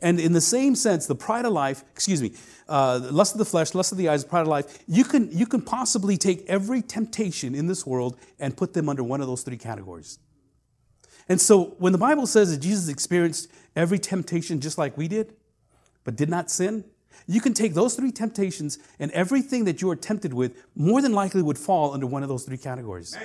And 0.00 0.20
in 0.20 0.32
the 0.32 0.40
same 0.40 0.74
sense, 0.74 1.06
the 1.06 1.14
pride 1.14 1.44
of 1.44 1.52
life, 1.52 1.82
excuse 1.92 2.22
me, 2.22 2.32
uh, 2.68 3.00
lust 3.10 3.34
of 3.34 3.38
the 3.38 3.44
flesh, 3.44 3.74
lust 3.74 3.90
of 3.90 3.98
the 3.98 4.08
eyes, 4.08 4.24
pride 4.24 4.42
of 4.42 4.48
life, 4.48 4.78
you 4.86 5.02
can, 5.04 5.30
you 5.36 5.46
can 5.46 5.60
possibly 5.60 6.16
take 6.16 6.44
every 6.46 6.82
temptation 6.82 7.54
in 7.54 7.66
this 7.66 7.84
world 7.84 8.16
and 8.38 8.56
put 8.56 8.74
them 8.74 8.88
under 8.88 9.02
one 9.02 9.20
of 9.20 9.26
those 9.26 9.42
three 9.42 9.56
categories. 9.56 10.18
And 11.28 11.40
so 11.40 11.76
when 11.78 11.92
the 11.92 11.98
Bible 11.98 12.26
says 12.26 12.50
that 12.52 12.58
Jesus 12.58 12.88
experienced 12.88 13.50
every 13.74 13.98
temptation 13.98 14.60
just 14.60 14.78
like 14.78 14.96
we 14.96 15.08
did, 15.08 15.34
but 16.04 16.16
did 16.16 16.28
not 16.28 16.50
sin, 16.50 16.84
you 17.26 17.40
can 17.40 17.52
take 17.52 17.74
those 17.74 17.94
three 17.94 18.12
temptations 18.12 18.78
and 18.98 19.10
everything 19.10 19.64
that 19.64 19.82
you 19.82 19.90
are 19.90 19.96
tempted 19.96 20.32
with 20.32 20.56
more 20.74 21.02
than 21.02 21.12
likely 21.12 21.42
would 21.42 21.58
fall 21.58 21.92
under 21.92 22.06
one 22.06 22.22
of 22.22 22.28
those 22.28 22.44
three 22.44 22.56
categories. 22.56 23.16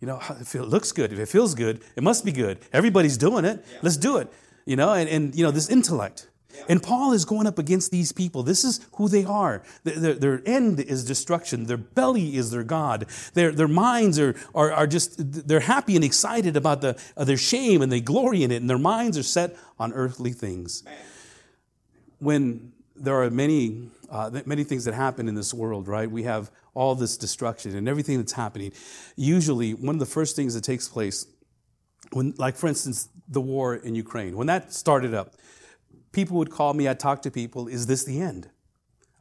You 0.00 0.06
know, 0.08 0.20
if 0.40 0.54
it 0.54 0.64
looks 0.64 0.92
good, 0.92 1.12
if 1.12 1.18
it 1.18 1.26
feels 1.26 1.54
good, 1.54 1.82
it 1.96 2.02
must 2.02 2.24
be 2.24 2.32
good. 2.32 2.58
Everybody's 2.72 3.16
doing 3.16 3.44
it. 3.44 3.64
Let's 3.82 3.96
do 3.96 4.18
it. 4.18 4.32
You 4.66 4.76
know, 4.76 4.92
and, 4.92 5.08
and 5.08 5.34
you 5.34 5.44
know, 5.44 5.50
this 5.50 5.68
intellect. 5.68 6.28
And 6.68 6.82
Paul 6.82 7.12
is 7.12 7.24
going 7.24 7.46
up 7.46 7.58
against 7.58 7.90
these 7.90 8.12
people. 8.12 8.42
This 8.42 8.64
is 8.64 8.80
who 8.94 9.08
they 9.08 9.24
are. 9.24 9.62
Their, 9.84 10.14
their, 10.14 10.42
end 10.46 10.80
is 10.80 11.04
destruction. 11.04 11.64
Their 11.64 11.76
belly 11.76 12.36
is 12.36 12.50
their 12.50 12.62
God. 12.62 13.06
Their, 13.34 13.52
their 13.52 13.68
minds 13.68 14.18
are, 14.18 14.34
are, 14.54 14.72
are 14.72 14.86
just, 14.86 15.14
they're 15.48 15.60
happy 15.60 15.96
and 15.96 16.04
excited 16.04 16.56
about 16.56 16.80
the, 16.80 16.98
uh, 17.16 17.24
their 17.24 17.36
shame 17.36 17.82
and 17.82 17.90
they 17.90 18.00
glory 18.00 18.42
in 18.42 18.50
it. 18.50 18.56
And 18.56 18.70
their 18.70 18.78
minds 18.78 19.18
are 19.18 19.22
set 19.22 19.56
on 19.78 19.92
earthly 19.92 20.32
things. 20.32 20.84
When 22.18 22.72
there 22.96 23.20
are 23.20 23.30
many, 23.30 23.88
uh, 24.08 24.30
many 24.46 24.64
things 24.64 24.84
that 24.84 24.94
happen 24.94 25.28
in 25.28 25.34
this 25.34 25.52
world, 25.52 25.88
right? 25.88 26.10
We 26.10 26.22
have 26.22 26.50
all 26.74 26.94
this 26.94 27.16
destruction 27.16 27.76
and 27.76 27.88
everything 27.88 28.18
that's 28.18 28.32
happening. 28.32 28.72
Usually, 29.16 29.74
one 29.74 29.94
of 29.94 30.00
the 30.00 30.06
first 30.06 30.36
things 30.36 30.54
that 30.54 30.64
takes 30.64 30.88
place, 30.88 31.26
when, 32.12 32.34
like 32.36 32.56
for 32.56 32.68
instance, 32.68 33.08
the 33.28 33.40
war 33.40 33.74
in 33.74 33.94
Ukraine, 33.94 34.36
when 34.36 34.46
that 34.48 34.72
started 34.72 35.14
up, 35.14 35.34
people 36.12 36.36
would 36.38 36.50
call 36.50 36.74
me, 36.74 36.86
I'd 36.88 37.00
talk 37.00 37.22
to 37.22 37.30
people, 37.30 37.68
is 37.68 37.86
this 37.86 38.04
the 38.04 38.20
end? 38.20 38.50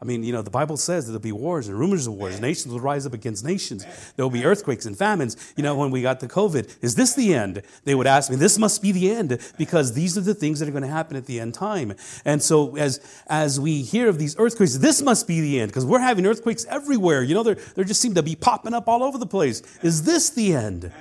I 0.04 0.06
mean, 0.06 0.22
you 0.22 0.34
know, 0.34 0.42
the 0.42 0.52
Bible 0.52 0.76
says 0.76 1.06
that 1.06 1.14
there'll 1.14 1.22
be 1.22 1.32
wars 1.32 1.70
and 1.70 1.80
rumors 1.80 2.08
of 2.08 2.16
wars. 2.16 2.42
Nations 2.42 2.74
will 2.74 2.82
rise 2.82 3.06
up 3.06 3.14
against 3.14 3.46
nations. 3.46 3.86
There 4.18 4.26
will 4.26 4.30
be 4.30 4.44
earthquakes 4.44 4.86
and 4.86 4.98
famines. 4.98 5.54
You 5.56 5.64
know, 5.64 5.78
when 5.78 5.92
we 5.92 6.02
got 6.02 6.20
the 6.20 6.28
COVID, 6.28 6.80
is 6.82 6.96
this 6.96 7.14
the 7.14 7.34
end? 7.34 7.62
They 7.86 7.96
would 7.96 8.06
ask 8.06 8.30
me, 8.30 8.36
this 8.36 8.60
must 8.60 8.82
be 8.82 8.92
the 8.92 9.10
end 9.10 9.40
because 9.58 9.94
these 9.94 10.18
are 10.18 10.22
the 10.22 10.34
things 10.34 10.60
that 10.60 10.68
are 10.68 10.74
going 10.74 10.84
to 10.84 10.90
happen 10.90 11.16
at 11.16 11.26
the 11.26 11.40
end 11.40 11.54
time. 11.54 11.94
And 12.26 12.44
so 12.44 12.76
as, 12.76 13.00
as 13.28 13.62
we 13.62 13.82
hear 13.82 14.10
of 14.10 14.20
these 14.20 14.38
earthquakes, 14.38 14.78
this 14.78 15.02
must 15.02 15.26
be 15.26 15.40
the 15.40 15.62
end 15.62 15.72
because 15.72 15.86
we're 15.86 16.00
having 16.00 16.26
earthquakes 16.26 16.66
everywhere. 16.66 17.24
You 17.24 17.36
know, 17.36 17.44
they 17.44 17.54
they 17.54 17.86
just 17.86 18.02
seem 18.02 18.14
to 18.16 18.24
be 18.24 18.36
popping 18.36 18.74
up 18.74 18.90
all 18.90 19.04
over 19.04 19.18
the 19.18 19.26
place. 19.26 19.62
Is 19.82 20.04
this 20.04 20.32
the 20.32 20.54
end? 20.54 20.92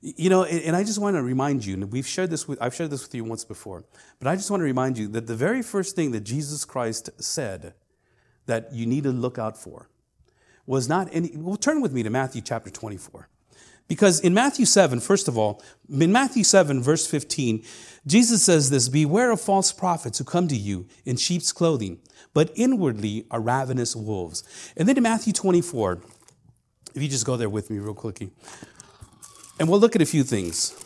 You 0.00 0.30
know, 0.30 0.44
and 0.44 0.74
I 0.74 0.84
just 0.84 0.98
want 0.98 1.16
to 1.16 1.22
remind 1.22 1.66
you, 1.66 1.74
and 1.74 1.92
we've 1.92 2.06
shared 2.06 2.30
this 2.30 2.48
with, 2.48 2.60
I've 2.62 2.74
shared 2.74 2.90
this 2.90 3.02
with 3.02 3.14
you 3.14 3.24
once 3.24 3.44
before, 3.44 3.84
but 4.18 4.26
I 4.26 4.36
just 4.36 4.50
want 4.50 4.62
to 4.62 4.64
remind 4.64 4.96
you 4.96 5.06
that 5.08 5.26
the 5.26 5.36
very 5.36 5.62
first 5.62 5.94
thing 5.94 6.12
that 6.12 6.22
Jesus 6.22 6.64
Christ 6.64 7.10
said 7.18 7.74
that 8.46 8.72
you 8.72 8.86
need 8.86 9.04
to 9.04 9.12
look 9.12 9.38
out 9.38 9.56
for 9.56 9.88
was 10.66 10.88
not 10.88 11.08
any, 11.12 11.32
well, 11.34 11.56
turn 11.56 11.80
with 11.80 11.92
me 11.92 12.02
to 12.02 12.10
Matthew 12.10 12.40
chapter 12.40 12.70
24. 12.70 13.28
Because 13.88 14.20
in 14.20 14.32
Matthew 14.32 14.64
7, 14.64 15.00
first 15.00 15.28
of 15.28 15.36
all, 15.36 15.62
in 15.90 16.12
Matthew 16.12 16.44
7, 16.44 16.82
verse 16.82 17.06
15, 17.06 17.64
Jesus 18.06 18.42
says 18.42 18.70
this 18.70 18.88
Beware 18.88 19.30
of 19.30 19.40
false 19.40 19.72
prophets 19.72 20.18
who 20.18 20.24
come 20.24 20.48
to 20.48 20.56
you 20.56 20.86
in 21.04 21.16
sheep's 21.16 21.52
clothing, 21.52 21.98
but 22.32 22.50
inwardly 22.54 23.26
are 23.30 23.40
ravenous 23.40 23.94
wolves. 23.94 24.44
And 24.76 24.88
then 24.88 24.96
in 24.96 25.02
Matthew 25.02 25.32
24, 25.32 26.00
if 26.94 27.02
you 27.02 27.08
just 27.08 27.26
go 27.26 27.36
there 27.36 27.50
with 27.50 27.70
me 27.70 27.78
real 27.78 27.94
quickly, 27.94 28.30
and 29.58 29.68
we'll 29.68 29.80
look 29.80 29.94
at 29.94 30.02
a 30.02 30.06
few 30.06 30.24
things. 30.24 30.78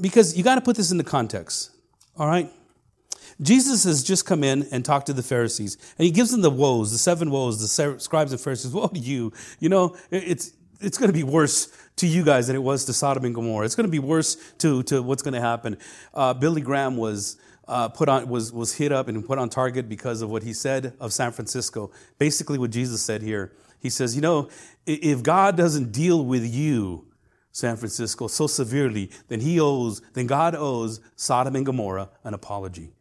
Because 0.00 0.36
you 0.36 0.44
got 0.44 0.54
to 0.54 0.60
put 0.60 0.76
this 0.76 0.92
into 0.92 1.04
context, 1.04 1.72
all 2.16 2.26
right? 2.26 2.50
Jesus 3.42 3.84
has 3.84 4.02
just 4.02 4.26
come 4.26 4.44
in 4.44 4.66
and 4.70 4.84
talked 4.84 5.06
to 5.06 5.12
the 5.12 5.22
Pharisees, 5.22 5.78
and 5.98 6.04
he 6.04 6.10
gives 6.10 6.30
them 6.30 6.42
the 6.42 6.50
woes, 6.50 6.92
the 6.92 6.98
seven 6.98 7.30
woes, 7.30 7.60
the 7.60 7.98
scribes 7.98 8.32
and 8.32 8.40
Pharisees. 8.40 8.72
Woe 8.72 8.88
to 8.88 8.98
you! 8.98 9.32
You 9.58 9.70
know, 9.70 9.96
it's 10.10 10.52
it's 10.80 10.98
going 10.98 11.08
to 11.08 11.14
be 11.14 11.22
worse 11.22 11.68
to 11.96 12.06
you 12.06 12.24
guys 12.24 12.46
than 12.46 12.56
it 12.56 12.62
was 12.62 12.84
to 12.86 12.92
Sodom 12.92 13.24
and 13.24 13.34
Gomorrah. 13.34 13.64
It's 13.64 13.74
going 13.74 13.86
to 13.86 13.90
be 13.90 13.98
worse 13.98 14.36
to 14.58 14.82
to 14.84 15.02
what's 15.02 15.22
going 15.22 15.34
to 15.34 15.40
happen. 15.40 15.78
Uh, 16.14 16.34
Billy 16.34 16.60
Graham 16.60 16.96
was. 16.96 17.36
Uh, 17.68 17.88
put 17.88 18.08
on 18.08 18.28
was 18.28 18.52
was 18.52 18.74
hit 18.74 18.90
up 18.90 19.06
and 19.06 19.24
put 19.24 19.38
on 19.38 19.48
target 19.48 19.88
because 19.88 20.22
of 20.22 20.28
what 20.28 20.42
he 20.42 20.52
said 20.52 20.92
of 20.98 21.12
San 21.12 21.30
Francisco. 21.30 21.92
Basically, 22.18 22.58
what 22.58 22.72
Jesus 22.72 23.00
said 23.00 23.22
here. 23.22 23.52
He 23.78 23.90
says, 23.90 24.16
you 24.16 24.20
know, 24.20 24.48
if 24.86 25.22
God 25.22 25.56
doesn't 25.56 25.92
deal 25.92 26.24
with 26.24 26.44
you, 26.44 27.06
San 27.52 27.76
Francisco, 27.76 28.26
so 28.26 28.48
severely, 28.48 29.12
then 29.28 29.38
he 29.38 29.60
owes, 29.60 30.02
then 30.14 30.26
God 30.26 30.56
owes 30.56 30.98
Sodom 31.14 31.54
and 31.54 31.64
Gomorrah 31.64 32.10
an 32.24 32.34
apology 32.34 32.92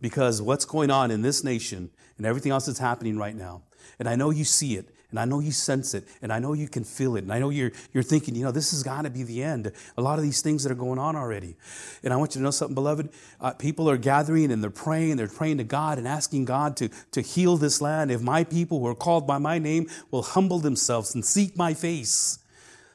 because 0.00 0.42
what's 0.42 0.64
going 0.64 0.90
on 0.90 1.10
in 1.10 1.22
this 1.22 1.42
nation 1.42 1.90
and 2.16 2.26
everything 2.26 2.52
else 2.52 2.66
that's 2.66 2.78
happening 2.78 3.18
right 3.18 3.36
now, 3.36 3.62
and 3.98 4.08
I 4.08 4.16
know 4.16 4.30
you 4.30 4.44
see 4.44 4.76
it, 4.76 4.90
and 5.10 5.20
I 5.20 5.24
know 5.24 5.40
you 5.40 5.52
sense 5.52 5.94
it, 5.94 6.06
and 6.20 6.32
I 6.32 6.40
know 6.40 6.52
you 6.52 6.68
can 6.68 6.84
feel 6.84 7.16
it, 7.16 7.22
and 7.22 7.32
I 7.32 7.38
know 7.38 7.50
you're, 7.50 7.70
you're 7.94 8.02
thinking, 8.02 8.34
you 8.34 8.44
know, 8.44 8.50
this 8.50 8.72
has 8.72 8.82
got 8.82 9.02
to 9.02 9.10
be 9.10 9.22
the 9.22 9.42
end. 9.42 9.72
A 9.96 10.02
lot 10.02 10.18
of 10.18 10.24
these 10.24 10.42
things 10.42 10.64
that 10.64 10.72
are 10.72 10.76
going 10.76 10.98
on 10.98 11.14
already. 11.16 11.54
And 12.02 12.12
I 12.12 12.16
want 12.16 12.34
you 12.34 12.40
to 12.40 12.42
know 12.42 12.50
something, 12.50 12.74
beloved. 12.74 13.10
Uh, 13.40 13.52
people 13.52 13.88
are 13.88 13.96
gathering 13.96 14.50
and 14.50 14.62
they're 14.62 14.70
praying, 14.70 15.16
they're 15.16 15.28
praying 15.28 15.58
to 15.58 15.64
God 15.64 15.98
and 15.98 16.08
asking 16.08 16.44
God 16.44 16.76
to, 16.78 16.90
to 17.12 17.20
heal 17.20 17.56
this 17.56 17.80
land. 17.80 18.10
If 18.10 18.20
my 18.20 18.44
people 18.44 18.80
who 18.80 18.88
are 18.88 18.94
called 18.94 19.26
by 19.26 19.38
my 19.38 19.58
name 19.58 19.88
will 20.10 20.22
humble 20.22 20.58
themselves 20.58 21.14
and 21.14 21.24
seek 21.24 21.56
my 21.56 21.72
face, 21.72 22.40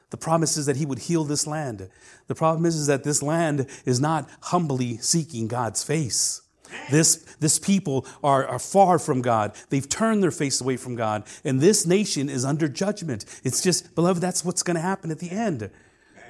the 0.10 0.18
promise 0.18 0.58
is 0.58 0.66
that 0.66 0.76
he 0.76 0.86
would 0.86 1.00
heal 1.00 1.24
this 1.24 1.48
land. 1.48 1.90
The 2.28 2.36
problem 2.36 2.66
is, 2.66 2.76
is 2.76 2.88
that 2.88 3.06
this 3.06 3.24
land 3.24 3.68
is 3.86 4.02
not 4.02 4.30
humbly 4.42 4.98
seeking 4.98 5.48
God's 5.48 5.84
face. 5.84 6.41
This, 6.90 7.18
this 7.40 7.60
people 7.60 8.06
are, 8.24 8.46
are 8.46 8.60
far 8.60 9.00
from 9.00 9.22
God. 9.22 9.56
They've 9.70 9.88
turned 9.88 10.24
their 10.24 10.32
face 10.32 10.62
away 10.62 10.78
from 10.78 10.96
God. 10.96 11.24
And 11.44 11.60
this 11.60 11.86
nation 11.86 12.30
is 12.30 12.46
under 12.46 12.68
judgment. 12.68 13.26
It's 13.44 13.62
just, 13.62 13.96
beloved, 13.96 14.22
that's 14.22 14.44
what's 14.44 14.64
going 14.64 14.76
to 14.76 14.82
happen 14.82 15.12
at 15.12 15.20
the 15.20 15.32
end. 15.32 15.70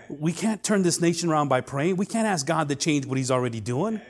We 0.10 0.34
can't 0.34 0.64
turn 0.64 0.84
this 0.84 1.00
nation 1.00 1.30
around 1.30 1.48
by 1.48 1.62
praying. 1.62 1.98
We 1.98 2.06
can't 2.06 2.28
ask 2.28 2.46
God 2.46 2.70
to 2.70 2.76
change 2.76 3.06
what 3.06 3.18
He's 3.18 3.32
already 3.32 3.62
doing. 3.62 4.02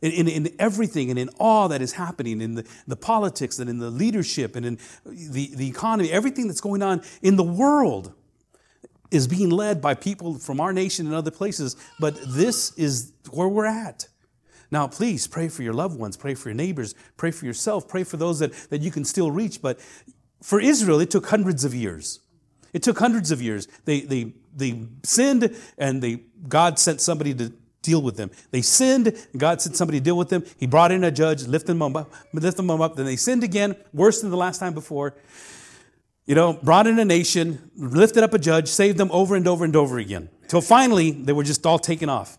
In, 0.00 0.12
in, 0.12 0.28
in, 0.28 0.54
everything 0.58 1.08
and 1.10 1.18
in 1.18 1.30
all 1.38 1.68
that 1.68 1.80
is 1.80 1.92
happening 1.92 2.42
in 2.42 2.56
the, 2.56 2.66
the 2.86 2.96
politics 2.96 3.58
and 3.58 3.70
in 3.70 3.78
the 3.78 3.90
leadership 3.90 4.54
and 4.54 4.66
in 4.66 4.78
the, 5.06 5.54
the 5.54 5.66
economy, 5.66 6.10
everything 6.10 6.46
that's 6.46 6.60
going 6.60 6.82
on 6.82 7.00
in 7.22 7.36
the 7.36 7.44
world 7.44 8.12
is 9.10 9.26
being 9.26 9.48
led 9.50 9.80
by 9.80 9.94
people 9.94 10.34
from 10.34 10.60
our 10.60 10.72
nation 10.72 11.06
and 11.06 11.14
other 11.14 11.30
places. 11.30 11.76
But 11.98 12.18
this 12.26 12.76
is 12.76 13.12
where 13.30 13.48
we're 13.48 13.66
at. 13.66 14.08
Now, 14.74 14.88
please 14.88 15.28
pray 15.28 15.46
for 15.46 15.62
your 15.62 15.72
loved 15.72 16.00
ones, 16.00 16.16
pray 16.16 16.34
for 16.34 16.48
your 16.48 16.56
neighbors, 16.56 16.96
pray 17.16 17.30
for 17.30 17.46
yourself, 17.46 17.86
pray 17.86 18.02
for 18.02 18.16
those 18.16 18.40
that, 18.40 18.52
that 18.70 18.80
you 18.80 18.90
can 18.90 19.04
still 19.04 19.30
reach. 19.30 19.62
But 19.62 19.78
for 20.42 20.60
Israel, 20.60 20.98
it 20.98 21.12
took 21.12 21.28
hundreds 21.28 21.64
of 21.64 21.72
years. 21.72 22.18
It 22.72 22.82
took 22.82 22.98
hundreds 22.98 23.30
of 23.30 23.40
years. 23.40 23.68
They, 23.84 24.00
they, 24.00 24.32
they 24.52 24.88
sinned 25.04 25.56
and 25.78 26.02
they, 26.02 26.24
God 26.48 26.80
sent 26.80 27.00
somebody 27.00 27.32
to 27.34 27.52
deal 27.82 28.02
with 28.02 28.16
them. 28.16 28.32
They 28.50 28.62
sinned, 28.62 29.16
God 29.36 29.62
sent 29.62 29.76
somebody 29.76 30.00
to 30.00 30.04
deal 30.04 30.18
with 30.18 30.28
them. 30.28 30.42
He 30.58 30.66
brought 30.66 30.90
in 30.90 31.04
a 31.04 31.12
judge, 31.12 31.44
lifted 31.46 31.74
them 31.74 31.96
up, 31.96 32.12
lifted 32.32 32.56
them 32.56 32.80
up. 32.80 32.96
Then 32.96 33.06
they 33.06 33.14
sinned 33.14 33.44
again, 33.44 33.76
worse 33.92 34.22
than 34.22 34.32
the 34.32 34.36
last 34.36 34.58
time 34.58 34.74
before. 34.74 35.14
You 36.26 36.34
know, 36.34 36.54
brought 36.54 36.88
in 36.88 36.98
a 36.98 37.04
nation, 37.04 37.70
lifted 37.76 38.24
up 38.24 38.34
a 38.34 38.40
judge, 38.40 38.66
saved 38.66 38.98
them 38.98 39.12
over 39.12 39.36
and 39.36 39.46
over 39.46 39.64
and 39.64 39.76
over 39.76 39.98
again. 39.98 40.30
Till 40.48 40.60
finally, 40.60 41.12
they 41.12 41.32
were 41.32 41.44
just 41.44 41.64
all 41.64 41.78
taken 41.78 42.08
off. 42.08 42.38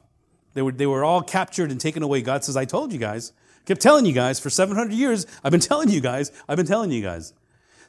They 0.56 0.62
were, 0.62 0.72
they 0.72 0.88
were 0.88 1.04
all 1.04 1.22
captured 1.22 1.70
and 1.70 1.80
taken 1.80 2.02
away. 2.02 2.22
God 2.22 2.44
says, 2.44 2.58
I 2.58 2.66
told 2.66 2.92
you 2.92 2.98
guys. 2.98 3.34
kept 3.66 3.82
telling 3.82 4.06
you 4.06 4.14
guys 4.14 4.40
for 4.40 4.50
700 4.50 4.94
years. 4.94 5.28
I've 5.44 5.52
been 5.52 5.62
telling 5.62 5.90
you 5.90 6.02
guys. 6.02 6.32
I've 6.48 6.58
been 6.58 6.66
telling 6.66 6.92
you 6.92 7.04
guys. 7.04 7.34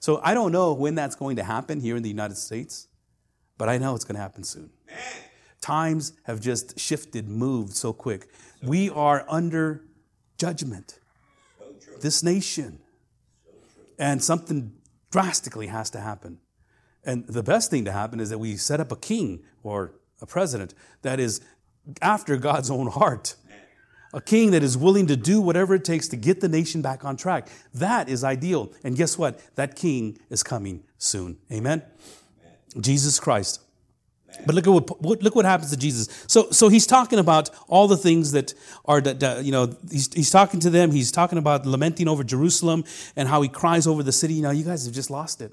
So 0.01 0.21
I 0.23 0.35
don't 0.35 0.53
know 0.53 0.75
when 0.75 0.97
that's 0.97 1.15
going 1.15 1.37
to 1.37 1.45
happen 1.45 1.81
here 1.81 1.97
in 1.97 2.03
the 2.03 2.09
United 2.09 2.37
States, 2.37 2.89
but 3.57 3.69
I 3.69 3.79
know 3.79 3.95
it's 3.95 4.05
going 4.05 4.17
to 4.17 4.21
happen 4.21 4.45
soon. 4.45 4.71
Times 5.61 6.13
have 6.25 6.41
just 6.41 6.79
shifted, 6.79 7.29
moved 7.29 7.75
so 7.75 7.93
quick. 7.93 8.29
We 8.63 8.91
are 8.91 9.25
under 9.29 9.85
judgment. 10.37 10.99
This 12.01 12.23
nation. 12.23 12.81
And 13.99 14.23
something 14.23 14.75
drastically 15.11 15.69
has 15.69 15.89
to 15.91 16.01
happen. 16.01 16.39
And 17.05 17.27
the 17.29 17.43
best 17.45 17.71
thing 17.71 17.85
to 17.85 17.93
happen 17.93 18.19
is 18.19 18.31
that 18.31 18.39
we 18.39 18.57
set 18.57 18.81
up 18.81 18.91
a 18.91 18.97
king 18.97 19.45
or 19.63 19.93
a 20.21 20.27
president 20.27 20.75
that 21.03 21.21
is 21.21 21.41
after 22.01 22.37
God's 22.37 22.71
own 22.71 22.89
heart. 22.89 23.37
A 24.13 24.21
king 24.21 24.53
that 24.53 24.63
is 24.63 24.79
willing 24.79 25.07
to 25.09 25.17
do 25.17 25.41
whatever 25.41 25.75
it 25.75 25.85
takes 25.85 26.09
to 26.09 26.17
get 26.17 26.41
the 26.41 26.49
nation 26.49 26.81
back 26.81 27.05
on 27.05 27.17
track. 27.17 27.49
That 27.75 28.09
is 28.09 28.25
ideal. 28.25 28.73
And 28.83 28.97
guess 28.97 29.19
what? 29.19 29.41
That 29.57 29.77
king 29.77 30.19
is 30.31 30.43
coming 30.43 30.85
soon. 30.97 31.39
Amen? 31.53 31.83
Amen. 32.41 32.83
Jesus 32.83 33.21
Christ. 33.21 33.61
But 34.45 34.55
look 34.55 34.67
at 34.67 34.71
what 34.71 35.23
look 35.23 35.35
what 35.35 35.45
happens 35.45 35.71
to 35.71 35.77
Jesus. 35.77 36.09
So 36.27 36.51
so 36.51 36.69
he's 36.69 36.87
talking 36.87 37.19
about 37.19 37.51
all 37.69 37.89
the 37.89 37.97
things 37.97 38.33
that 38.33 38.55
are 38.85 39.01
that 39.01 39.45
you 39.45 39.53
know 39.53 39.75
he's 39.91 40.13
he's 40.13 40.31
talking 40.31 40.61
to 40.61 40.71
them. 40.71 40.91
He's 40.91 41.11
talking 41.11 41.39
about 41.39 41.65
lamenting 41.65 42.09
over 42.09 42.23
Jerusalem 42.23 42.85
and 43.17 43.29
how 43.29 43.41
he 43.43 43.49
cries 43.49 43.87
over 43.87 44.03
the 44.03 44.13
city. 44.13 44.41
Know, 44.41 44.51
you 44.51 44.65
guys 44.65 44.85
have 44.85 44.95
just 44.95 45.11
lost 45.11 45.41
it. 45.41 45.53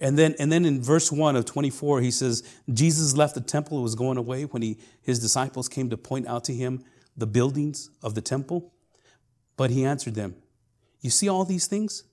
And 0.00 0.18
then, 0.18 0.34
and 0.38 0.50
then 0.50 0.64
in 0.64 0.82
verse 0.82 1.12
1 1.12 1.36
of 1.36 1.44
24, 1.44 2.00
he 2.00 2.10
says, 2.10 2.42
Jesus 2.72 3.16
left 3.16 3.34
the 3.34 3.40
temple, 3.40 3.78
it 3.78 3.82
was 3.82 3.94
going 3.94 4.18
away 4.18 4.44
when 4.44 4.62
he, 4.62 4.78
his 5.00 5.20
disciples 5.20 5.68
came 5.68 5.88
to 5.90 5.96
point 5.96 6.26
out 6.26 6.44
to 6.44 6.52
him 6.52 6.84
the 7.16 7.26
buildings 7.26 7.90
of 8.02 8.14
the 8.14 8.20
temple. 8.20 8.72
But 9.56 9.70
he 9.70 9.84
answered 9.84 10.14
them, 10.14 10.34
You 11.00 11.10
see 11.10 11.28
all 11.28 11.44
these 11.44 11.66
things? 11.66 12.04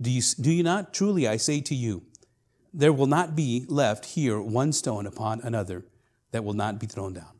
Do 0.00 0.10
you, 0.10 0.22
do 0.40 0.52
you 0.52 0.62
not? 0.62 0.94
Truly, 0.94 1.26
I 1.26 1.36
say 1.36 1.60
to 1.62 1.74
you, 1.74 2.04
there 2.72 2.92
will 2.92 3.06
not 3.06 3.34
be 3.34 3.64
left 3.68 4.04
here 4.04 4.40
one 4.40 4.72
stone 4.72 5.06
upon 5.06 5.40
another 5.40 5.84
that 6.30 6.44
will 6.44 6.54
not 6.54 6.78
be 6.78 6.86
thrown 6.86 7.14
down. 7.14 7.32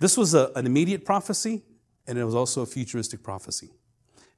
This 0.00 0.16
was 0.16 0.34
a, 0.34 0.52
an 0.54 0.66
immediate 0.66 1.04
prophecy, 1.04 1.62
and 2.06 2.18
it 2.18 2.24
was 2.24 2.34
also 2.34 2.62
a 2.62 2.66
futuristic 2.66 3.22
prophecy. 3.22 3.70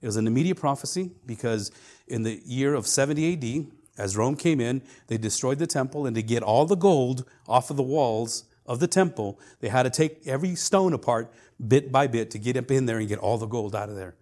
It 0.01 0.07
was 0.07 0.17
an 0.17 0.27
immediate 0.27 0.57
prophecy 0.57 1.11
because 1.27 1.71
in 2.07 2.23
the 2.23 2.41
year 2.45 2.75
of 2.75 2.87
70 2.87 3.35
AD, 3.35 3.67
as 4.01 4.17
Rome 4.17 4.35
came 4.35 4.61
in, 4.61 4.81
they 5.09 5.19
destroyed 5.19 5.59
the 5.59 5.67
temple, 5.67 6.07
and 6.07 6.17
to 6.17 6.23
get 6.23 6.43
all 6.43 6.65
the 6.65 6.75
gold 6.75 7.25
off 7.47 7.71
of 7.71 7.77
the 7.77 7.83
walls 7.83 8.45
of 8.65 8.81
the 8.81 8.87
temple, 8.87 9.39
they 9.61 9.69
had 9.69 9.83
to 9.83 9.91
take 9.91 10.27
every 10.27 10.55
stone 10.55 10.95
apart 10.95 11.31
bit 11.69 11.93
by 11.93 12.07
bit 12.07 12.31
to 12.31 12.39
get 12.39 12.57
up 12.57 12.71
in 12.71 12.87
there 12.87 12.99
and 12.99 13.09
get 13.09 13.19
all 13.19 13.37
the 13.37 13.47
gold 13.47 13.77
out 13.77 13.91
of 13.91 13.97
there. 13.97 14.17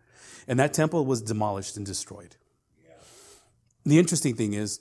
And 0.49 0.59
that 0.59 0.75
temple 0.75 1.07
was 1.07 1.23
demolished 1.23 1.77
and 1.77 1.87
destroyed. 1.87 2.35
The 3.85 3.99
interesting 3.99 4.35
thing 4.35 4.55
is, 4.55 4.81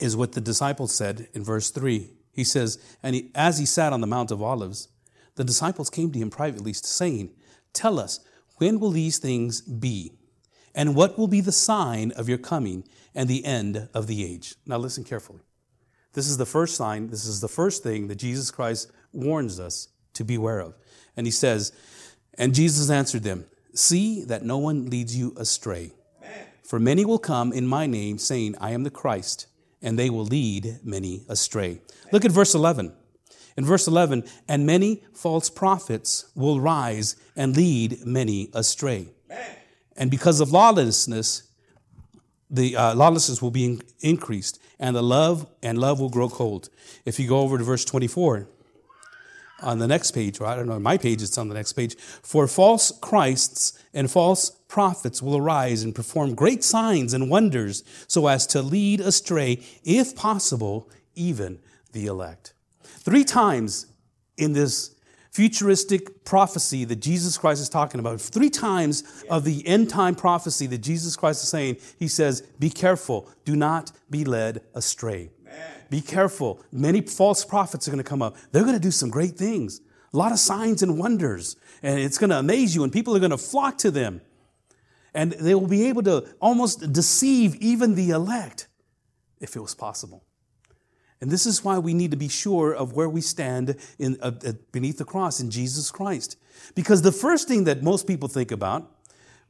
is 0.00 0.16
what 0.16 0.32
the 0.32 0.40
disciples 0.40 0.92
said 0.92 1.28
in 1.32 1.44
verse 1.44 1.70
3. 1.70 2.10
He 2.32 2.42
says, 2.42 2.78
And 3.04 3.14
he, 3.14 3.30
as 3.36 3.58
he 3.58 3.66
sat 3.66 3.92
on 3.92 4.00
the 4.00 4.06
Mount 4.08 4.32
of 4.32 4.42
Olives, 4.42 4.88
the 5.36 5.44
disciples 5.44 5.90
came 5.90 6.10
to 6.10 6.18
him 6.18 6.28
privately, 6.28 6.72
saying, 6.72 7.30
Tell 7.72 8.00
us, 8.00 8.18
when 8.56 8.80
will 8.80 8.90
these 8.90 9.18
things 9.18 9.60
be? 9.60 10.12
And 10.74 10.94
what 10.94 11.18
will 11.18 11.28
be 11.28 11.40
the 11.40 11.52
sign 11.52 12.12
of 12.12 12.28
your 12.28 12.38
coming 12.38 12.84
and 13.14 13.28
the 13.28 13.44
end 13.44 13.88
of 13.92 14.06
the 14.06 14.24
age. 14.24 14.54
Now, 14.66 14.78
listen 14.78 15.04
carefully. 15.04 15.40
This 16.14 16.28
is 16.28 16.36
the 16.36 16.46
first 16.46 16.76
sign, 16.76 17.08
this 17.08 17.26
is 17.26 17.40
the 17.40 17.48
first 17.48 17.82
thing 17.82 18.08
that 18.08 18.16
Jesus 18.16 18.50
Christ 18.50 18.90
warns 19.12 19.58
us 19.58 19.88
to 20.14 20.24
beware 20.24 20.60
of. 20.60 20.74
And 21.16 21.26
he 21.26 21.30
says, 21.30 21.72
And 22.36 22.54
Jesus 22.54 22.90
answered 22.90 23.22
them, 23.22 23.46
See 23.74 24.24
that 24.24 24.44
no 24.44 24.58
one 24.58 24.86
leads 24.86 25.16
you 25.16 25.34
astray. 25.36 25.92
For 26.62 26.78
many 26.78 27.04
will 27.04 27.18
come 27.18 27.52
in 27.52 27.66
my 27.66 27.86
name, 27.86 28.18
saying, 28.18 28.56
I 28.60 28.70
am 28.70 28.84
the 28.84 28.90
Christ, 28.90 29.46
and 29.80 29.98
they 29.98 30.10
will 30.10 30.24
lead 30.24 30.78
many 30.82 31.24
astray. 31.28 31.80
Look 32.12 32.24
at 32.24 32.30
verse 32.30 32.54
11. 32.54 32.92
In 33.56 33.64
verse 33.64 33.86
11, 33.86 34.24
and 34.48 34.66
many 34.66 35.02
false 35.12 35.50
prophets 35.50 36.30
will 36.34 36.60
rise 36.60 37.16
and 37.36 37.54
lead 37.54 38.06
many 38.06 38.48
astray. 38.54 39.08
And 40.02 40.10
because 40.10 40.40
of 40.40 40.50
lawlessness, 40.50 41.44
the 42.50 42.74
uh, 42.74 42.92
lawlessness 42.96 43.40
will 43.40 43.52
be 43.52 43.64
in- 43.64 43.82
increased 44.00 44.60
and 44.80 44.96
the 44.96 45.02
love 45.02 45.46
and 45.62 45.78
love 45.78 46.00
will 46.00 46.08
grow 46.08 46.28
cold. 46.28 46.70
If 47.04 47.20
you 47.20 47.28
go 47.28 47.38
over 47.38 47.56
to 47.56 47.62
verse 47.62 47.84
24 47.84 48.48
on 49.60 49.78
the 49.78 49.86
next 49.86 50.10
page, 50.10 50.40
or 50.40 50.46
I 50.46 50.56
don't 50.56 50.66
know, 50.66 50.80
my 50.80 50.98
page 50.98 51.22
it's 51.22 51.38
on 51.38 51.46
the 51.46 51.54
next 51.54 51.74
page, 51.74 51.94
for 51.94 52.48
false 52.48 52.90
Christs 53.00 53.78
and 53.94 54.10
false 54.10 54.50
prophets 54.66 55.22
will 55.22 55.36
arise 55.36 55.84
and 55.84 55.94
perform 55.94 56.34
great 56.34 56.64
signs 56.64 57.14
and 57.14 57.30
wonders 57.30 57.84
so 58.08 58.26
as 58.26 58.44
to 58.48 58.60
lead 58.60 58.98
astray, 58.98 59.62
if 59.84 60.16
possible, 60.16 60.90
even 61.14 61.60
the 61.92 62.06
elect. 62.06 62.54
Three 62.82 63.22
times 63.22 63.86
in 64.36 64.52
this 64.52 64.91
futuristic 65.32 66.24
prophecy 66.24 66.84
that 66.84 66.96
Jesus 66.96 67.38
Christ 67.38 67.62
is 67.62 67.68
talking 67.68 67.98
about, 67.98 68.20
three 68.20 68.50
times 68.50 69.24
of 69.30 69.44
the 69.44 69.66
end 69.66 69.88
time 69.88 70.14
prophecy 70.14 70.66
that 70.66 70.78
Jesus 70.78 71.16
Christ 71.16 71.42
is 71.42 71.48
saying, 71.48 71.78
he 71.98 72.06
says, 72.06 72.42
Be 72.58 72.70
careful, 72.70 73.28
do 73.44 73.56
not 73.56 73.92
be 74.10 74.24
led 74.24 74.60
astray. 74.74 75.30
Be 75.90 76.00
careful. 76.00 76.60
Many 76.70 77.00
false 77.00 77.44
prophets 77.44 77.88
are 77.88 77.90
going 77.90 78.02
to 78.02 78.08
come 78.08 78.22
up. 78.22 78.36
They're 78.52 78.62
going 78.62 78.74
to 78.74 78.80
do 78.80 78.90
some 78.90 79.10
great 79.10 79.36
things, 79.36 79.80
a 80.12 80.16
lot 80.16 80.32
of 80.32 80.38
signs 80.38 80.82
and 80.82 80.98
wonders, 80.98 81.56
and 81.82 81.98
it's 81.98 82.18
going 82.18 82.30
to 82.30 82.38
amaze 82.38 82.74
you, 82.74 82.84
and 82.84 82.92
people 82.92 83.16
are 83.16 83.20
going 83.20 83.30
to 83.30 83.38
flock 83.38 83.78
to 83.78 83.90
them. 83.90 84.20
And 85.14 85.32
they 85.32 85.54
will 85.54 85.66
be 85.66 85.88
able 85.88 86.02
to 86.04 86.26
almost 86.40 86.92
deceive 86.92 87.56
even 87.56 87.94
the 87.94 88.10
elect 88.10 88.68
if 89.40 89.56
it 89.56 89.60
was 89.60 89.74
possible. 89.74 90.24
And 91.22 91.30
this 91.30 91.46
is 91.46 91.62
why 91.62 91.78
we 91.78 91.94
need 91.94 92.10
to 92.10 92.16
be 92.16 92.28
sure 92.28 92.74
of 92.74 92.94
where 92.94 93.08
we 93.08 93.20
stand 93.20 93.76
in, 93.96 94.18
uh, 94.20 94.32
uh, 94.44 94.54
beneath 94.72 94.98
the 94.98 95.04
cross 95.04 95.38
in 95.38 95.52
Jesus 95.52 95.88
Christ. 95.92 96.36
Because 96.74 97.02
the 97.02 97.12
first 97.12 97.46
thing 97.46 97.62
that 97.64 97.80
most 97.80 98.08
people 98.08 98.28
think 98.28 98.50
about 98.50 98.90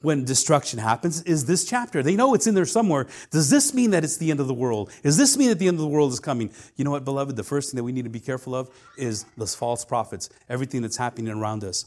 when 0.02 0.22
destruction 0.26 0.78
happens 0.78 1.22
is 1.22 1.46
this 1.46 1.64
chapter. 1.64 2.02
They 2.02 2.14
know 2.14 2.34
it's 2.34 2.46
in 2.46 2.54
there 2.54 2.66
somewhere. 2.66 3.06
Does 3.30 3.48
this 3.48 3.72
mean 3.72 3.92
that 3.92 4.04
it's 4.04 4.18
the 4.18 4.30
end 4.30 4.38
of 4.38 4.48
the 4.48 4.54
world? 4.54 4.90
Does 5.02 5.16
this 5.16 5.38
mean 5.38 5.48
that 5.48 5.58
the 5.58 5.66
end 5.66 5.76
of 5.76 5.80
the 5.80 5.88
world 5.88 6.12
is 6.12 6.20
coming? 6.20 6.50
You 6.76 6.84
know 6.84 6.90
what, 6.90 7.06
beloved? 7.06 7.36
The 7.36 7.42
first 7.42 7.70
thing 7.70 7.78
that 7.78 7.84
we 7.84 7.92
need 7.92 8.04
to 8.04 8.10
be 8.10 8.20
careful 8.20 8.54
of 8.54 8.68
is 8.98 9.24
those 9.38 9.54
false 9.54 9.82
prophets, 9.82 10.28
everything 10.50 10.82
that's 10.82 10.98
happening 10.98 11.32
around 11.32 11.64
us. 11.64 11.86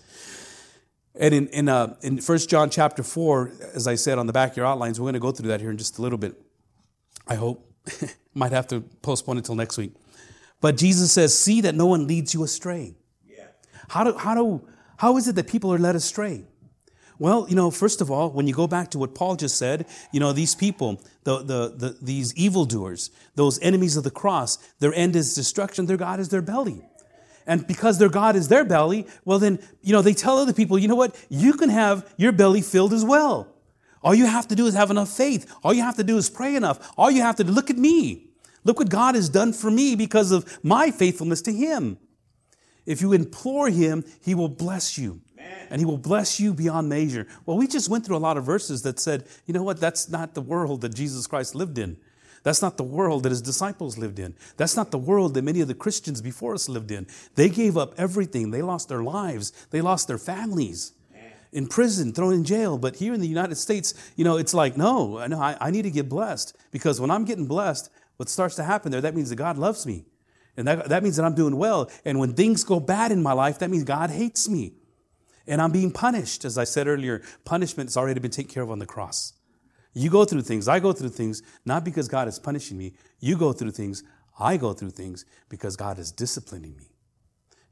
And 1.14 1.32
in, 1.32 1.48
in, 1.50 1.70
uh, 1.70 1.96
in 2.02 2.18
1 2.18 2.38
John 2.40 2.72
chapter 2.72 3.04
4, 3.04 3.52
as 3.76 3.86
I 3.86 3.94
said 3.94 4.18
on 4.18 4.26
the 4.26 4.34
back 4.34 4.52
of 4.52 4.58
your 4.58 4.66
outlines, 4.66 5.00
we're 5.00 5.06
going 5.06 5.14
to 5.14 5.20
go 5.20 5.32
through 5.32 5.50
that 5.50 5.62
here 5.62 5.70
in 5.70 5.78
just 5.78 6.00
a 6.00 6.02
little 6.02 6.18
bit. 6.18 6.42
I 7.28 7.36
hope. 7.36 7.72
Might 8.36 8.52
have 8.52 8.68
to 8.68 8.82
postpone 9.02 9.38
until 9.38 9.56
next 9.56 9.78
week. 9.78 9.94
But 10.62 10.78
Jesus 10.78 11.12
says, 11.12 11.36
See 11.38 11.62
that 11.62 11.74
no 11.74 11.88
one 11.88 12.06
leads 12.06 12.34
you 12.34 12.44
astray. 12.44 12.96
Yeah. 13.28 13.46
How, 13.90 14.04
do, 14.04 14.18
how, 14.18 14.36
do, 14.36 14.68
how 14.98 15.18
is 15.18 15.28
it 15.28 15.36
that 15.36 15.48
people 15.48 15.74
are 15.74 15.80
led 15.80 15.96
astray? 15.96 16.46
Well, 17.18 17.46
you 17.48 17.56
know, 17.56 17.72
first 17.72 18.02
of 18.02 18.12
all, 18.12 18.30
when 18.30 18.46
you 18.46 18.54
go 18.54 18.68
back 18.68 18.92
to 18.92 19.00
what 19.00 19.16
Paul 19.16 19.38
just 19.38 19.58
said, 19.58 19.86
you 20.12 20.20
know, 20.20 20.34
these 20.34 20.54
people, 20.54 21.02
the, 21.24 21.38
the, 21.38 21.74
the, 21.76 21.98
these 22.02 22.36
evildoers, 22.36 23.10
those 23.36 23.58
enemies 23.62 23.96
of 23.96 24.04
the 24.04 24.12
cross, 24.12 24.58
their 24.80 24.94
end 24.94 25.16
is 25.16 25.34
destruction, 25.34 25.86
their 25.86 25.98
God 25.98 26.20
is 26.20 26.30
their 26.30 26.42
belly. 26.42 26.82
And 27.48 27.66
because 27.66 28.00
their 28.00 28.10
God 28.10 28.36
is 28.36 28.48
their 28.48 28.66
belly, 28.66 29.08
well, 29.24 29.40
then, 29.40 29.60
you 29.82 29.94
know, 29.94 30.02
they 30.02 30.14
tell 30.14 30.38
other 30.38 30.52
people, 30.52 30.78
you 30.78 30.88
know 30.88 30.96
what? 30.96 31.16
You 31.30 31.54
can 31.54 31.70
have 31.70 32.12
your 32.18 32.32
belly 32.32 32.62
filled 32.62 32.92
as 32.92 33.06
well. 33.06 33.55
All 34.06 34.14
you 34.14 34.28
have 34.28 34.48
to 34.50 34.56
do 34.56 34.68
is 34.68 34.76
have 34.76 34.92
enough 34.92 35.10
faith. 35.10 35.52
All 35.64 35.74
you 35.74 35.82
have 35.82 35.96
to 35.96 36.04
do 36.04 36.16
is 36.16 36.30
pray 36.30 36.56
enough. 36.56 36.94
All 36.96 37.10
you 37.10 37.24
have 37.24 37.38
to 37.38 37.44
do, 37.44 37.52
look 37.52 37.72
at 37.72 37.78
me. 37.78 38.30
Look 38.64 38.78
what 38.78 38.90
God 38.90 39.16
has 39.16 39.30
done 39.30 39.52
for 39.52 39.72
me 39.72 39.96
because 39.96 40.32
of 40.32 40.60
my 40.64 40.92
faithfulness 40.92 41.42
to 41.42 41.52
Him. 41.52 41.98
If 42.86 43.02
you 43.02 43.14
implore 43.14 43.68
Him, 43.70 44.06
He 44.24 44.36
will 44.36 44.48
bless 44.48 44.96
you. 44.96 45.22
And 45.70 45.80
he 45.80 45.86
will 45.86 45.98
bless 45.98 46.40
you 46.40 46.54
beyond 46.54 46.90
measure. 46.90 47.28
Well, 47.46 47.58
we 47.58 47.68
just 47.68 47.90
went 47.90 48.06
through 48.06 48.18
a 48.18 48.18
lot 48.18 48.38
of 48.38 48.44
verses 48.44 48.82
that 48.84 49.00
said, 49.00 49.28
you 49.46 49.54
know 49.54 49.62
what, 49.62 49.80
that's 49.80 50.10
not 50.10 50.34
the 50.34 50.42
world 50.42 50.82
that 50.82 50.96
Jesus 50.96 51.28
Christ 51.28 51.54
lived 51.54 51.78
in. 51.78 51.98
That's 52.42 52.64
not 52.64 52.78
the 52.78 52.84
world 52.84 53.24
that 53.24 53.30
his 53.30 53.44
disciples 53.44 53.98
lived 53.98 54.18
in. 54.18 54.36
That's 54.58 54.76
not 54.76 54.90
the 54.90 54.98
world 54.98 55.36
that 55.36 55.44
many 55.44 55.62
of 55.62 55.68
the 55.68 55.76
Christians 55.76 56.22
before 56.22 56.56
us 56.56 56.68
lived 56.68 56.92
in. 56.92 57.06
They 57.36 57.50
gave 57.50 57.78
up 57.78 57.94
everything. 57.98 58.52
They 58.52 58.62
lost 58.64 58.90
their 58.90 59.04
lives. 59.04 59.52
They 59.70 59.82
lost 59.82 60.08
their 60.08 60.18
families 60.18 60.94
in 61.56 61.68
prison, 61.68 62.12
thrown 62.12 62.34
in 62.34 62.44
jail. 62.44 62.78
But 62.78 62.98
here 62.98 63.14
in 63.14 63.22
the 63.22 63.28
United 63.28 63.56
States, 63.56 63.94
you 64.18 64.26
know, 64.26 64.38
it's 64.38 64.54
like, 64.54 64.76
no, 64.76 65.18
I, 65.18 65.56
I 65.60 65.72
need 65.72 65.84
to 65.84 65.90
get 65.90 66.10
blessed 66.10 66.56
because 66.70 67.00
when 67.00 67.10
I'm 67.10 67.24
getting 67.24 67.48
blessed, 67.48 67.90
what 68.18 68.30
starts 68.30 68.56
to 68.56 68.64
happen 68.64 68.92
there, 68.92 69.02
that 69.02 69.16
means 69.16 69.30
that 69.30 69.38
God 69.38 69.58
loves 69.58 69.86
me. 69.86 70.06
And 70.58 70.68
that, 70.68 70.90
that 70.90 71.02
means 71.02 71.16
that 71.16 71.24
I'm 71.26 71.34
doing 71.34 71.56
well. 71.56 71.90
And 72.04 72.20
when 72.20 72.34
things 72.34 72.64
go 72.64 72.80
bad 72.80 73.12
in 73.12 73.24
my 73.24 73.32
life, 73.32 73.60
that 73.60 73.70
means 73.70 73.86
God 73.86 74.10
hates 74.10 74.50
me. 74.50 74.74
And 75.48 75.62
I'm 75.62 75.72
being 75.72 75.92
punished. 75.92 76.44
As 76.44 76.58
I 76.58 76.66
said 76.66 76.88
earlier, 76.88 77.22
punishment 77.46 77.90
has 77.90 77.98
already 77.98 78.20
been 78.20 78.32
taken 78.32 78.54
care 78.54 78.64
of 78.64 78.72
on 78.72 78.80
the 78.80 78.86
cross. 78.86 79.34
You 79.94 80.10
go 80.10 80.26
through 80.26 80.42
things, 80.42 80.68
I 80.68 80.80
go 80.82 80.92
through 80.92 81.10
things, 81.10 81.42
not 81.66 81.86
because 81.86 82.10
God 82.10 82.28
is 82.28 82.38
punishing 82.38 82.78
me. 82.78 82.94
You 83.22 83.38
go 83.38 83.54
through 83.54 83.72
things, 83.72 84.04
I 84.38 84.58
go 84.58 84.74
through 84.74 84.92
things 84.92 85.24
because 85.48 85.78
God 85.78 86.00
is 86.00 86.12
disciplining 86.12 86.76
me. 86.76 86.95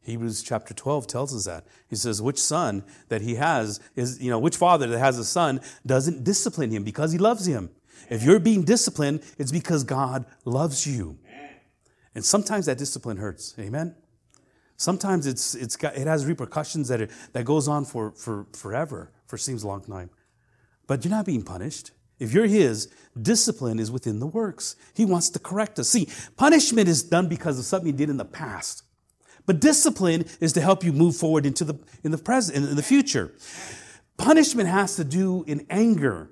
Hebrews 0.04 0.44
chapter 0.44 0.74
12 0.74 1.08
tells 1.08 1.36
us 1.36 1.46
that. 1.46 1.66
He 1.90 1.96
says, 1.96 2.22
which 2.22 2.40
son 2.40 2.84
that 3.08 3.22
he 3.22 3.36
has 3.36 3.80
is, 3.96 4.22
you 4.22 4.30
know, 4.30 4.40
which 4.40 4.58
father 4.58 4.88
that 4.88 5.00
has 5.00 5.18
a 5.18 5.24
son 5.24 5.62
doesn't 5.86 6.24
discipline 6.24 6.72
him 6.72 6.84
because 6.84 7.12
he 7.12 7.18
loves 7.18 7.46
him. 7.46 7.70
If 8.10 8.24
you're 8.24 8.40
being 8.40 8.64
disciplined, 8.64 9.24
it's 9.38 9.52
because 9.52 9.84
God 9.84 10.26
loves 10.44 10.86
you. 10.86 11.18
And 12.16 12.24
sometimes 12.24 12.66
that 12.66 12.78
discipline 12.78 13.18
hurts. 13.18 13.56
Amen? 13.58 13.96
Sometimes 14.76 15.26
it's, 15.26 15.56
it's 15.56 15.76
got, 15.76 15.96
it 15.96 16.06
has 16.08 16.26
repercussions 16.26 16.90
that, 16.90 17.02
it, 17.02 17.12
that 17.32 17.46
goes 17.46 17.68
on 17.68 17.86
for, 17.86 18.12
for 18.12 18.46
forever, 18.54 19.12
for 19.28 19.38
seems 19.38 19.64
a 19.64 19.68
long 19.68 19.82
time. 19.82 20.10
But 20.86 21.06
you're 21.06 21.12
not 21.12 21.26
being 21.26 21.44
punished. 21.44 21.92
If 22.20 22.34
you're 22.34 22.46
His, 22.46 22.92
discipline 23.20 23.80
is 23.80 23.92
within 23.92 24.20
the 24.20 24.28
works. 24.28 24.76
He 24.94 25.06
wants 25.06 25.30
to 25.32 25.40
correct 25.40 25.80
us. 25.80 25.90
See, 25.90 26.10
punishment 26.36 26.88
is 26.88 27.04
done 27.04 27.28
because 27.28 27.58
of 27.58 27.66
something 27.66 27.88
you 27.88 27.98
did 27.98 28.10
in 28.10 28.18
the 28.18 28.26
past. 28.26 28.84
But 29.46 29.60
discipline 29.60 30.26
is 30.40 30.54
to 30.54 30.62
help 30.62 30.84
you 30.84 30.94
move 30.94 31.16
forward 31.16 31.46
into 31.46 31.66
the, 31.66 31.76
in 32.04 32.12
the 32.12 32.18
present, 32.18 32.58
in 32.58 32.76
the 32.76 32.84
future. 32.84 33.34
Punishment 34.18 34.70
has 34.70 34.96
to 34.96 35.04
do 35.04 35.44
in 35.48 35.66
anger, 35.70 36.30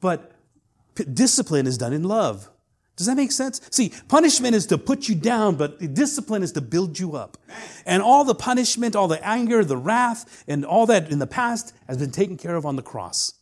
but 0.00 0.32
discipline 1.12 1.66
is 1.66 1.76
done 1.76 1.92
in 1.92 2.04
love. 2.04 2.48
Does 2.96 3.06
that 3.06 3.16
make 3.16 3.30
sense? 3.30 3.60
See, 3.70 3.92
punishment 4.08 4.56
is 4.56 4.66
to 4.66 4.78
put 4.78 5.08
you 5.08 5.14
down, 5.14 5.54
but 5.54 5.94
discipline 5.94 6.42
is 6.42 6.50
to 6.52 6.60
build 6.60 6.98
you 6.98 7.14
up. 7.14 7.36
And 7.86 8.02
all 8.02 8.24
the 8.24 8.34
punishment, 8.34 8.96
all 8.96 9.06
the 9.06 9.24
anger, 9.24 9.64
the 9.64 9.76
wrath, 9.76 10.44
and 10.48 10.64
all 10.64 10.84
that 10.86 11.10
in 11.12 11.20
the 11.20 11.26
past 11.26 11.72
has 11.86 11.96
been 11.96 12.10
taken 12.10 12.36
care 12.36 12.56
of 12.56 12.66
on 12.66 12.74
the 12.74 12.82
cross. 12.82 13.34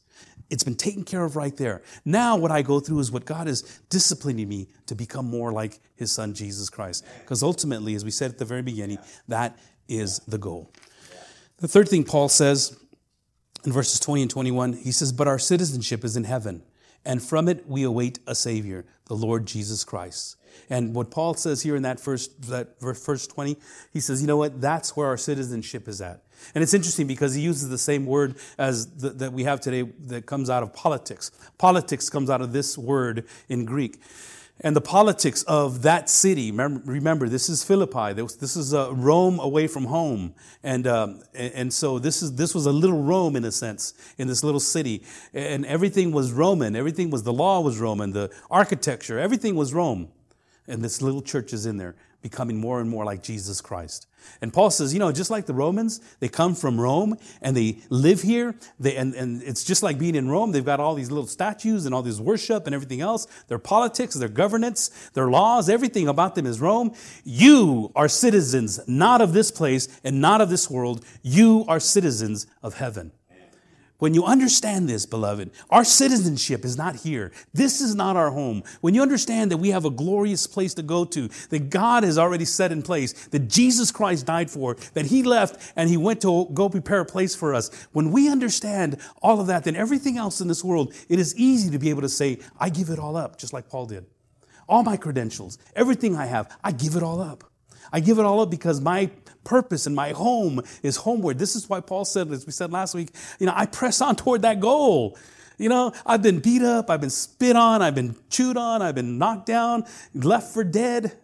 It's 0.49 0.63
been 0.63 0.77
taken 0.77 1.03
care 1.03 1.25
of 1.25 1.35
right 1.37 1.57
there. 1.57 1.83
Now, 2.05 2.37
what 2.37 2.51
I 2.51 2.63
go 2.63 2.79
through 2.79 3.01
is 3.01 3.11
what 3.11 3.25
God 3.25 3.49
is 3.49 3.63
disciplining 3.89 4.49
me 4.49 4.69
to 4.87 4.95
become 4.95 5.27
more 5.27 5.53
like 5.53 5.81
His 5.97 6.13
Son, 6.13 6.35
Jesus 6.35 6.71
Christ. 6.71 7.05
Because 7.21 7.43
ultimately, 7.43 7.95
as 7.95 8.05
we 8.05 8.11
said 8.11 8.31
at 8.31 8.39
the 8.39 8.45
very 8.45 8.63
beginning, 8.63 8.99
that 9.29 9.59
is 9.89 10.21
the 10.21 10.39
goal. 10.39 10.71
The 11.59 11.69
third 11.69 11.89
thing 11.89 12.05
Paul 12.05 12.29
says 12.29 12.79
in 13.65 13.73
verses 13.73 13.99
20 13.99 14.23
and 14.23 14.31
21, 14.31 14.73
he 14.75 14.93
says, 14.93 15.13
But 15.13 15.27
our 15.27 15.39
citizenship 15.39 16.05
is 16.05 16.17
in 16.17 16.25
heaven, 16.25 16.63
and 17.07 17.23
from 17.23 17.49
it 17.49 17.67
we 17.67 17.85
await 17.85 18.19
a 18.27 18.35
Savior, 18.35 18.85
the 19.07 19.15
Lord 19.15 19.47
Jesus 19.47 19.85
Christ. 19.85 20.37
And 20.69 20.95
what 20.95 21.11
Paul 21.11 21.35
says 21.35 21.63
here 21.63 21.77
in 21.77 21.83
that 21.83 22.01
first 22.01 22.49
that 22.51 22.81
verse 22.81 23.27
20, 23.27 23.57
he 23.93 24.01
says, 24.01 24.21
you 24.21 24.27
know 24.27 24.37
what? 24.37 24.61
That's 24.61 24.97
where 24.97 25.07
our 25.07 25.17
citizenship 25.17 25.87
is 25.87 26.01
at. 26.01 26.23
And 26.55 26.63
it's 26.63 26.75
interesting 26.75 27.07
because 27.07 27.35
he 27.35 27.43
uses 27.43 27.69
the 27.69 27.79
same 27.79 28.07
word 28.07 28.37
as 28.59 28.87
the, 28.87 29.11
that 29.11 29.33
we 29.33 29.45
have 29.45 29.61
today 29.61 29.83
that 30.07 30.27
comes 30.27 30.51
out 30.51 30.63
of 30.63 30.75
politics. 30.75 31.31
Politics 31.59 32.11
comes 32.11 32.29
out 32.29 32.41
of 32.41 32.53
this 32.53 32.77
word 32.77 33.27
in 33.49 33.65
Greek. 33.65 34.01
And 34.61 34.75
the 34.75 34.81
politics 34.81 35.43
of 35.43 35.83
that 35.83 36.09
city, 36.09 36.51
remember, 36.51 37.29
this 37.29 37.51
is 37.51 37.63
Philippi. 37.63 38.15
This 38.15 38.57
is 38.57 38.73
uh, 38.73 38.91
Rome 38.95 39.39
away 39.39 39.67
from 39.67 39.85
home. 39.85 40.35
And, 40.63 40.87
um, 40.87 41.23
and 41.35 41.73
so 41.73 41.99
this, 41.99 42.23
is, 42.23 42.37
this 42.37 42.55
was 42.55 42.65
a 42.65 42.73
little 42.73 43.03
Rome 43.03 43.37
in 43.37 43.45
a 43.45 43.53
sense, 43.53 43.93
in 44.17 44.29
this 44.29 44.43
little 44.43 44.61
city. 44.61 45.03
And 45.35 45.67
everything 45.67 46.11
was 46.11 46.33
Roman. 46.33 46.75
Everything 46.75 47.11
was, 47.11 47.23
the 47.23 47.35
law 47.35 47.61
was 47.61 47.79
Roman, 47.79 48.13
the 48.13 48.31
architecture, 48.51 49.19
everything 49.19 49.57
was 49.57 49.75
Rome. 49.75 50.09
And 50.67 50.83
this 50.83 51.03
little 51.03 51.23
church 51.23 51.53
is 51.53 51.67
in 51.67 51.77
there, 51.77 51.95
becoming 52.29 52.57
more 52.59 52.81
and 52.81 52.91
more 52.91 53.05
like 53.05 53.23
Jesus 53.23 53.61
Christ. 53.61 54.09
And 54.41 54.53
Paul 54.53 54.71
says, 54.71 54.93
you 54.93 54.99
know, 54.99 55.13
just 55.13 55.31
like 55.31 55.47
the 55.47 55.55
Romans, 55.55 56.01
they 56.19 56.29
come 56.29 56.57
from 56.57 56.81
Rome 56.81 57.17
and 57.41 57.57
they 57.57 57.79
live 57.89 58.23
here. 58.23 58.57
They, 58.81 58.97
and, 58.97 59.15
and 59.15 59.41
it's 59.45 59.63
just 59.63 59.85
like 59.85 59.97
being 59.97 60.17
in 60.17 60.29
Rome. 60.29 60.51
They've 60.51 60.65
got 60.65 60.81
all 60.81 60.97
these 60.97 61.13
little 61.13 61.29
statues 61.29 61.87
and 61.87 61.95
all 61.95 62.03
this 62.03 62.19
worship 62.19 62.67
and 62.67 62.75
everything 62.75 63.01
else. 63.01 63.27
Their 63.47 63.61
politics, 63.61 64.15
their 64.15 64.29
governance, 64.29 65.11
their 65.15 65.29
laws, 65.29 65.69
everything 65.69 66.09
about 66.09 66.35
them 66.35 66.47
is 66.47 66.61
Rome. 66.61 66.93
You 67.23 67.93
are 67.95 68.09
citizens 68.09 68.81
not 68.89 69.21
of 69.21 69.33
this 69.33 69.53
place 69.53 69.87
and 70.03 70.21
not 70.21 70.41
of 70.41 70.51
this 70.51 70.69
world. 70.69 71.05
You 71.23 71.65
are 71.69 71.79
citizens 71.79 72.49
of 72.61 72.75
heaven. 72.75 73.13
When 73.99 74.13
you 74.13 74.25
understand 74.25 74.89
this, 74.89 75.07
beloved, 75.07 75.51
our 75.71 75.85
citizenship 75.85 76.65
is 76.67 76.77
not 76.77 76.97
here. 76.97 77.33
This 77.55 77.81
is 77.81 77.95
not 77.95 78.15
our 78.15 78.31
home. 78.31 78.63
When 78.83 78.95
you 78.95 79.01
understand 79.01 79.51
that 79.51 79.57
we 79.57 79.71
have 79.71 79.87
a 79.87 79.91
glorious 79.91 80.47
place 80.47 80.75
to 80.75 80.83
go 80.83 81.07
to, 81.07 81.29
that 81.49 81.71
God 81.71 82.03
has 82.03 82.19
already 82.19 82.45
set 82.45 82.73
in 82.73 82.83
place, 82.83 83.13
that 83.29 83.49
Jesus 83.49 83.91
Christ 83.91 84.27
died 84.27 84.51
for, 84.51 84.77
that 84.93 85.07
He 85.07 85.23
left 85.23 85.73
and 85.77 85.89
He 85.89 85.97
went 85.97 86.21
to 86.23 86.47
go 86.53 86.69
prepare 86.69 87.01
a 87.01 87.07
place 87.07 87.35
for 87.35 87.55
us. 87.55 87.71
When 87.93 88.13
we 88.13 88.31
understand 88.31 88.99
all 89.23 89.41
of 89.41 89.47
that, 89.47 89.65
then 89.65 89.77
everything 89.77 90.19
else 90.19 90.43
in 90.43 90.49
this 90.49 90.63
world, 90.63 90.93
it 91.09 91.19
is 91.19 91.35
easy 91.37 91.71
to 91.71 91.79
be 91.79 91.89
able 91.89 92.03
to 92.03 92.09
say, 92.11 92.39
I 92.59 92.69
give 92.69 92.91
it 92.91 92.99
all 92.99 93.17
up, 93.17 93.39
just 93.39 93.55
like 93.55 93.69
Paul 93.71 93.87
did. 93.87 94.05
All 94.69 94.83
my 94.83 94.99
credentials, 94.99 95.59
everything 95.75 96.17
I 96.17 96.27
have, 96.27 96.55
I 96.63 96.73
give 96.73 96.97
it 96.97 97.03
all 97.03 97.23
up. 97.23 97.45
I 97.93 98.01
give 98.01 98.19
it 98.19 98.25
all 98.25 98.41
up 98.41 98.51
because 98.51 98.81
my 98.81 99.11
purpose 99.45 99.87
and 99.87 99.95
my 99.95 100.11
home 100.11 100.61
is 100.83 100.97
homeward. 100.97 101.39
This 101.39 101.57
is 101.57 101.69
why 101.69 101.81
Paul 101.81 102.05
said, 102.05 102.31
as 102.33 102.47
we 102.47 102.53
said 102.53 102.73
last 102.73 102.95
week, 102.95 103.11
you 103.39 103.47
know, 103.47 103.53
I 103.55 103.67
press 103.67 104.01
on 104.01 104.17
toward 104.17 104.43
that 104.43 104.61
goal. 104.61 105.17
You 105.59 105.71
know, 105.71 105.93
I've 106.05 106.23
been 106.23 106.41
beat 106.41 106.63
up, 106.63 106.91
I've 106.91 107.01
been 107.01 107.11
spit 107.11 107.57
on, 107.57 107.81
I've 107.81 107.95
been 107.95 108.15
chewed 108.29 108.59
on, 108.59 108.83
I've 108.83 108.95
been 108.95 109.17
knocked 109.17 109.47
down, 109.47 109.85
left 110.15 110.53
for 110.53 110.65
dead. 110.65 111.17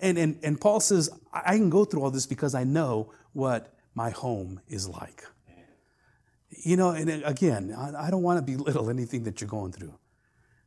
And, 0.00 0.18
and, 0.18 0.38
and 0.42 0.60
Paul 0.60 0.80
says, 0.80 1.10
I 1.32 1.56
can 1.56 1.70
go 1.70 1.84
through 1.84 2.02
all 2.02 2.10
this 2.10 2.26
because 2.26 2.54
I 2.54 2.64
know 2.64 3.12
what 3.32 3.72
my 3.94 4.10
home 4.10 4.60
is 4.68 4.88
like. 4.88 5.24
You 6.64 6.76
know, 6.76 6.90
and 6.90 7.22
again, 7.24 7.74
I 7.76 8.10
don't 8.10 8.22
want 8.22 8.44
to 8.44 8.56
belittle 8.56 8.90
anything 8.90 9.24
that 9.24 9.40
you're 9.40 9.50
going 9.50 9.72
through. 9.72 9.94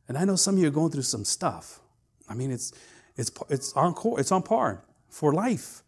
And 0.06 0.16
I 0.16 0.24
know 0.24 0.36
some 0.36 0.54
of 0.54 0.60
you 0.60 0.68
are 0.68 0.72
going 0.72 0.90
through 0.90 1.02
some 1.02 1.24
stuff. 1.24 1.80
I 2.28 2.34
mean, 2.34 2.50
it's, 2.50 2.72
it's, 3.18 3.30
it's, 3.50 3.72
on, 3.74 3.94
it's 4.18 4.32
on 4.32 4.42
par 4.42 4.84
for 5.08 5.34
life. 5.34 5.82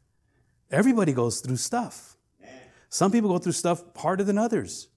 Everybody 0.70 1.12
goes 1.12 1.40
through 1.40 1.56
stuff. 1.56 2.16
Some 2.88 3.12
people 3.12 3.30
go 3.30 3.38
through 3.38 3.52
stuff 3.52 3.82
harder 3.96 4.24
than 4.24 4.36
others. 4.36 4.88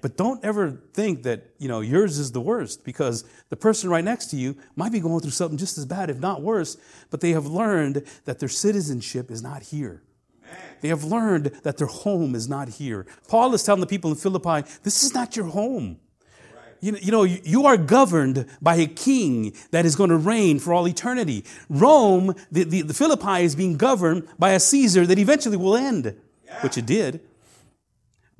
But 0.00 0.16
don't 0.16 0.44
ever 0.44 0.82
think 0.94 1.22
that, 1.22 1.50
you 1.58 1.68
know, 1.68 1.80
yours 1.80 2.18
is 2.18 2.32
the 2.32 2.40
worst 2.40 2.84
because 2.84 3.24
the 3.50 3.56
person 3.56 3.88
right 3.88 4.02
next 4.02 4.26
to 4.30 4.36
you 4.36 4.56
might 4.74 4.90
be 4.90 4.98
going 4.98 5.20
through 5.20 5.30
something 5.30 5.58
just 5.58 5.78
as 5.78 5.86
bad, 5.86 6.10
if 6.10 6.18
not 6.18 6.42
worse, 6.42 6.76
but 7.10 7.20
they 7.20 7.30
have 7.30 7.46
learned 7.46 8.02
that 8.24 8.40
their 8.40 8.48
citizenship 8.48 9.30
is 9.30 9.42
not 9.42 9.62
here. 9.62 10.02
They 10.80 10.88
have 10.88 11.04
learned 11.04 11.52
that 11.62 11.76
their 11.76 11.86
home 11.86 12.34
is 12.34 12.48
not 12.48 12.68
here. 12.68 13.06
Paul 13.28 13.54
is 13.54 13.62
telling 13.62 13.80
the 13.80 13.86
people 13.86 14.10
in 14.10 14.16
Philippi, 14.16 14.68
this 14.82 15.04
is 15.04 15.14
not 15.14 15.36
your 15.36 15.46
home. 15.46 16.00
You 16.82 16.92
know, 16.92 16.98
you 16.98 17.12
know, 17.12 17.22
you 17.22 17.64
are 17.64 17.76
governed 17.76 18.44
by 18.60 18.74
a 18.74 18.86
king 18.86 19.54
that 19.70 19.86
is 19.86 19.94
going 19.94 20.10
to 20.10 20.16
reign 20.16 20.58
for 20.58 20.74
all 20.74 20.88
eternity. 20.88 21.44
Rome, 21.70 22.34
the, 22.50 22.64
the, 22.64 22.82
the 22.82 22.92
Philippi 22.92 23.44
is 23.44 23.54
being 23.54 23.76
governed 23.76 24.26
by 24.36 24.50
a 24.50 24.60
Caesar 24.60 25.06
that 25.06 25.16
eventually 25.16 25.56
will 25.56 25.76
end, 25.76 26.14
yeah. 26.44 26.60
which 26.60 26.76
it 26.76 26.84
did. 26.84 27.20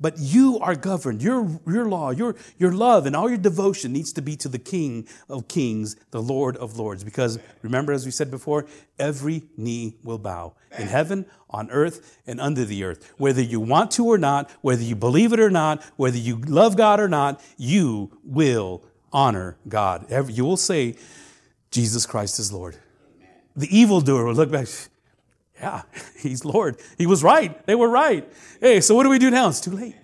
But 0.03 0.19
you 0.19 0.59
are 0.59 0.75
governed. 0.75 1.21
Your, 1.21 1.61
your 1.65 1.85
law, 1.85 2.09
your, 2.09 2.35
your 2.57 2.73
love, 2.73 3.05
and 3.05 3.15
all 3.15 3.29
your 3.29 3.37
devotion 3.37 3.93
needs 3.93 4.11
to 4.11 4.21
be 4.21 4.35
to 4.35 4.49
the 4.49 4.59
King 4.59 5.07
of 5.29 5.47
Kings, 5.47 5.95
the 6.11 6.21
Lord 6.21 6.57
of 6.57 6.77
Lords. 6.77 7.05
Because 7.05 7.39
remember, 7.61 7.93
as 7.93 8.03
we 8.03 8.11
said 8.11 8.29
before, 8.29 8.65
every 8.99 9.43
knee 9.55 9.95
will 10.03 10.17
bow 10.17 10.55
in 10.77 10.87
heaven, 10.87 11.25
on 11.49 11.71
earth, 11.71 12.19
and 12.27 12.41
under 12.41 12.65
the 12.65 12.83
earth. 12.83 13.13
Whether 13.17 13.41
you 13.41 13.61
want 13.61 13.91
to 13.91 14.05
or 14.05 14.17
not, 14.17 14.51
whether 14.59 14.83
you 14.83 14.97
believe 14.97 15.31
it 15.31 15.39
or 15.39 15.49
not, 15.49 15.81
whether 15.95 16.17
you 16.17 16.35
love 16.35 16.75
God 16.75 16.99
or 16.99 17.07
not, 17.07 17.41
you 17.55 18.11
will 18.25 18.83
honor 19.13 19.55
God. 19.69 20.11
You 20.29 20.43
will 20.43 20.57
say, 20.57 20.97
Jesus 21.71 22.05
Christ 22.05 22.39
is 22.39 22.51
Lord. 22.51 22.75
The 23.55 23.73
evildoer 23.73 24.25
will 24.25 24.33
look 24.33 24.51
back, 24.51 24.67
yeah, 25.63 25.83
he's 26.17 26.43
Lord. 26.43 26.77
He 26.97 27.05
was 27.05 27.23
right. 27.23 27.65
They 27.65 27.75
were 27.75 27.89
right. 27.89 28.27
Hey, 28.59 28.81
so 28.81 28.95
what 28.95 29.03
do 29.03 29.09
we 29.09 29.19
do 29.19 29.31
now? 29.31 29.49
It's 29.49 29.61
too 29.61 29.71
late. 29.71 29.95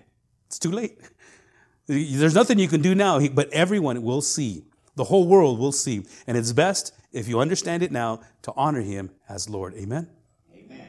It's 0.46 0.58
too 0.58 0.70
late. 0.70 0.98
There's 1.86 2.34
nothing 2.34 2.58
you 2.58 2.68
can 2.68 2.82
do 2.82 2.94
now, 2.94 3.20
but 3.28 3.52
everyone 3.52 4.02
will 4.02 4.22
see. 4.22 4.64
The 4.96 5.04
whole 5.04 5.26
world 5.26 5.58
will 5.58 5.72
see. 5.72 6.06
And 6.26 6.36
it's 6.36 6.52
best, 6.52 6.94
if 7.12 7.28
you 7.28 7.40
understand 7.40 7.82
it 7.82 7.92
now, 7.92 8.20
to 8.42 8.52
honor 8.56 8.80
him 8.80 9.10
as 9.28 9.48
Lord. 9.48 9.74
Amen? 9.74 10.08
Amen. 10.54 10.88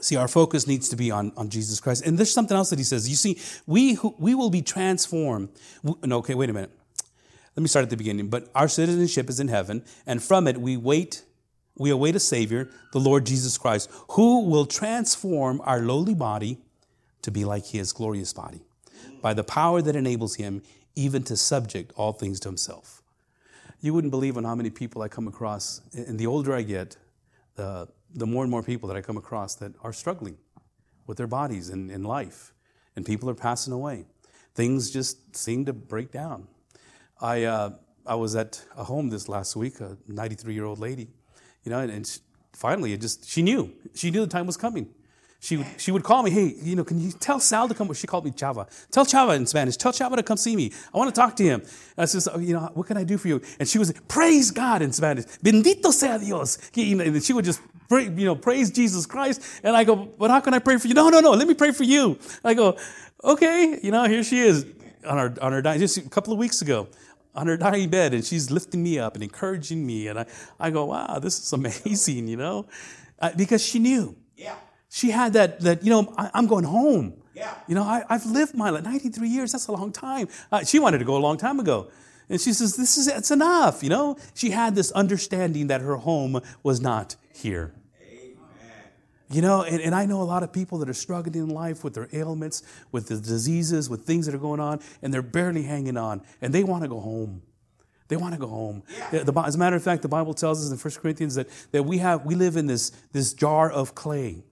See, 0.00 0.16
our 0.16 0.28
focus 0.28 0.66
needs 0.66 0.88
to 0.88 0.96
be 0.96 1.10
on, 1.10 1.32
on 1.36 1.48
Jesus 1.48 1.80
Christ. 1.80 2.04
And 2.04 2.18
there's 2.18 2.32
something 2.32 2.56
else 2.56 2.70
that 2.70 2.78
he 2.78 2.84
says. 2.84 3.08
You 3.08 3.16
see, 3.16 3.38
we, 3.66 3.98
we 4.18 4.34
will 4.34 4.50
be 4.50 4.62
transformed. 4.62 5.50
No, 6.02 6.18
okay, 6.18 6.34
wait 6.34 6.50
a 6.50 6.52
minute. 6.52 6.72
Let 7.56 7.62
me 7.62 7.68
start 7.68 7.84
at 7.84 7.90
the 7.90 7.96
beginning. 7.96 8.28
But 8.28 8.48
our 8.54 8.68
citizenship 8.68 9.28
is 9.28 9.38
in 9.38 9.48
heaven, 9.48 9.84
and 10.06 10.22
from 10.22 10.46
it 10.46 10.58
we 10.58 10.76
wait 10.76 11.24
we 11.76 11.90
await 11.90 12.16
a 12.16 12.20
Savior, 12.20 12.68
the 12.92 13.00
Lord 13.00 13.26
Jesus 13.26 13.56
Christ, 13.56 13.90
who 14.10 14.44
will 14.44 14.66
transform 14.66 15.60
our 15.64 15.80
lowly 15.80 16.14
body 16.14 16.58
to 17.22 17.30
be 17.30 17.44
like 17.44 17.66
His 17.66 17.92
glorious 17.92 18.32
body 18.32 18.62
by 19.22 19.34
the 19.34 19.44
power 19.44 19.80
that 19.82 19.96
enables 19.96 20.36
Him 20.36 20.62
even 20.94 21.22
to 21.24 21.36
subject 21.36 21.92
all 21.96 22.12
things 22.12 22.40
to 22.40 22.48
Himself. 22.48 23.02
You 23.80 23.94
wouldn't 23.94 24.10
believe 24.10 24.36
on 24.36 24.44
how 24.44 24.54
many 24.54 24.70
people 24.70 25.00
I 25.02 25.08
come 25.08 25.26
across, 25.26 25.80
and 25.94 26.18
the 26.18 26.26
older 26.26 26.54
I 26.54 26.62
get, 26.62 26.96
the, 27.54 27.88
the 28.14 28.26
more 28.26 28.42
and 28.42 28.50
more 28.50 28.62
people 28.62 28.88
that 28.88 28.96
I 28.96 29.00
come 29.00 29.16
across 29.16 29.54
that 29.56 29.72
are 29.82 29.92
struggling 29.92 30.36
with 31.06 31.16
their 31.16 31.26
bodies 31.26 31.70
and 31.70 31.90
in 31.90 32.04
life, 32.04 32.52
and 32.94 33.06
people 33.06 33.30
are 33.30 33.34
passing 33.34 33.72
away. 33.72 34.04
Things 34.54 34.90
just 34.90 35.34
seem 35.34 35.64
to 35.64 35.72
break 35.72 36.10
down. 36.10 36.46
I, 37.20 37.44
uh, 37.44 37.70
I 38.06 38.16
was 38.16 38.36
at 38.36 38.62
a 38.76 38.84
home 38.84 39.08
this 39.08 39.28
last 39.28 39.56
week, 39.56 39.80
a 39.80 39.96
93 40.08 40.52
year 40.52 40.64
old 40.64 40.78
lady 40.78 41.08
you 41.64 41.70
know, 41.70 41.80
and, 41.80 41.90
and 41.90 42.20
finally 42.52 42.92
it 42.92 43.00
just, 43.00 43.28
she 43.28 43.42
knew. 43.42 43.72
She 43.94 44.10
knew 44.10 44.20
the 44.20 44.26
time 44.26 44.46
was 44.46 44.56
coming. 44.56 44.88
She 45.42 45.56
would, 45.56 45.66
she 45.78 45.90
would 45.90 46.02
call 46.02 46.22
me, 46.22 46.30
hey, 46.30 46.54
you 46.62 46.76
know, 46.76 46.84
can 46.84 47.00
you 47.00 47.12
tell 47.12 47.40
Sal 47.40 47.66
to 47.66 47.74
come? 47.74 47.90
She 47.94 48.06
called 48.06 48.26
me 48.26 48.30
Chava. 48.30 48.68
Tell 48.90 49.06
Chava 49.06 49.34
in 49.34 49.46
Spanish. 49.46 49.78
Tell 49.78 49.90
Chava 49.90 50.16
to 50.16 50.22
come 50.22 50.36
see 50.36 50.54
me. 50.54 50.70
I 50.92 50.98
want 50.98 51.12
to 51.14 51.18
talk 51.18 51.34
to 51.36 51.42
him. 51.42 51.62
I 51.96 52.04
said, 52.04 52.30
oh, 52.34 52.38
you 52.38 52.52
know, 52.52 52.70
what 52.74 52.86
can 52.86 52.98
I 52.98 53.04
do 53.04 53.16
for 53.16 53.28
you? 53.28 53.40
And 53.58 53.66
she 53.66 53.78
was, 53.78 53.90
praise 54.06 54.50
God 54.50 54.82
in 54.82 54.92
Spanish. 54.92 55.24
Bendito 55.42 55.92
sea 55.92 56.18
Dios. 56.22 56.58
You 56.74 56.96
know, 56.96 57.04
and 57.04 57.22
she 57.22 57.32
would 57.32 57.46
just, 57.46 57.62
pray, 57.88 58.04
you 58.04 58.26
know, 58.26 58.36
praise 58.36 58.70
Jesus 58.70 59.06
Christ. 59.06 59.40
And 59.64 59.74
I 59.74 59.84
go, 59.84 59.96
but 59.96 60.30
how 60.30 60.40
can 60.40 60.52
I 60.52 60.58
pray 60.58 60.76
for 60.76 60.88
you? 60.88 60.94
No, 60.94 61.08
no, 61.08 61.20
no. 61.20 61.30
Let 61.30 61.48
me 61.48 61.54
pray 61.54 61.72
for 61.72 61.84
you. 61.84 62.18
I 62.44 62.52
go, 62.52 62.76
okay. 63.24 63.80
You 63.82 63.92
know, 63.92 64.04
here 64.04 64.22
she 64.22 64.40
is 64.40 64.66
on 65.06 65.16
our, 65.16 65.34
on 65.40 65.54
our, 65.54 65.62
just 65.78 65.96
a 65.96 66.02
couple 66.02 66.34
of 66.34 66.38
weeks 66.38 66.60
ago 66.60 66.86
on 67.34 67.46
her 67.46 67.56
dying 67.56 67.88
bed 67.88 68.14
and 68.14 68.24
she's 68.24 68.50
lifting 68.50 68.82
me 68.82 68.98
up 68.98 69.14
and 69.14 69.22
encouraging 69.22 69.86
me. 69.86 70.08
And 70.08 70.20
I, 70.20 70.26
I 70.58 70.70
go, 70.70 70.86
wow, 70.86 71.18
this 71.20 71.38
is 71.38 71.52
amazing, 71.52 72.28
you 72.28 72.36
know, 72.36 72.66
uh, 73.18 73.30
because 73.36 73.64
she 73.64 73.78
knew. 73.78 74.16
Yeah. 74.36 74.54
She 74.88 75.10
had 75.10 75.34
that, 75.34 75.60
that 75.60 75.84
you 75.84 75.90
know, 75.90 76.12
I, 76.16 76.30
am 76.34 76.46
going 76.46 76.64
home. 76.64 77.14
Yeah. 77.34 77.54
You 77.68 77.74
know, 77.74 77.84
I, 77.84 78.04
have 78.08 78.26
lived 78.26 78.54
my 78.54 78.70
life, 78.70 78.84
93 78.84 79.28
years, 79.28 79.52
that's 79.52 79.68
a 79.68 79.72
long 79.72 79.92
time. 79.92 80.28
Uh, 80.50 80.64
she 80.64 80.78
wanted 80.78 80.98
to 80.98 81.04
go 81.04 81.16
a 81.16 81.22
long 81.22 81.36
time 81.36 81.60
ago. 81.60 81.90
And 82.28 82.40
she 82.40 82.52
says, 82.52 82.76
this 82.76 82.96
is, 82.96 83.08
it's 83.08 83.30
enough, 83.30 83.82
you 83.82 83.88
know. 83.88 84.16
She 84.34 84.50
had 84.50 84.74
this 84.74 84.92
understanding 84.92 85.68
that 85.68 85.80
her 85.80 85.96
home 85.96 86.40
was 86.62 86.80
not 86.80 87.16
here. 87.32 87.72
You 89.30 89.42
know, 89.42 89.62
and, 89.62 89.80
and 89.80 89.94
I 89.94 90.06
know 90.06 90.22
a 90.22 90.24
lot 90.24 90.42
of 90.42 90.52
people 90.52 90.78
that 90.78 90.88
are 90.88 90.94
struggling 90.94 91.36
in 91.36 91.50
life 91.50 91.84
with 91.84 91.94
their 91.94 92.08
ailments, 92.12 92.64
with 92.90 93.06
the 93.06 93.16
diseases, 93.16 93.88
with 93.88 94.04
things 94.04 94.26
that 94.26 94.34
are 94.34 94.38
going 94.38 94.58
on, 94.58 94.80
and 95.02 95.14
they're 95.14 95.22
barely 95.22 95.62
hanging 95.62 95.96
on, 95.96 96.22
and 96.42 96.52
they 96.52 96.64
want 96.64 96.82
to 96.82 96.88
go 96.88 96.98
home. 96.98 97.42
They 98.08 98.16
want 98.16 98.34
to 98.34 98.40
go 98.40 98.48
home. 98.48 98.82
Yeah. 99.12 99.22
The, 99.22 99.40
as 99.40 99.54
a 99.54 99.58
matter 99.58 99.76
of 99.76 99.84
fact, 99.84 100.02
the 100.02 100.08
Bible 100.08 100.34
tells 100.34 100.64
us 100.64 100.72
in 100.72 100.76
1 100.76 101.00
Corinthians 101.00 101.36
that, 101.36 101.48
that 101.70 101.84
we 101.84 101.98
have 101.98 102.26
we 102.26 102.34
live 102.34 102.56
in 102.56 102.66
this, 102.66 102.90
this 103.12 103.32
jar 103.32 103.70
of 103.70 103.94
clay 103.94 104.42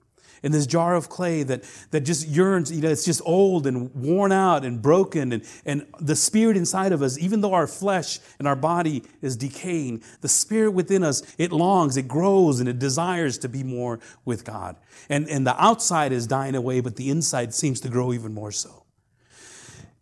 in 0.43 0.51
this 0.51 0.65
jar 0.65 0.95
of 0.95 1.09
clay 1.09 1.43
that, 1.43 1.63
that 1.91 2.01
just 2.01 2.27
yearns, 2.27 2.71
you 2.71 2.81
know, 2.81 2.89
it's 2.89 3.05
just 3.05 3.21
old 3.25 3.67
and 3.67 3.93
worn 3.93 4.31
out 4.31 4.63
and 4.65 4.81
broken. 4.81 5.33
And, 5.33 5.43
and 5.65 5.85
the 5.99 6.15
spirit 6.15 6.57
inside 6.57 6.91
of 6.91 7.01
us, 7.01 7.17
even 7.17 7.41
though 7.41 7.53
our 7.53 7.67
flesh 7.67 8.19
and 8.39 8.47
our 8.47 8.55
body 8.55 9.03
is 9.21 9.35
decaying, 9.35 10.03
the 10.21 10.27
spirit 10.27 10.71
within 10.71 11.03
us, 11.03 11.23
it 11.37 11.51
longs, 11.51 11.97
it 11.97 12.07
grows, 12.07 12.59
and 12.59 12.69
it 12.69 12.79
desires 12.79 13.37
to 13.39 13.49
be 13.49 13.63
more 13.63 13.99
with 14.25 14.45
God. 14.45 14.75
And, 15.09 15.27
and 15.29 15.45
the 15.45 15.61
outside 15.61 16.11
is 16.11 16.27
dying 16.27 16.55
away, 16.55 16.81
but 16.81 16.95
the 16.95 17.09
inside 17.09 17.53
seems 17.53 17.81
to 17.81 17.89
grow 17.89 18.13
even 18.13 18.33
more 18.33 18.51
so. 18.51 18.83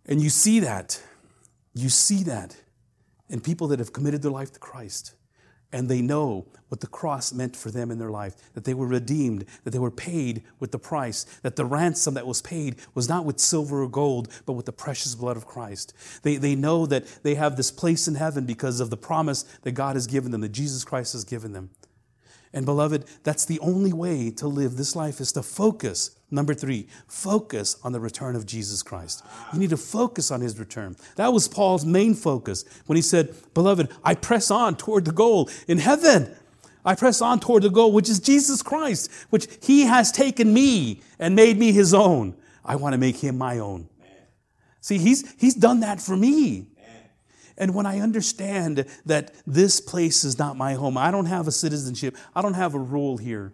And 0.06 0.22
you 0.22 0.30
see 0.30 0.60
that. 0.62 1.02
You 1.74 1.90
see 1.90 2.24
that 2.24 2.56
in 3.30 3.42
people 3.42 3.68
that 3.68 3.80
have 3.80 3.94
committed 3.94 4.22
their 4.22 4.32
life 4.32 4.52
to 4.54 4.60
Christ 4.60 5.14
and 5.72 5.90
they 5.90 6.02
know 6.02 6.48
what 6.70 6.82
the 6.82 6.88
cross 6.88 7.34
meant 7.34 7.56
for 7.56 7.72
them 7.72 7.92
in 7.92 8.00
their 8.00 8.10
life 8.10 8.36
that 8.54 8.64
they 8.64 8.74
were 8.74 8.88
redeemed, 8.88 9.46
that 9.64 9.72
they 9.72 9.80
were 9.80 9.92
paid 9.92 10.44
with 10.60 10.72
the 10.72 10.80
price, 10.80 11.24
that 11.42 11.56
the 11.56 11.66
ransom 11.66 12.14
that 12.14 12.28
was 12.28 12.42
paid 12.42 12.76
was 12.94 13.08
not 13.08 13.26
with 13.26 13.40
silver 13.40 13.84
or 13.84 13.90
gold, 13.90 14.28
but 14.46 14.54
with 14.54 14.66
the 14.66 14.74
precious 14.74 15.16
blood 15.16 15.38
of 15.38 15.46
Christ. 15.46 15.94
They, 16.24 16.36
they 16.38 16.56
know 16.56 16.86
that 16.86 17.06
they 17.24 17.36
have 17.36 17.56
this 17.56 17.72
place 17.72 18.08
in 18.08 18.16
heaven 18.16 18.46
because 18.46 18.80
of 18.80 18.90
the 18.90 18.98
promise 18.98 19.44
that 19.64 19.72
God 19.72 19.96
has 19.96 20.08
given 20.08 20.32
them, 20.32 20.42
that 20.42 20.52
Jesus 20.52 20.84
Christ 20.84 21.14
has 21.14 21.24
given 21.24 21.54
them. 21.54 21.70
And 22.54 22.66
beloved, 22.66 23.06
that's 23.24 23.46
the 23.46 23.60
only 23.60 23.94
way 23.94 24.32
to 24.32 24.48
live 24.48 24.78
this 24.78 24.96
life 24.96 25.20
is 25.20 25.32
to 25.34 25.44
focus. 25.44 26.12
Number 26.32 26.54
three, 26.54 26.88
focus 27.08 27.78
on 27.84 27.92
the 27.92 28.00
return 28.00 28.36
of 28.36 28.46
Jesus 28.46 28.84
Christ. 28.84 29.24
You 29.54 29.60
need 29.60 29.70
to 29.70 29.78
focus 29.78 30.32
on 30.32 30.42
his 30.42 30.60
return. 30.60 30.96
That 31.16 31.34
was 31.34 31.48
Paul's 31.48 31.86
main 31.86 32.14
focus 32.14 32.66
when 32.86 32.96
he 32.96 33.02
said, 33.02 33.34
Beloved, 33.54 33.90
I 34.04 34.16
press 34.16 34.50
on 34.50 34.76
toward 34.76 35.06
the 35.06 35.12
goal 35.12 35.50
in 35.68 35.78
heaven. 35.78 36.36
I 36.84 36.96
press 36.96 37.22
on 37.22 37.40
toward 37.40 37.64
the 37.64 37.70
goal, 37.70 37.92
which 37.92 38.10
is 38.10 38.20
Jesus 38.20 38.62
Christ, 38.62 39.12
which 39.30 39.48
he 39.62 39.82
has 39.82 40.12
taken 40.12 40.54
me 40.54 41.02
and 41.20 41.36
made 41.36 41.58
me 41.58 41.74
his 41.74 41.94
own. 41.94 42.36
I 42.64 42.78
want 42.78 42.94
to 42.94 42.98
make 42.98 43.18
him 43.18 43.38
my 43.38 43.60
own. 43.60 43.90
See, 44.80 44.98
he's, 44.98 45.34
he's 45.38 45.54
done 45.54 45.82
that 45.82 46.00
for 46.02 46.16
me. 46.16 46.68
And 47.58 47.74
when 47.74 47.86
I 47.86 48.00
understand 48.00 48.86
that 49.06 49.32
this 49.48 49.82
place 49.82 50.24
is 50.24 50.38
not 50.38 50.58
my 50.58 50.74
home, 50.74 50.98
I 50.98 51.12
don't 51.12 51.26
have 51.26 51.48
a 51.48 51.52
citizenship, 51.52 52.16
I 52.36 52.42
don't 52.42 52.54
have 52.54 52.76
a 52.76 52.80
rule 52.80 53.18
here. 53.18 53.54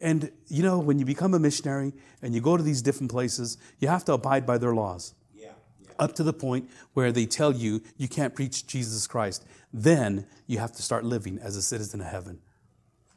And 0.00 0.30
you 0.48 0.62
know, 0.62 0.78
when 0.78 0.98
you 0.98 1.04
become 1.04 1.34
a 1.34 1.38
missionary 1.38 1.92
and 2.22 2.34
you 2.34 2.40
go 2.40 2.56
to 2.56 2.62
these 2.62 2.82
different 2.82 3.10
places, 3.10 3.58
you 3.80 3.88
have 3.88 4.04
to 4.06 4.12
abide 4.12 4.46
by 4.46 4.58
their 4.58 4.74
laws. 4.74 5.14
Yeah, 5.34 5.50
yeah. 5.82 5.90
Up 5.98 6.14
to 6.14 6.22
the 6.22 6.32
point 6.32 6.70
where 6.94 7.12
they 7.12 7.26
tell 7.26 7.52
you 7.52 7.82
you 7.96 8.08
can't 8.08 8.34
preach 8.34 8.66
Jesus 8.66 9.06
Christ. 9.06 9.44
Then 9.72 10.26
you 10.46 10.58
have 10.58 10.72
to 10.72 10.82
start 10.82 11.04
living 11.04 11.38
as 11.38 11.56
a 11.56 11.62
citizen 11.62 12.00
of 12.00 12.06
heaven. 12.06 12.40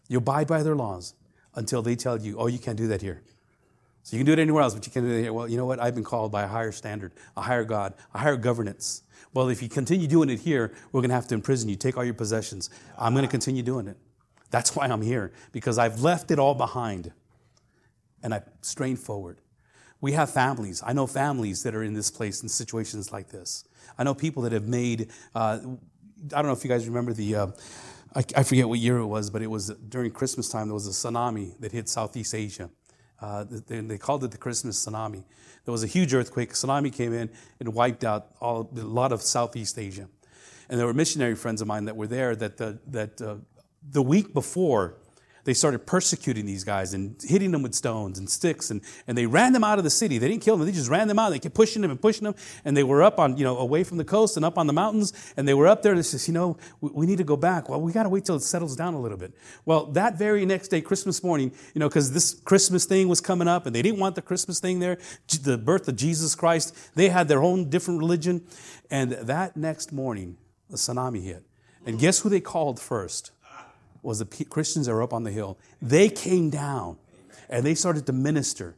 You 0.09 0.17
abide 0.17 0.47
by 0.47 0.63
their 0.63 0.75
laws 0.75 1.13
until 1.55 1.81
they 1.81 1.95
tell 1.95 2.19
you, 2.19 2.37
oh, 2.37 2.47
you 2.47 2.59
can't 2.59 2.77
do 2.77 2.87
that 2.87 3.01
here. 3.01 3.21
So 4.03 4.17
you 4.17 4.19
can 4.19 4.25
do 4.25 4.33
it 4.33 4.39
anywhere 4.39 4.63
else, 4.63 4.73
but 4.73 4.85
you 4.85 4.91
can't 4.91 5.05
do 5.05 5.11
it 5.13 5.21
here. 5.21 5.33
Well, 5.33 5.47
you 5.47 5.55
know 5.55 5.65
what? 5.65 5.79
I've 5.79 5.95
been 5.95 6.03
called 6.03 6.31
by 6.31 6.43
a 6.43 6.47
higher 6.47 6.73
standard, 6.73 7.13
a 7.37 7.41
higher 7.41 7.63
God, 7.63 7.93
a 8.13 8.17
higher 8.17 8.35
governance. 8.35 9.02
Well, 9.33 9.49
if 9.49 9.63
you 9.63 9.69
continue 9.69 10.07
doing 10.07 10.29
it 10.29 10.39
here, 10.39 10.73
we're 10.91 11.01
going 11.01 11.09
to 11.09 11.15
have 11.15 11.27
to 11.27 11.35
imprison 11.35 11.69
you, 11.69 11.75
take 11.75 11.97
all 11.97 12.03
your 12.03 12.13
possessions. 12.13 12.69
I'm 12.97 13.13
going 13.13 13.25
to 13.25 13.31
continue 13.31 13.63
doing 13.63 13.87
it. 13.87 13.97
That's 14.51 14.75
why 14.75 14.85
I'm 14.85 15.01
here, 15.01 15.31
because 15.51 15.79
I've 15.79 16.01
left 16.01 16.29
it 16.29 16.37
all 16.37 16.53
behind 16.53 17.11
and 18.21 18.33
I 18.33 18.43
strained 18.61 18.99
forward. 18.99 19.41
We 19.99 20.11
have 20.11 20.29
families. 20.29 20.83
I 20.85 20.93
know 20.93 21.07
families 21.07 21.63
that 21.63 21.73
are 21.73 21.83
in 21.83 21.93
this 21.93 22.11
place 22.11 22.43
in 22.43 22.49
situations 22.49 23.11
like 23.11 23.29
this. 23.29 23.65
I 23.97 24.03
know 24.03 24.13
people 24.13 24.43
that 24.43 24.51
have 24.51 24.67
made, 24.67 25.09
uh, 25.33 25.59
I 25.59 26.35
don't 26.35 26.45
know 26.45 26.51
if 26.51 26.63
you 26.63 26.69
guys 26.69 26.87
remember 26.87 27.13
the, 27.13 27.35
uh, 27.35 27.47
I, 28.15 28.23
I, 28.37 28.43
forget 28.43 28.69
what 28.69 28.79
year 28.79 28.97
it 28.97 29.07
was, 29.07 29.29
but 29.29 29.41
it 29.41 29.47
was 29.47 29.69
during 29.89 30.11
Christmas 30.11 30.49
time, 30.49 30.67
there 30.67 30.73
was 30.73 30.87
a 30.87 30.91
tsunami 30.91 31.59
that 31.59 31.71
hit 31.71 31.89
Southeast 31.89 32.35
Asia. 32.35 32.69
Uh, 33.21 33.45
they, 33.67 33.79
they, 33.79 33.97
called 33.97 34.23
it 34.23 34.31
the 34.31 34.37
Christmas 34.37 34.85
tsunami. 34.85 35.23
There 35.65 35.71
was 35.71 35.83
a 35.83 35.87
huge 35.87 36.13
earthquake. 36.13 36.51
A 36.51 36.53
tsunami 36.53 36.91
came 36.91 37.13
in 37.13 37.29
and 37.59 37.73
wiped 37.73 38.03
out 38.03 38.27
all, 38.41 38.69
a 38.75 38.81
lot 38.81 39.11
of 39.11 39.21
Southeast 39.21 39.79
Asia. 39.79 40.09
And 40.69 40.79
there 40.79 40.85
were 40.85 40.93
missionary 40.93 41.35
friends 41.35 41.61
of 41.61 41.67
mine 41.67 41.85
that 41.85 41.95
were 41.95 42.07
there 42.07 42.35
that, 42.35 42.57
the, 42.57 42.79
that 42.87 43.21
uh, 43.21 43.35
the 43.89 44.01
week 44.01 44.33
before 44.33 44.95
they 45.45 45.53
started 45.53 45.85
persecuting 45.85 46.45
these 46.45 46.63
guys 46.63 46.93
and 46.93 47.15
hitting 47.21 47.51
them 47.51 47.63
with 47.63 47.73
stones 47.73 48.17
and 48.17 48.29
sticks 48.29 48.71
and, 48.71 48.81
and 49.07 49.17
they 49.17 49.25
ran 49.25 49.53
them 49.53 49.63
out 49.63 49.77
of 49.77 49.83
the 49.83 49.89
city. 49.89 50.17
They 50.17 50.29
didn't 50.29 50.43
kill 50.43 50.57
them. 50.57 50.65
They 50.65 50.71
just 50.71 50.89
ran 50.89 51.07
them 51.07 51.19
out. 51.19 51.29
They 51.29 51.39
kept 51.39 51.55
pushing 51.55 51.81
them 51.81 51.91
and 51.91 52.01
pushing 52.01 52.23
them 52.23 52.35
and 52.63 52.77
they 52.77 52.83
were 52.83 53.03
up 53.03 53.19
on 53.19 53.37
you 53.37 53.43
know 53.43 53.57
away 53.57 53.83
from 53.83 53.97
the 53.97 54.05
coast 54.05 54.37
and 54.37 54.45
up 54.45 54.57
on 54.57 54.67
the 54.67 54.73
mountains 54.73 55.13
and 55.35 55.47
they 55.47 55.53
were 55.53 55.67
up 55.67 55.81
there 55.81 55.91
and 55.91 55.99
they 55.99 56.03
says 56.03 56.27
you 56.27 56.33
know 56.33 56.57
we, 56.81 56.89
we 56.93 57.05
need 57.05 57.17
to 57.17 57.23
go 57.23 57.35
back. 57.35 57.69
Well 57.69 57.81
we 57.81 57.91
got 57.91 58.03
to 58.03 58.09
wait 58.09 58.25
till 58.25 58.35
it 58.35 58.41
settles 58.41 58.75
down 58.75 58.93
a 58.93 59.01
little 59.01 59.17
bit. 59.17 59.33
Well 59.65 59.87
that 59.87 60.17
very 60.17 60.45
next 60.45 60.69
day 60.69 60.81
christmas 60.81 61.23
morning 61.23 61.51
you 61.73 61.79
know 61.79 61.89
because 61.89 62.11
this 62.11 62.33
christmas 62.45 62.85
thing 62.85 63.07
was 63.07 63.21
coming 63.21 63.47
up 63.47 63.65
and 63.65 63.75
they 63.75 63.81
didn't 63.81 63.99
want 63.99 64.15
the 64.15 64.21
christmas 64.21 64.59
thing 64.59 64.79
there 64.79 64.97
the 65.43 65.57
birth 65.57 65.87
of 65.87 65.95
jesus 65.95 66.35
christ. 66.35 66.75
They 66.95 67.09
had 67.09 67.27
their 67.27 67.43
own 67.43 67.69
different 67.69 67.99
religion 67.99 68.45
and 68.89 69.11
that 69.11 69.57
next 69.57 69.91
morning 69.91 70.37
a 70.69 70.75
tsunami 70.75 71.23
hit. 71.23 71.43
And 71.85 71.99
guess 71.99 72.19
who 72.19 72.29
they 72.29 72.39
called 72.39 72.79
first 72.79 73.32
was 74.03 74.19
the 74.19 74.45
Christians 74.45 74.85
that 74.85 74.93
were 74.93 75.01
up 75.01 75.13
on 75.13 75.23
the 75.23 75.31
hill. 75.31 75.57
They 75.81 76.09
came 76.09 76.49
down 76.49 76.97
and 77.49 77.65
they 77.65 77.75
started 77.75 78.05
to 78.07 78.13
minister. 78.13 78.75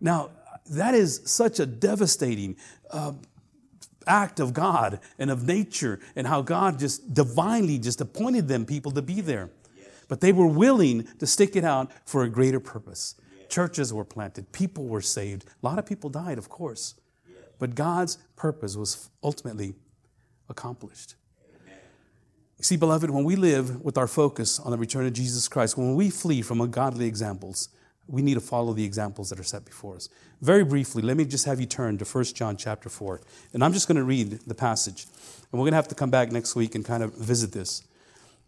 Now, 0.00 0.30
that 0.70 0.94
is 0.94 1.20
such 1.24 1.60
a 1.60 1.66
devastating 1.66 2.56
uh, 2.90 3.12
act 4.06 4.40
of 4.40 4.52
God 4.52 5.00
and 5.18 5.30
of 5.30 5.46
nature 5.46 6.00
and 6.16 6.26
how 6.26 6.42
God 6.42 6.78
just 6.78 7.14
divinely 7.14 7.78
just 7.78 8.00
appointed 8.00 8.48
them 8.48 8.64
people 8.64 8.92
to 8.92 9.02
be 9.02 9.20
there. 9.20 9.50
But 10.08 10.20
they 10.20 10.32
were 10.32 10.46
willing 10.46 11.06
to 11.18 11.26
stick 11.26 11.56
it 11.56 11.64
out 11.64 11.90
for 12.04 12.24
a 12.24 12.28
greater 12.28 12.60
purpose. 12.60 13.14
Churches 13.48 13.92
were 13.92 14.04
planted, 14.04 14.52
people 14.52 14.86
were 14.86 15.02
saved. 15.02 15.44
A 15.62 15.66
lot 15.66 15.78
of 15.78 15.86
people 15.86 16.10
died, 16.10 16.38
of 16.38 16.48
course. 16.48 16.94
But 17.58 17.74
God's 17.74 18.18
purpose 18.36 18.76
was 18.76 19.10
ultimately 19.22 19.74
accomplished. 20.48 21.14
See, 22.60 22.76
beloved, 22.76 23.10
when 23.10 23.24
we 23.24 23.36
live 23.36 23.82
with 23.82 23.98
our 23.98 24.06
focus 24.06 24.58
on 24.60 24.70
the 24.70 24.78
return 24.78 25.06
of 25.06 25.12
Jesus 25.12 25.48
Christ, 25.48 25.76
when 25.76 25.94
we 25.94 26.08
flee 26.08 26.40
from 26.40 26.60
ungodly 26.60 27.06
examples, 27.06 27.68
we 28.06 28.22
need 28.22 28.34
to 28.34 28.40
follow 28.40 28.72
the 28.72 28.84
examples 28.84 29.30
that 29.30 29.40
are 29.40 29.44
set 29.44 29.64
before 29.64 29.96
us. 29.96 30.08
Very 30.40 30.64
briefly, 30.64 31.02
let 31.02 31.16
me 31.16 31.24
just 31.24 31.46
have 31.46 31.58
you 31.58 31.66
turn 31.66 31.98
to 31.98 32.04
1 32.04 32.24
John 32.24 32.56
chapter 32.56 32.88
4. 32.88 33.20
And 33.54 33.64
I'm 33.64 33.72
just 33.72 33.88
going 33.88 33.96
to 33.96 34.04
read 34.04 34.40
the 34.46 34.54
passage. 34.54 35.06
And 35.50 35.60
we're 35.60 35.64
going 35.64 35.72
to 35.72 35.76
have 35.76 35.88
to 35.88 35.94
come 35.94 36.10
back 36.10 36.30
next 36.30 36.54
week 36.54 36.74
and 36.74 36.84
kind 36.84 37.02
of 37.02 37.14
visit 37.14 37.52
this. 37.52 37.82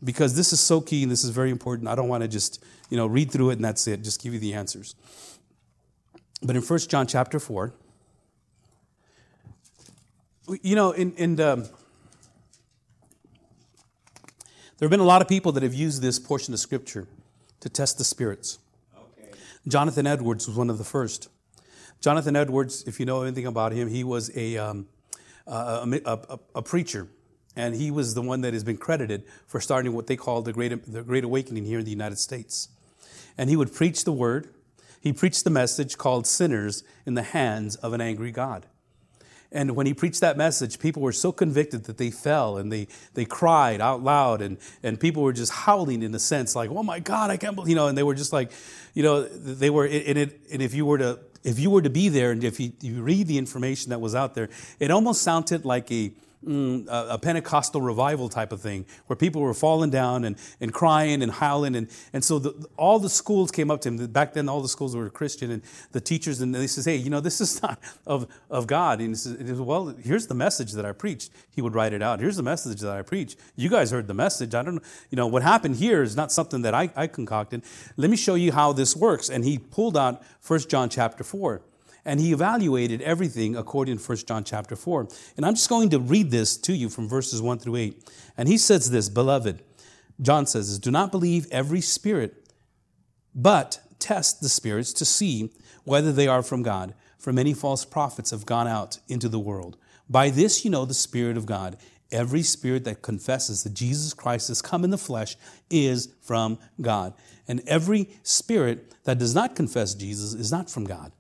Because 0.04 0.36
this 0.36 0.52
is 0.52 0.60
so 0.60 0.80
key 0.80 1.02
and 1.02 1.10
this 1.10 1.24
is 1.24 1.30
very 1.30 1.50
important. 1.50 1.88
I 1.88 1.94
don't 1.94 2.08
want 2.08 2.22
to 2.22 2.28
just, 2.28 2.62
you 2.90 2.98
know, 2.98 3.06
read 3.06 3.30
through 3.30 3.50
it 3.50 3.54
and 3.54 3.64
that's 3.64 3.86
it. 3.86 4.02
Just 4.02 4.22
give 4.22 4.34
you 4.34 4.38
the 4.38 4.52
answers. 4.52 4.94
But 6.42 6.54
in 6.54 6.62
1 6.62 6.78
John 6.80 7.06
chapter 7.06 7.40
4, 7.40 7.72
you 10.62 10.76
know, 10.76 10.92
in, 10.92 11.14
in 11.14 11.40
um, 11.40 11.64
there 14.78 14.86
have 14.86 14.90
been 14.90 15.00
a 15.00 15.04
lot 15.04 15.22
of 15.22 15.28
people 15.28 15.52
that 15.52 15.62
have 15.62 15.74
used 15.74 16.02
this 16.02 16.18
portion 16.18 16.52
of 16.52 16.60
Scripture 16.60 17.06
to 17.60 17.68
test 17.68 17.96
the 17.96 18.04
spirits. 18.04 18.58
Okay. 18.96 19.30
Jonathan 19.66 20.06
Edwards 20.06 20.46
was 20.46 20.56
one 20.56 20.68
of 20.68 20.76
the 20.78 20.84
first. 20.84 21.28
Jonathan 22.00 22.36
Edwards, 22.36 22.84
if 22.86 23.00
you 23.00 23.06
know 23.06 23.22
anything 23.22 23.46
about 23.46 23.72
him, 23.72 23.88
he 23.88 24.04
was 24.04 24.30
a, 24.36 24.58
um, 24.58 24.86
a, 25.46 26.00
a, 26.04 26.38
a, 26.56 26.62
preacher, 26.62 27.08
and 27.56 27.74
he 27.74 27.90
was 27.90 28.14
the 28.14 28.20
one 28.20 28.42
that 28.42 28.52
has 28.52 28.64
been 28.64 28.76
credited 28.76 29.24
for 29.46 29.60
starting 29.60 29.94
what 29.94 30.06
they 30.06 30.16
call 30.16 30.42
the 30.42 30.52
Great, 30.52 30.92
the 30.92 31.02
Great 31.02 31.24
Awakening 31.24 31.64
here 31.64 31.78
in 31.78 31.84
the 31.86 31.90
United 31.90 32.18
States. 32.18 32.68
And 33.38 33.48
he 33.48 33.56
would 33.56 33.72
preach 33.72 34.04
the 34.04 34.12
word, 34.12 34.48
he 35.00 35.12
preached 35.12 35.44
the 35.44 35.50
message 35.50 35.96
called 35.96 36.26
Sinners 36.26 36.84
in 37.06 37.14
the 37.14 37.22
Hands 37.22 37.76
of 37.76 37.92
an 37.94 38.00
Angry 38.02 38.30
God. 38.30 38.66
And 39.52 39.76
when 39.76 39.86
he 39.86 39.94
preached 39.94 40.20
that 40.20 40.36
message, 40.36 40.78
people 40.78 41.02
were 41.02 41.12
so 41.12 41.32
convicted 41.32 41.84
that 41.84 41.98
they 41.98 42.10
fell 42.10 42.56
and 42.56 42.70
they, 42.70 42.88
they 43.14 43.24
cried 43.24 43.80
out 43.80 44.02
loud. 44.02 44.42
And, 44.42 44.58
and 44.82 44.98
people 44.98 45.22
were 45.22 45.32
just 45.32 45.52
howling 45.52 46.02
in 46.02 46.14
a 46.14 46.18
sense, 46.18 46.56
like, 46.56 46.70
oh 46.70 46.82
my 46.82 47.00
God, 47.00 47.30
I 47.30 47.36
can't 47.36 47.54
believe, 47.54 47.70
you 47.70 47.76
know, 47.76 47.88
and 47.88 47.96
they 47.96 48.02
were 48.02 48.14
just 48.14 48.32
like, 48.32 48.50
you 48.94 49.02
know, 49.02 49.22
they 49.22 49.70
were, 49.70 49.86
in 49.86 50.16
it, 50.16 50.40
and 50.52 50.60
if 50.60 50.74
you 50.74 50.84
were 50.84 50.98
to, 50.98 51.18
if 51.44 51.60
you 51.60 51.70
were 51.70 51.82
to 51.82 51.90
be 51.90 52.08
there 52.08 52.32
and 52.32 52.42
if 52.42 52.58
you, 52.58 52.72
you 52.80 53.02
read 53.02 53.28
the 53.28 53.38
information 53.38 53.90
that 53.90 54.00
was 54.00 54.14
out 54.14 54.34
there, 54.34 54.48
it 54.80 54.90
almost 54.90 55.22
sounded 55.22 55.64
like 55.64 55.90
a, 55.92 56.12
mm, 56.46 56.86
a, 56.88 57.18
Pentecostal 57.18 57.80
revival 57.80 58.28
type 58.28 58.52
of 58.52 58.60
thing, 58.60 58.86
where 59.06 59.16
people 59.16 59.42
were 59.42 59.54
falling 59.54 59.90
down 59.90 60.24
and, 60.24 60.36
and 60.60 60.72
crying 60.72 61.22
and 61.22 61.32
howling. 61.32 61.74
And, 61.74 61.88
and 62.12 62.24
so 62.24 62.38
the, 62.38 62.66
all 62.76 62.98
the 62.98 63.08
schools 63.08 63.50
came 63.50 63.70
up 63.70 63.80
to 63.82 63.88
him. 63.88 64.06
Back 64.06 64.34
then, 64.34 64.48
all 64.48 64.60
the 64.60 64.68
schools 64.68 64.94
were 64.94 65.10
Christian, 65.10 65.50
and 65.50 65.62
the 65.92 66.00
teachers, 66.00 66.40
and 66.40 66.54
they 66.54 66.66
says, 66.66 66.84
hey, 66.84 66.96
you 66.96 67.10
know, 67.10 67.20
this 67.20 67.40
is 67.40 67.62
not 67.62 67.78
of, 68.06 68.26
of 68.50 68.66
God. 68.66 69.00
And 69.00 69.10
he 69.10 69.14
says, 69.14 69.60
well, 69.60 69.94
here's 70.02 70.26
the 70.26 70.34
message 70.34 70.72
that 70.72 70.84
I 70.84 70.92
preached. 70.92 71.30
He 71.50 71.62
would 71.62 71.74
write 71.74 71.92
it 71.92 72.02
out. 72.02 72.20
Here's 72.20 72.36
the 72.36 72.42
message 72.42 72.80
that 72.80 72.96
I 72.96 73.02
preached. 73.02 73.38
You 73.56 73.68
guys 73.68 73.90
heard 73.90 74.06
the 74.06 74.14
message. 74.14 74.54
I 74.54 74.62
don't 74.62 74.76
know. 74.76 74.82
You 75.10 75.16
know, 75.16 75.26
what 75.26 75.42
happened 75.42 75.76
here 75.76 76.02
is 76.02 76.16
not 76.16 76.32
something 76.32 76.62
that 76.62 76.74
I, 76.74 76.90
I 76.94 77.06
concocted. 77.06 77.62
Let 77.96 78.10
me 78.10 78.16
show 78.16 78.34
you 78.34 78.52
how 78.52 78.72
this 78.72 78.94
works. 78.94 79.28
And 79.28 79.44
he 79.44 79.58
pulled 79.58 79.96
out 79.96 80.22
1 80.46 80.60
John 80.68 80.88
chapter 80.88 81.24
4 81.24 81.62
and 82.06 82.20
he 82.20 82.32
evaluated 82.32 83.02
everything 83.02 83.56
according 83.56 83.98
to 83.98 84.02
1 84.02 84.18
John 84.18 84.44
chapter 84.44 84.76
4. 84.76 85.08
And 85.36 85.44
I'm 85.44 85.54
just 85.54 85.68
going 85.68 85.90
to 85.90 85.98
read 85.98 86.30
this 86.30 86.56
to 86.58 86.72
you 86.72 86.88
from 86.88 87.08
verses 87.08 87.42
1 87.42 87.58
through 87.58 87.76
8. 87.76 88.10
And 88.38 88.48
he 88.48 88.56
says 88.56 88.90
this, 88.90 89.08
beloved, 89.08 89.62
John 90.22 90.46
says 90.46 90.78
do 90.78 90.90
not 90.90 91.10
believe 91.10 91.46
every 91.50 91.80
spirit, 91.80 92.48
but 93.34 93.80
test 93.98 94.40
the 94.40 94.48
spirits 94.48 94.92
to 94.94 95.04
see 95.04 95.52
whether 95.84 96.12
they 96.12 96.28
are 96.28 96.42
from 96.42 96.62
God. 96.62 96.94
For 97.18 97.32
many 97.32 97.52
false 97.52 97.84
prophets 97.84 98.30
have 98.30 98.46
gone 98.46 98.68
out 98.68 99.00
into 99.08 99.28
the 99.28 99.40
world. 99.40 99.76
By 100.08 100.30
this 100.30 100.64
you 100.64 100.70
know 100.70 100.84
the 100.84 100.94
Spirit 100.94 101.36
of 101.36 101.44
God. 101.44 101.76
Every 102.12 102.42
spirit 102.42 102.84
that 102.84 103.02
confesses 103.02 103.64
that 103.64 103.74
Jesus 103.74 104.14
Christ 104.14 104.46
has 104.46 104.62
come 104.62 104.84
in 104.84 104.90
the 104.90 104.98
flesh 104.98 105.36
is 105.68 106.14
from 106.22 106.60
God. 106.80 107.14
And 107.48 107.62
every 107.66 108.10
spirit 108.22 108.94
that 109.02 109.18
does 109.18 109.34
not 109.34 109.56
confess 109.56 109.92
Jesus 109.92 110.32
is 110.32 110.52
not 110.52 110.70
from 110.70 110.84
God. 110.84 111.10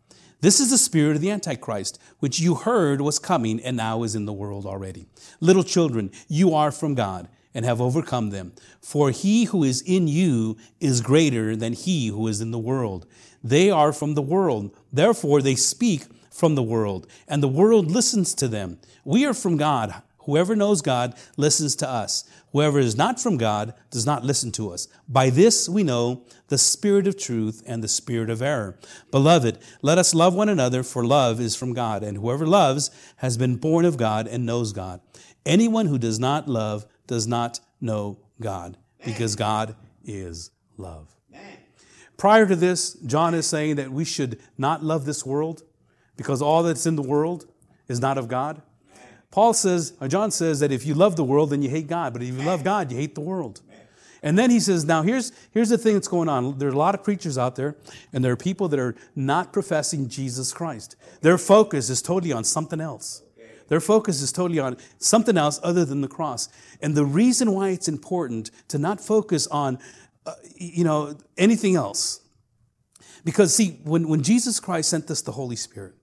This 0.40 0.60
is 0.60 0.70
the 0.70 0.78
spirit 0.78 1.16
of 1.16 1.22
the 1.22 1.30
Antichrist, 1.30 1.98
which 2.18 2.40
you 2.40 2.54
heard 2.54 3.00
was 3.00 3.18
coming 3.18 3.58
and 3.60 3.76
now 3.76 4.02
is 4.02 4.14
in 4.14 4.26
the 4.26 4.32
world 4.32 4.66
already. 4.66 5.06
Little 5.40 5.64
children, 5.64 6.10
you 6.28 6.54
are 6.54 6.70
from 6.70 6.94
God 6.94 7.28
and 7.54 7.64
have 7.64 7.80
overcome 7.80 8.30
them. 8.30 8.52
For 8.82 9.10
he 9.10 9.44
who 9.44 9.64
is 9.64 9.80
in 9.80 10.08
you 10.08 10.58
is 10.78 11.00
greater 11.00 11.56
than 11.56 11.72
he 11.72 12.08
who 12.08 12.28
is 12.28 12.42
in 12.42 12.50
the 12.50 12.58
world. 12.58 13.06
They 13.42 13.70
are 13.70 13.94
from 13.94 14.14
the 14.14 14.22
world. 14.22 14.76
Therefore, 14.92 15.40
they 15.40 15.54
speak 15.54 16.04
from 16.30 16.54
the 16.54 16.62
world, 16.62 17.06
and 17.26 17.42
the 17.42 17.48
world 17.48 17.90
listens 17.90 18.34
to 18.34 18.46
them. 18.46 18.78
We 19.06 19.24
are 19.24 19.32
from 19.32 19.56
God. 19.56 20.02
Whoever 20.26 20.54
knows 20.54 20.82
God 20.82 21.14
listens 21.36 21.74
to 21.76 21.88
us. 21.88 22.24
Whoever 22.52 22.78
is 22.78 22.96
not 22.96 23.20
from 23.20 23.36
God 23.36 23.74
does 23.90 24.04
not 24.04 24.24
listen 24.24 24.52
to 24.52 24.72
us. 24.72 24.88
By 25.08 25.30
this 25.30 25.68
we 25.68 25.82
know 25.82 26.24
the 26.48 26.58
spirit 26.58 27.06
of 27.06 27.16
truth 27.16 27.62
and 27.66 27.82
the 27.82 27.88
spirit 27.88 28.28
of 28.28 28.42
error. 28.42 28.78
Beloved, 29.10 29.58
let 29.82 29.98
us 29.98 30.14
love 30.14 30.34
one 30.34 30.48
another, 30.48 30.82
for 30.82 31.04
love 31.04 31.40
is 31.40 31.56
from 31.56 31.72
God, 31.72 32.02
and 32.02 32.18
whoever 32.18 32.46
loves 32.46 32.90
has 33.16 33.38
been 33.38 33.56
born 33.56 33.84
of 33.84 33.96
God 33.96 34.26
and 34.26 34.44
knows 34.44 34.72
God. 34.72 35.00
Anyone 35.44 35.86
who 35.86 35.98
does 35.98 36.18
not 36.18 36.48
love 36.48 36.86
does 37.06 37.26
not 37.26 37.60
know 37.80 38.18
God, 38.40 38.76
because 39.04 39.36
God 39.36 39.76
is 40.04 40.50
love. 40.76 41.14
Prior 42.16 42.46
to 42.46 42.56
this, 42.56 42.94
John 42.94 43.34
is 43.34 43.46
saying 43.46 43.76
that 43.76 43.92
we 43.92 44.04
should 44.04 44.40
not 44.56 44.82
love 44.82 45.04
this 45.04 45.24
world 45.24 45.62
because 46.16 46.40
all 46.40 46.62
that's 46.62 46.86
in 46.86 46.96
the 46.96 47.02
world 47.02 47.46
is 47.88 48.00
not 48.00 48.18
of 48.18 48.26
God. 48.26 48.62
Paul 49.36 49.52
says, 49.52 49.92
or 50.00 50.08
John 50.08 50.30
says 50.30 50.60
that 50.60 50.72
if 50.72 50.86
you 50.86 50.94
love 50.94 51.16
the 51.16 51.22
world, 51.22 51.50
then 51.50 51.60
you 51.60 51.68
hate 51.68 51.88
God. 51.88 52.14
But 52.14 52.22
if 52.22 52.28
you 52.28 52.42
love 52.42 52.64
God, 52.64 52.90
you 52.90 52.96
hate 52.96 53.14
the 53.14 53.20
world. 53.20 53.60
And 54.22 54.38
then 54.38 54.48
he 54.48 54.58
says, 54.58 54.86
now 54.86 55.02
here's, 55.02 55.30
here's 55.50 55.68
the 55.68 55.76
thing 55.76 55.92
that's 55.92 56.08
going 56.08 56.30
on. 56.30 56.56
There 56.56 56.70
are 56.70 56.72
a 56.72 56.78
lot 56.78 56.94
of 56.94 57.04
preachers 57.04 57.36
out 57.36 57.54
there, 57.54 57.76
and 58.14 58.24
there 58.24 58.32
are 58.32 58.36
people 58.36 58.66
that 58.68 58.80
are 58.80 58.94
not 59.14 59.52
professing 59.52 60.08
Jesus 60.08 60.54
Christ. 60.54 60.96
Their 61.20 61.36
focus 61.36 61.90
is 61.90 62.00
totally 62.00 62.32
on 62.32 62.44
something 62.44 62.80
else. 62.80 63.20
Their 63.68 63.78
focus 63.78 64.22
is 64.22 64.32
totally 64.32 64.58
on 64.58 64.78
something 64.96 65.36
else 65.36 65.60
other 65.62 65.84
than 65.84 66.00
the 66.00 66.08
cross. 66.08 66.48
And 66.80 66.94
the 66.94 67.04
reason 67.04 67.52
why 67.52 67.68
it's 67.68 67.88
important 67.88 68.50
to 68.68 68.78
not 68.78 69.02
focus 69.02 69.46
on, 69.48 69.78
uh, 70.24 70.32
you 70.56 70.82
know, 70.82 71.14
anything 71.36 71.76
else. 71.76 72.20
Because 73.22 73.54
see, 73.54 73.80
when, 73.84 74.08
when 74.08 74.22
Jesus 74.22 74.60
Christ 74.60 74.88
sent 74.88 75.10
us 75.10 75.20
the 75.20 75.32
Holy 75.32 75.56
Spirit, 75.56 75.95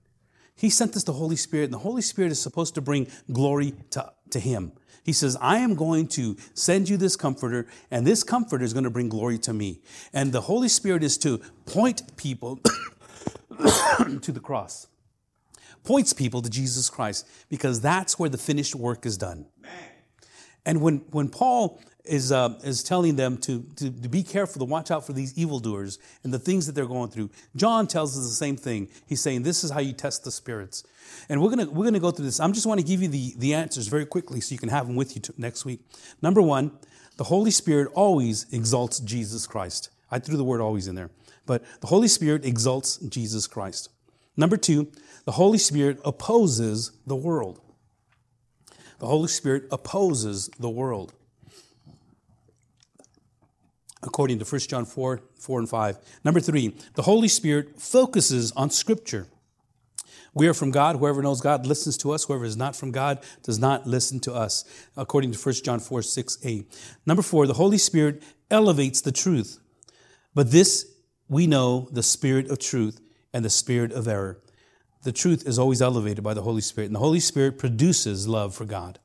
He 0.56 0.70
sent 0.70 0.96
us 0.96 1.04
the 1.04 1.12
Holy 1.12 1.36
Spirit, 1.36 1.64
and 1.64 1.74
the 1.74 1.78
Holy 1.78 2.02
Spirit 2.02 2.32
is 2.32 2.40
supposed 2.40 2.74
to 2.74 2.80
bring 2.80 3.08
glory 3.32 3.74
to, 3.90 4.12
to 4.30 4.40
Him. 4.40 4.72
He 5.04 5.12
says, 5.12 5.36
I 5.40 5.58
am 5.58 5.74
going 5.74 6.08
to 6.08 6.36
send 6.54 6.88
you 6.88 6.96
this 6.96 7.14
comforter, 7.14 7.66
and 7.90 8.06
this 8.06 8.22
comforter 8.22 8.64
is 8.64 8.72
going 8.72 8.84
to 8.84 8.90
bring 8.90 9.08
glory 9.10 9.38
to 9.38 9.52
me. 9.52 9.80
And 10.12 10.32
the 10.32 10.40
Holy 10.42 10.68
Spirit 10.68 11.02
is 11.02 11.18
to 11.18 11.38
point 11.66 12.16
people 12.16 12.56
to 14.20 14.32
the 14.32 14.40
cross, 14.40 14.86
points 15.82 16.14
people 16.14 16.40
to 16.40 16.48
Jesus 16.48 16.88
Christ, 16.88 17.28
because 17.50 17.82
that's 17.82 18.18
where 18.18 18.30
the 18.30 18.38
finished 18.38 18.74
work 18.74 19.04
is 19.04 19.18
done. 19.18 19.46
And 20.64 20.80
when, 20.80 20.98
when 21.10 21.28
Paul 21.28 21.78
is, 22.04 22.32
uh, 22.32 22.58
is 22.62 22.82
telling 22.82 23.16
them 23.16 23.38
to, 23.38 23.62
to, 23.76 23.90
to 23.90 24.08
be 24.08 24.22
careful, 24.22 24.58
to 24.60 24.64
watch 24.64 24.90
out 24.90 25.06
for 25.06 25.12
these 25.12 25.36
evildoers 25.38 25.98
and 26.22 26.34
the 26.34 26.38
things 26.38 26.66
that 26.66 26.74
they're 26.74 26.86
going 26.86 27.10
through, 27.10 27.30
John 27.56 27.86
tells 27.86 28.16
us 28.18 28.24
the 28.24 28.34
same 28.34 28.56
thing. 28.56 28.88
He's 29.06 29.20
saying, 29.20 29.42
This 29.42 29.64
is 29.64 29.70
how 29.70 29.80
you 29.80 29.92
test 29.92 30.24
the 30.24 30.30
spirits. 30.30 30.84
And 31.28 31.40
we're 31.40 31.50
going 31.50 31.72
we're 31.74 31.84
gonna 31.84 32.00
go 32.00 32.10
through 32.10 32.26
this. 32.26 32.40
I'm 32.40 32.52
just 32.52 32.66
want 32.66 32.80
to 32.80 32.86
give 32.86 33.02
you 33.02 33.08
the, 33.08 33.34
the 33.38 33.54
answers 33.54 33.88
very 33.88 34.04
quickly 34.04 34.40
so 34.40 34.52
you 34.52 34.58
can 34.58 34.68
have 34.68 34.86
them 34.86 34.96
with 34.96 35.14
you 35.14 35.22
t- 35.22 35.32
next 35.38 35.64
week. 35.64 35.80
Number 36.20 36.42
one, 36.42 36.72
the 37.16 37.24
Holy 37.24 37.50
Spirit 37.50 37.90
always 37.94 38.46
exalts 38.52 39.00
Jesus 39.00 39.46
Christ. 39.46 39.90
I 40.10 40.18
threw 40.18 40.36
the 40.36 40.44
word 40.44 40.60
always 40.60 40.88
in 40.88 40.94
there. 40.94 41.10
But 41.46 41.64
the 41.80 41.86
Holy 41.86 42.08
Spirit 42.08 42.44
exalts 42.44 42.98
Jesus 42.98 43.46
Christ. 43.46 43.90
Number 44.36 44.56
two, 44.56 44.90
the 45.24 45.32
Holy 45.32 45.58
Spirit 45.58 46.00
opposes 46.04 46.92
the 47.06 47.16
world. 47.16 47.60
The 48.98 49.06
Holy 49.06 49.28
Spirit 49.28 49.64
opposes 49.70 50.50
the 50.58 50.70
world. 50.70 51.12
According 54.04 54.38
to 54.38 54.44
1 54.44 54.60
John 54.62 54.84
4, 54.84 55.20
4 55.38 55.58
and 55.58 55.68
5. 55.68 55.98
Number 56.24 56.40
three, 56.40 56.76
the 56.94 57.02
Holy 57.02 57.28
Spirit 57.28 57.80
focuses 57.80 58.52
on 58.52 58.70
Scripture. 58.70 59.26
We 60.34 60.48
are 60.48 60.54
from 60.54 60.70
God. 60.70 60.96
Whoever 60.96 61.22
knows 61.22 61.40
God 61.40 61.64
listens 61.66 61.96
to 61.98 62.12
us. 62.12 62.24
Whoever 62.24 62.44
is 62.44 62.56
not 62.56 62.74
from 62.74 62.90
God 62.90 63.20
does 63.42 63.58
not 63.58 63.86
listen 63.86 64.20
to 64.20 64.34
us, 64.34 64.64
according 64.96 65.32
to 65.32 65.38
1 65.38 65.54
John 65.64 65.80
4, 65.80 66.00
6a. 66.00 66.66
Number 67.06 67.22
four, 67.22 67.46
the 67.46 67.54
Holy 67.54 67.78
Spirit 67.78 68.22
elevates 68.50 69.00
the 69.00 69.12
truth. 69.12 69.58
But 70.34 70.50
this 70.50 70.86
we 71.28 71.46
know 71.46 71.88
the 71.92 72.02
Spirit 72.02 72.50
of 72.50 72.58
truth 72.58 73.00
and 73.32 73.44
the 73.44 73.50
Spirit 73.50 73.92
of 73.92 74.08
error 74.08 74.40
the 75.04 75.12
truth 75.12 75.46
is 75.46 75.58
always 75.58 75.82
elevated 75.82 76.24
by 76.24 76.32
the 76.34 76.42
Holy 76.42 76.62
Spirit, 76.62 76.86
and 76.86 76.94
the 76.94 77.00
Holy 77.00 77.20
Spirit 77.20 77.58
produces 77.58 78.26
love 78.26 78.54
for 78.54 78.64
God. 78.64 78.98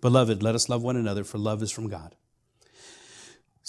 Beloved, 0.00 0.42
let 0.42 0.54
us 0.54 0.68
love 0.68 0.82
one 0.82 0.96
another, 0.96 1.22
for 1.22 1.36
love 1.36 1.62
is 1.62 1.70
from 1.70 1.88
God. 1.88 2.16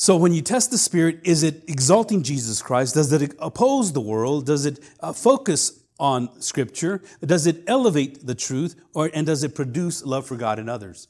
So, 0.01 0.15
when 0.15 0.31
you 0.31 0.41
test 0.41 0.71
the 0.71 0.77
Spirit, 0.77 1.19
is 1.25 1.43
it 1.43 1.65
exalting 1.67 2.23
Jesus 2.23 2.61
Christ? 2.61 2.93
Does 2.93 3.11
it 3.11 3.33
oppose 3.37 3.91
the 3.91 3.99
world? 3.99 4.45
Does 4.45 4.65
it 4.65 4.79
uh, 5.01 5.11
focus 5.11 5.83
on 5.99 6.39
Scripture? 6.39 7.01
Does 7.19 7.45
it 7.45 7.65
elevate 7.67 8.25
the 8.25 8.33
truth? 8.33 8.79
Or, 8.93 9.11
and 9.13 9.27
does 9.27 9.43
it 9.43 9.55
produce 9.55 10.05
love 10.05 10.25
for 10.25 10.37
God 10.37 10.57
and 10.57 10.69
others? 10.69 11.09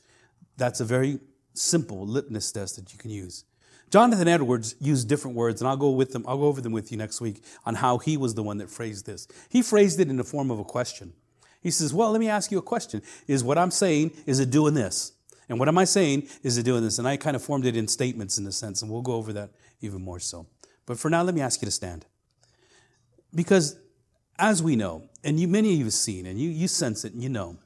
That's 0.58 0.80
a 0.80 0.86
very 0.86 1.20
simple 1.54 2.04
litmus 2.04 2.52
test 2.52 2.78
that 2.78 2.92
you 2.92 2.98
can 2.98 3.12
use. 3.12 3.46
Jonathan 3.92 4.28
Edwards 4.28 4.74
used 4.82 5.08
different 5.08 5.38
words, 5.38 5.62
and 5.62 5.70
I'll 5.70 5.78
go 5.78 5.92
with 5.92 6.12
them, 6.12 6.26
I'll 6.28 6.40
go 6.40 6.46
over 6.46 6.60
them 6.60 6.72
with 6.72 6.92
you 6.92 6.98
next 6.98 7.22
week 7.22 7.44
on 7.68 7.76
how 7.76 8.00
he 8.00 8.18
was 8.18 8.34
the 8.34 8.42
one 8.42 8.58
that 8.58 8.72
phrased 8.72 9.06
this. 9.06 9.28
He 9.50 9.62
phrased 9.62 10.00
it 10.00 10.10
in 10.10 10.18
the 10.18 10.24
form 10.24 10.50
of 10.50 10.58
a 10.58 10.64
question. 10.64 11.14
He 11.62 11.70
says, 11.70 11.94
Well, 11.94 12.10
let 12.10 12.20
me 12.20 12.28
ask 12.28 12.52
you 12.52 12.58
a 12.58 12.64
question. 12.64 13.04
Is 13.28 13.44
what 13.44 13.60
I'm 13.60 13.70
saying, 13.70 14.14
is 14.26 14.40
it 14.40 14.50
doing 14.50 14.74
this? 14.74 15.12
And 15.50 15.60
what 15.60 15.68
am 15.68 15.78
I 15.78 15.84
saying? 15.84 16.28
Is 16.44 16.58
it 16.58 16.64
doing 16.64 16.84
this? 16.84 17.00
And 17.00 17.08
I 17.08 17.18
kind 17.18 17.36
of 17.36 17.44
formed 17.44 17.66
it 17.66 17.76
in 17.76 17.88
statements 17.88 18.38
in 18.38 18.46
a 18.46 18.52
sense, 18.52 18.82
and 18.82 18.90
we'll 18.92 19.02
go 19.02 19.14
over 19.14 19.34
that 19.34 19.50
even 19.82 20.02
more 20.02 20.20
so. 20.20 20.46
But 20.86 21.00
for 21.00 21.10
now, 21.10 21.24
let 21.24 21.36
me 21.36 21.42
ask 21.42 21.62
you 21.62 21.66
to 21.66 21.72
stand. 21.72 22.06
Because 23.34 23.78
as 24.38 24.64
we 24.64 24.76
know, 24.76 25.10
and 25.24 25.40
you 25.40 25.48
many 25.48 25.74
of 25.74 25.80
you 25.80 25.84
have 25.86 25.94
seen, 25.94 26.26
and 26.26 26.40
you, 26.40 26.50
you 26.50 26.68
sense 26.68 27.04
it 27.04 27.14
and 27.14 27.22
you 27.22 27.30
know, 27.30 27.58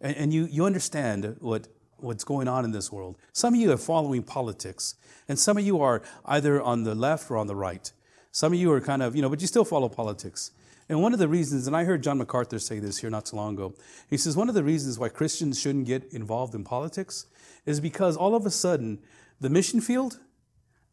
and, 0.00 0.16
and 0.16 0.34
you, 0.34 0.46
you 0.50 0.64
understand 0.64 1.36
what 1.40 1.66
what's 2.02 2.24
going 2.24 2.48
on 2.48 2.64
in 2.64 2.70
this 2.70 2.90
world. 2.90 3.16
Some 3.32 3.54
of 3.54 3.60
you 3.60 3.70
are 3.72 3.76
following 3.76 4.22
politics, 4.22 4.94
and 5.28 5.38
some 5.38 5.56
of 5.58 5.66
you 5.66 5.80
are 5.80 6.02
either 6.24 6.60
on 6.60 6.84
the 6.84 6.94
left 6.94 7.30
or 7.30 7.36
on 7.36 7.46
the 7.46 7.56
right. 7.56 7.92
Some 8.32 8.52
of 8.52 8.58
you 8.58 8.72
are 8.72 8.80
kind 8.80 9.02
of, 9.02 9.16
you 9.16 9.22
know, 9.22 9.28
but 9.28 9.40
you 9.40 9.46
still 9.46 9.64
follow 9.64 9.88
politics. 9.88 10.52
And 10.88 11.02
one 11.02 11.12
of 11.12 11.18
the 11.18 11.28
reasons, 11.28 11.66
and 11.66 11.76
I 11.76 11.84
heard 11.84 12.02
John 12.02 12.18
MacArthur 12.18 12.58
say 12.58 12.78
this 12.80 12.98
here 12.98 13.10
not 13.10 13.28
so 13.28 13.36
long 13.36 13.54
ago, 13.54 13.74
he 14.08 14.16
says 14.16 14.36
one 14.36 14.48
of 14.48 14.54
the 14.54 14.64
reasons 14.64 14.98
why 14.98 15.08
Christians 15.08 15.60
shouldn't 15.60 15.86
get 15.86 16.12
involved 16.12 16.54
in 16.54 16.64
politics 16.64 17.26
is 17.66 17.80
because 17.80 18.16
all 18.16 18.34
of 18.34 18.46
a 18.46 18.50
sudden, 18.50 18.98
the 19.40 19.50
mission 19.50 19.80
field, 19.80 20.18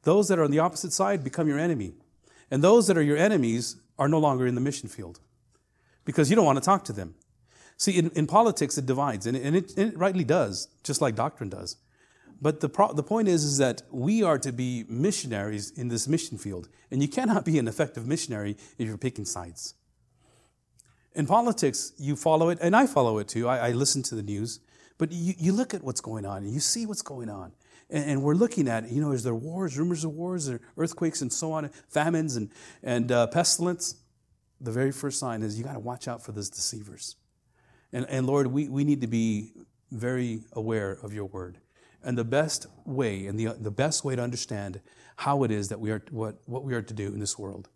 those 0.03 0.27
that 0.27 0.39
are 0.39 0.43
on 0.43 0.51
the 0.51 0.59
opposite 0.59 0.93
side 0.93 1.23
become 1.23 1.47
your 1.47 1.59
enemy. 1.59 1.93
And 2.49 2.63
those 2.63 2.87
that 2.87 2.97
are 2.97 3.01
your 3.01 3.17
enemies 3.17 3.77
are 3.99 4.07
no 4.07 4.19
longer 4.19 4.47
in 4.47 4.55
the 4.55 4.61
mission 4.61 4.87
field 4.89 5.19
because 6.05 6.29
you 6.29 6.35
don't 6.35 6.45
want 6.45 6.57
to 6.57 6.63
talk 6.63 6.85
to 6.85 6.93
them. 6.93 7.15
See, 7.75 7.97
in, 7.97 8.09
in 8.11 8.25
politics, 8.25 8.77
it 8.77 8.85
divides, 8.85 9.27
and, 9.27 9.37
it, 9.37 9.43
and 9.45 9.55
it, 9.77 9.97
rightly 9.97 10.23
does, 10.23 10.67
just 10.83 10.99
like 10.99 11.15
doctrine 11.15 11.49
does. 11.49 11.77
But 12.41 12.59
the, 12.59 12.69
pro- 12.69 12.93
the 12.93 13.03
point 13.03 13.27
is, 13.27 13.43
is 13.43 13.57
that 13.57 13.83
we 13.91 14.23
are 14.23 14.39
to 14.39 14.51
be 14.51 14.85
missionaries 14.87 15.71
in 15.71 15.89
this 15.89 16.07
mission 16.07 16.37
field, 16.37 16.69
and 16.89 17.01
you 17.01 17.07
cannot 17.07 17.45
be 17.45 17.59
an 17.59 17.67
effective 17.67 18.07
missionary 18.07 18.57
if 18.77 18.87
you're 18.87 18.97
picking 18.97 19.25
sides. 19.25 19.75
In 21.13 21.27
politics, 21.27 21.93
you 21.97 22.15
follow 22.15 22.49
it, 22.49 22.57
and 22.61 22.75
I 22.75 22.87
follow 22.87 23.19
it 23.19 23.27
too. 23.27 23.47
I, 23.47 23.69
I 23.69 23.71
listen 23.71 24.01
to 24.03 24.15
the 24.15 24.23
news, 24.23 24.59
but 24.97 25.11
you, 25.11 25.33
you 25.37 25.53
look 25.53 25.73
at 25.73 25.83
what's 25.83 26.01
going 26.01 26.25
on, 26.25 26.43
and 26.43 26.53
you 26.53 26.59
see 26.59 26.85
what's 26.85 27.01
going 27.01 27.29
on. 27.29 27.51
And, 27.89 28.09
and 28.09 28.23
we're 28.23 28.35
looking 28.35 28.67
at, 28.67 28.91
you 28.91 29.01
know, 29.01 29.11
is 29.11 29.23
there 29.23 29.35
wars, 29.35 29.77
rumors 29.77 30.03
of 30.03 30.11
wars, 30.11 30.49
or 30.49 30.61
earthquakes, 30.77 31.21
and 31.21 31.31
so 31.31 31.51
on, 31.51 31.69
famines, 31.87 32.35
and, 32.35 32.49
and 32.83 33.11
uh, 33.11 33.27
pestilence? 33.27 33.95
The 34.59 34.71
very 34.71 34.91
first 34.91 35.19
sign 35.19 35.43
is 35.43 35.57
you 35.57 35.63
got 35.63 35.73
to 35.73 35.79
watch 35.79 36.07
out 36.07 36.23
for 36.23 36.31
those 36.31 36.49
deceivers. 36.49 37.15
And, 37.93 38.05
and 38.09 38.25
Lord, 38.25 38.47
we, 38.47 38.67
we 38.67 38.83
need 38.83 39.01
to 39.01 39.07
be 39.07 39.53
very 39.91 40.41
aware 40.53 40.97
of 41.03 41.13
your 41.13 41.25
word. 41.25 41.59
And 42.03 42.17
the 42.17 42.25
best 42.25 42.67
way, 42.85 43.27
and 43.27 43.39
the, 43.39 43.55
the 43.59 43.71
best 43.71 44.03
way 44.03 44.15
to 44.15 44.21
understand 44.21 44.81
how 45.17 45.43
it 45.43 45.51
is 45.51 45.69
that 45.69 45.79
we 45.79 45.91
are, 45.91 46.03
what, 46.11 46.37
what 46.45 46.63
we 46.63 46.73
are 46.73 46.81
to 46.81 46.93
do 46.93 47.07
in 47.07 47.19
this 47.19 47.37
world 47.37 47.69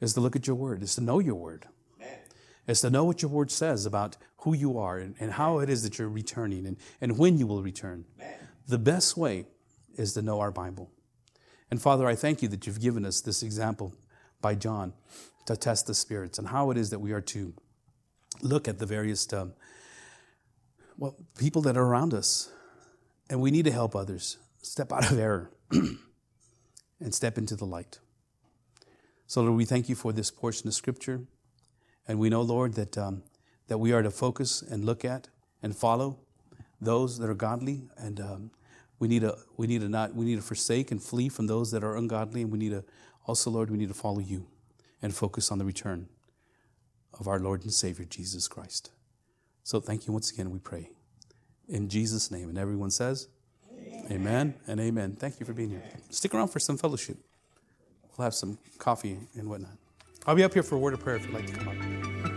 is 0.00 0.14
to 0.14 0.20
look 0.20 0.36
at 0.36 0.46
your 0.46 0.56
word, 0.56 0.82
is 0.82 0.94
to 0.94 1.00
know 1.00 1.18
your 1.18 1.34
word. 1.34 1.66
Is 2.70 2.82
to 2.82 2.90
know 2.90 3.04
what 3.04 3.20
your 3.20 3.32
word 3.32 3.50
says 3.50 3.84
about 3.84 4.16
who 4.38 4.54
you 4.54 4.78
are 4.78 4.96
and, 4.96 5.16
and 5.18 5.32
how 5.32 5.58
it 5.58 5.68
is 5.68 5.82
that 5.82 5.98
you're 5.98 6.08
returning 6.08 6.66
and, 6.66 6.76
and 7.00 7.18
when 7.18 7.36
you 7.36 7.46
will 7.46 7.62
return. 7.62 8.04
The 8.68 8.78
best 8.78 9.16
way 9.16 9.46
is 9.96 10.14
to 10.14 10.22
know 10.22 10.38
our 10.38 10.52
Bible. 10.52 10.88
And 11.68 11.82
Father, 11.82 12.06
I 12.06 12.14
thank 12.14 12.42
you 12.42 12.48
that 12.48 12.68
you've 12.68 12.80
given 12.80 13.04
us 13.04 13.20
this 13.20 13.42
example 13.42 13.96
by 14.40 14.54
John 14.54 14.92
to 15.46 15.56
test 15.56 15.88
the 15.88 15.94
spirits 15.94 16.38
and 16.38 16.46
how 16.46 16.70
it 16.70 16.76
is 16.76 16.90
that 16.90 17.00
we 17.00 17.10
are 17.10 17.20
to 17.22 17.54
look 18.40 18.68
at 18.68 18.78
the 18.78 18.86
various 18.86 19.32
um, 19.32 19.52
well 20.96 21.16
people 21.38 21.62
that 21.62 21.76
are 21.76 21.84
around 21.84 22.14
us, 22.14 22.50
and 23.28 23.40
we 23.40 23.50
need 23.50 23.64
to 23.64 23.72
help 23.72 23.96
others 23.96 24.38
step 24.62 24.92
out 24.92 25.10
of 25.10 25.18
error 25.18 25.50
and 27.00 27.12
step 27.12 27.36
into 27.36 27.56
the 27.56 27.66
light. 27.66 27.98
So, 29.26 29.42
Lord, 29.42 29.56
we 29.56 29.64
thank 29.64 29.88
you 29.88 29.96
for 29.96 30.12
this 30.12 30.30
portion 30.30 30.68
of 30.68 30.74
Scripture, 30.74 31.22
and 32.08 32.18
we 32.18 32.28
know, 32.28 32.42
Lord, 32.42 32.74
that 32.74 32.96
um, 32.98 33.22
that 33.68 33.78
we 33.78 33.92
are 33.92 34.02
to 34.02 34.10
focus 34.10 34.62
and 34.62 34.84
look 34.84 35.04
at 35.04 35.28
and 35.62 35.76
follow 35.76 36.18
those 36.80 37.18
that 37.18 37.28
are 37.28 37.34
godly, 37.34 37.88
and 37.96 38.20
um, 38.20 38.50
we 38.98 39.08
need 39.08 39.22
to 39.22 39.36
we 39.56 39.66
need 39.66 39.80
to 39.80 39.88
not 39.88 40.14
we 40.14 40.24
need 40.24 40.36
to 40.36 40.42
forsake 40.42 40.90
and 40.90 41.02
flee 41.02 41.28
from 41.28 41.46
those 41.46 41.70
that 41.70 41.84
are 41.84 41.96
ungodly, 41.96 42.42
and 42.42 42.50
we 42.50 42.58
need 42.58 42.70
to 42.70 42.84
also, 43.26 43.50
Lord, 43.50 43.70
we 43.70 43.78
need 43.78 43.88
to 43.88 43.94
follow 43.94 44.18
you 44.18 44.46
and 45.02 45.14
focus 45.14 45.52
on 45.52 45.58
the 45.58 45.64
return 45.64 46.08
of 47.18 47.28
our 47.28 47.38
Lord 47.38 47.62
and 47.62 47.72
Savior, 47.72 48.04
Jesus 48.04 48.48
Christ. 48.48 48.90
So 49.62 49.80
thank 49.80 50.06
you 50.06 50.12
once 50.12 50.30
again, 50.32 50.50
we 50.50 50.58
pray. 50.58 50.90
In 51.68 51.88
Jesus' 51.88 52.30
name. 52.30 52.48
And 52.48 52.58
everyone 52.58 52.90
says, 52.90 53.28
Amen, 53.72 54.04
amen 54.10 54.54
and 54.66 54.80
amen. 54.80 55.16
Thank 55.16 55.38
you 55.38 55.46
for 55.46 55.52
being 55.52 55.70
here. 55.70 55.82
Stick 56.10 56.34
around 56.34 56.48
for 56.48 56.58
some 56.58 56.76
fellowship. 56.76 57.18
We'll 58.16 58.24
have 58.24 58.34
some 58.34 58.58
coffee 58.78 59.18
and 59.34 59.48
whatnot. 59.48 59.76
I'll 60.26 60.34
be 60.34 60.44
up 60.44 60.52
here 60.52 60.62
for 60.62 60.76
a 60.76 60.78
word 60.78 60.94
of 60.94 61.00
prayer 61.00 61.16
if 61.16 61.24
you'd 61.24 61.34
like 61.34 61.46
to 61.46 61.52
come 61.52 61.68
up. 61.68 62.29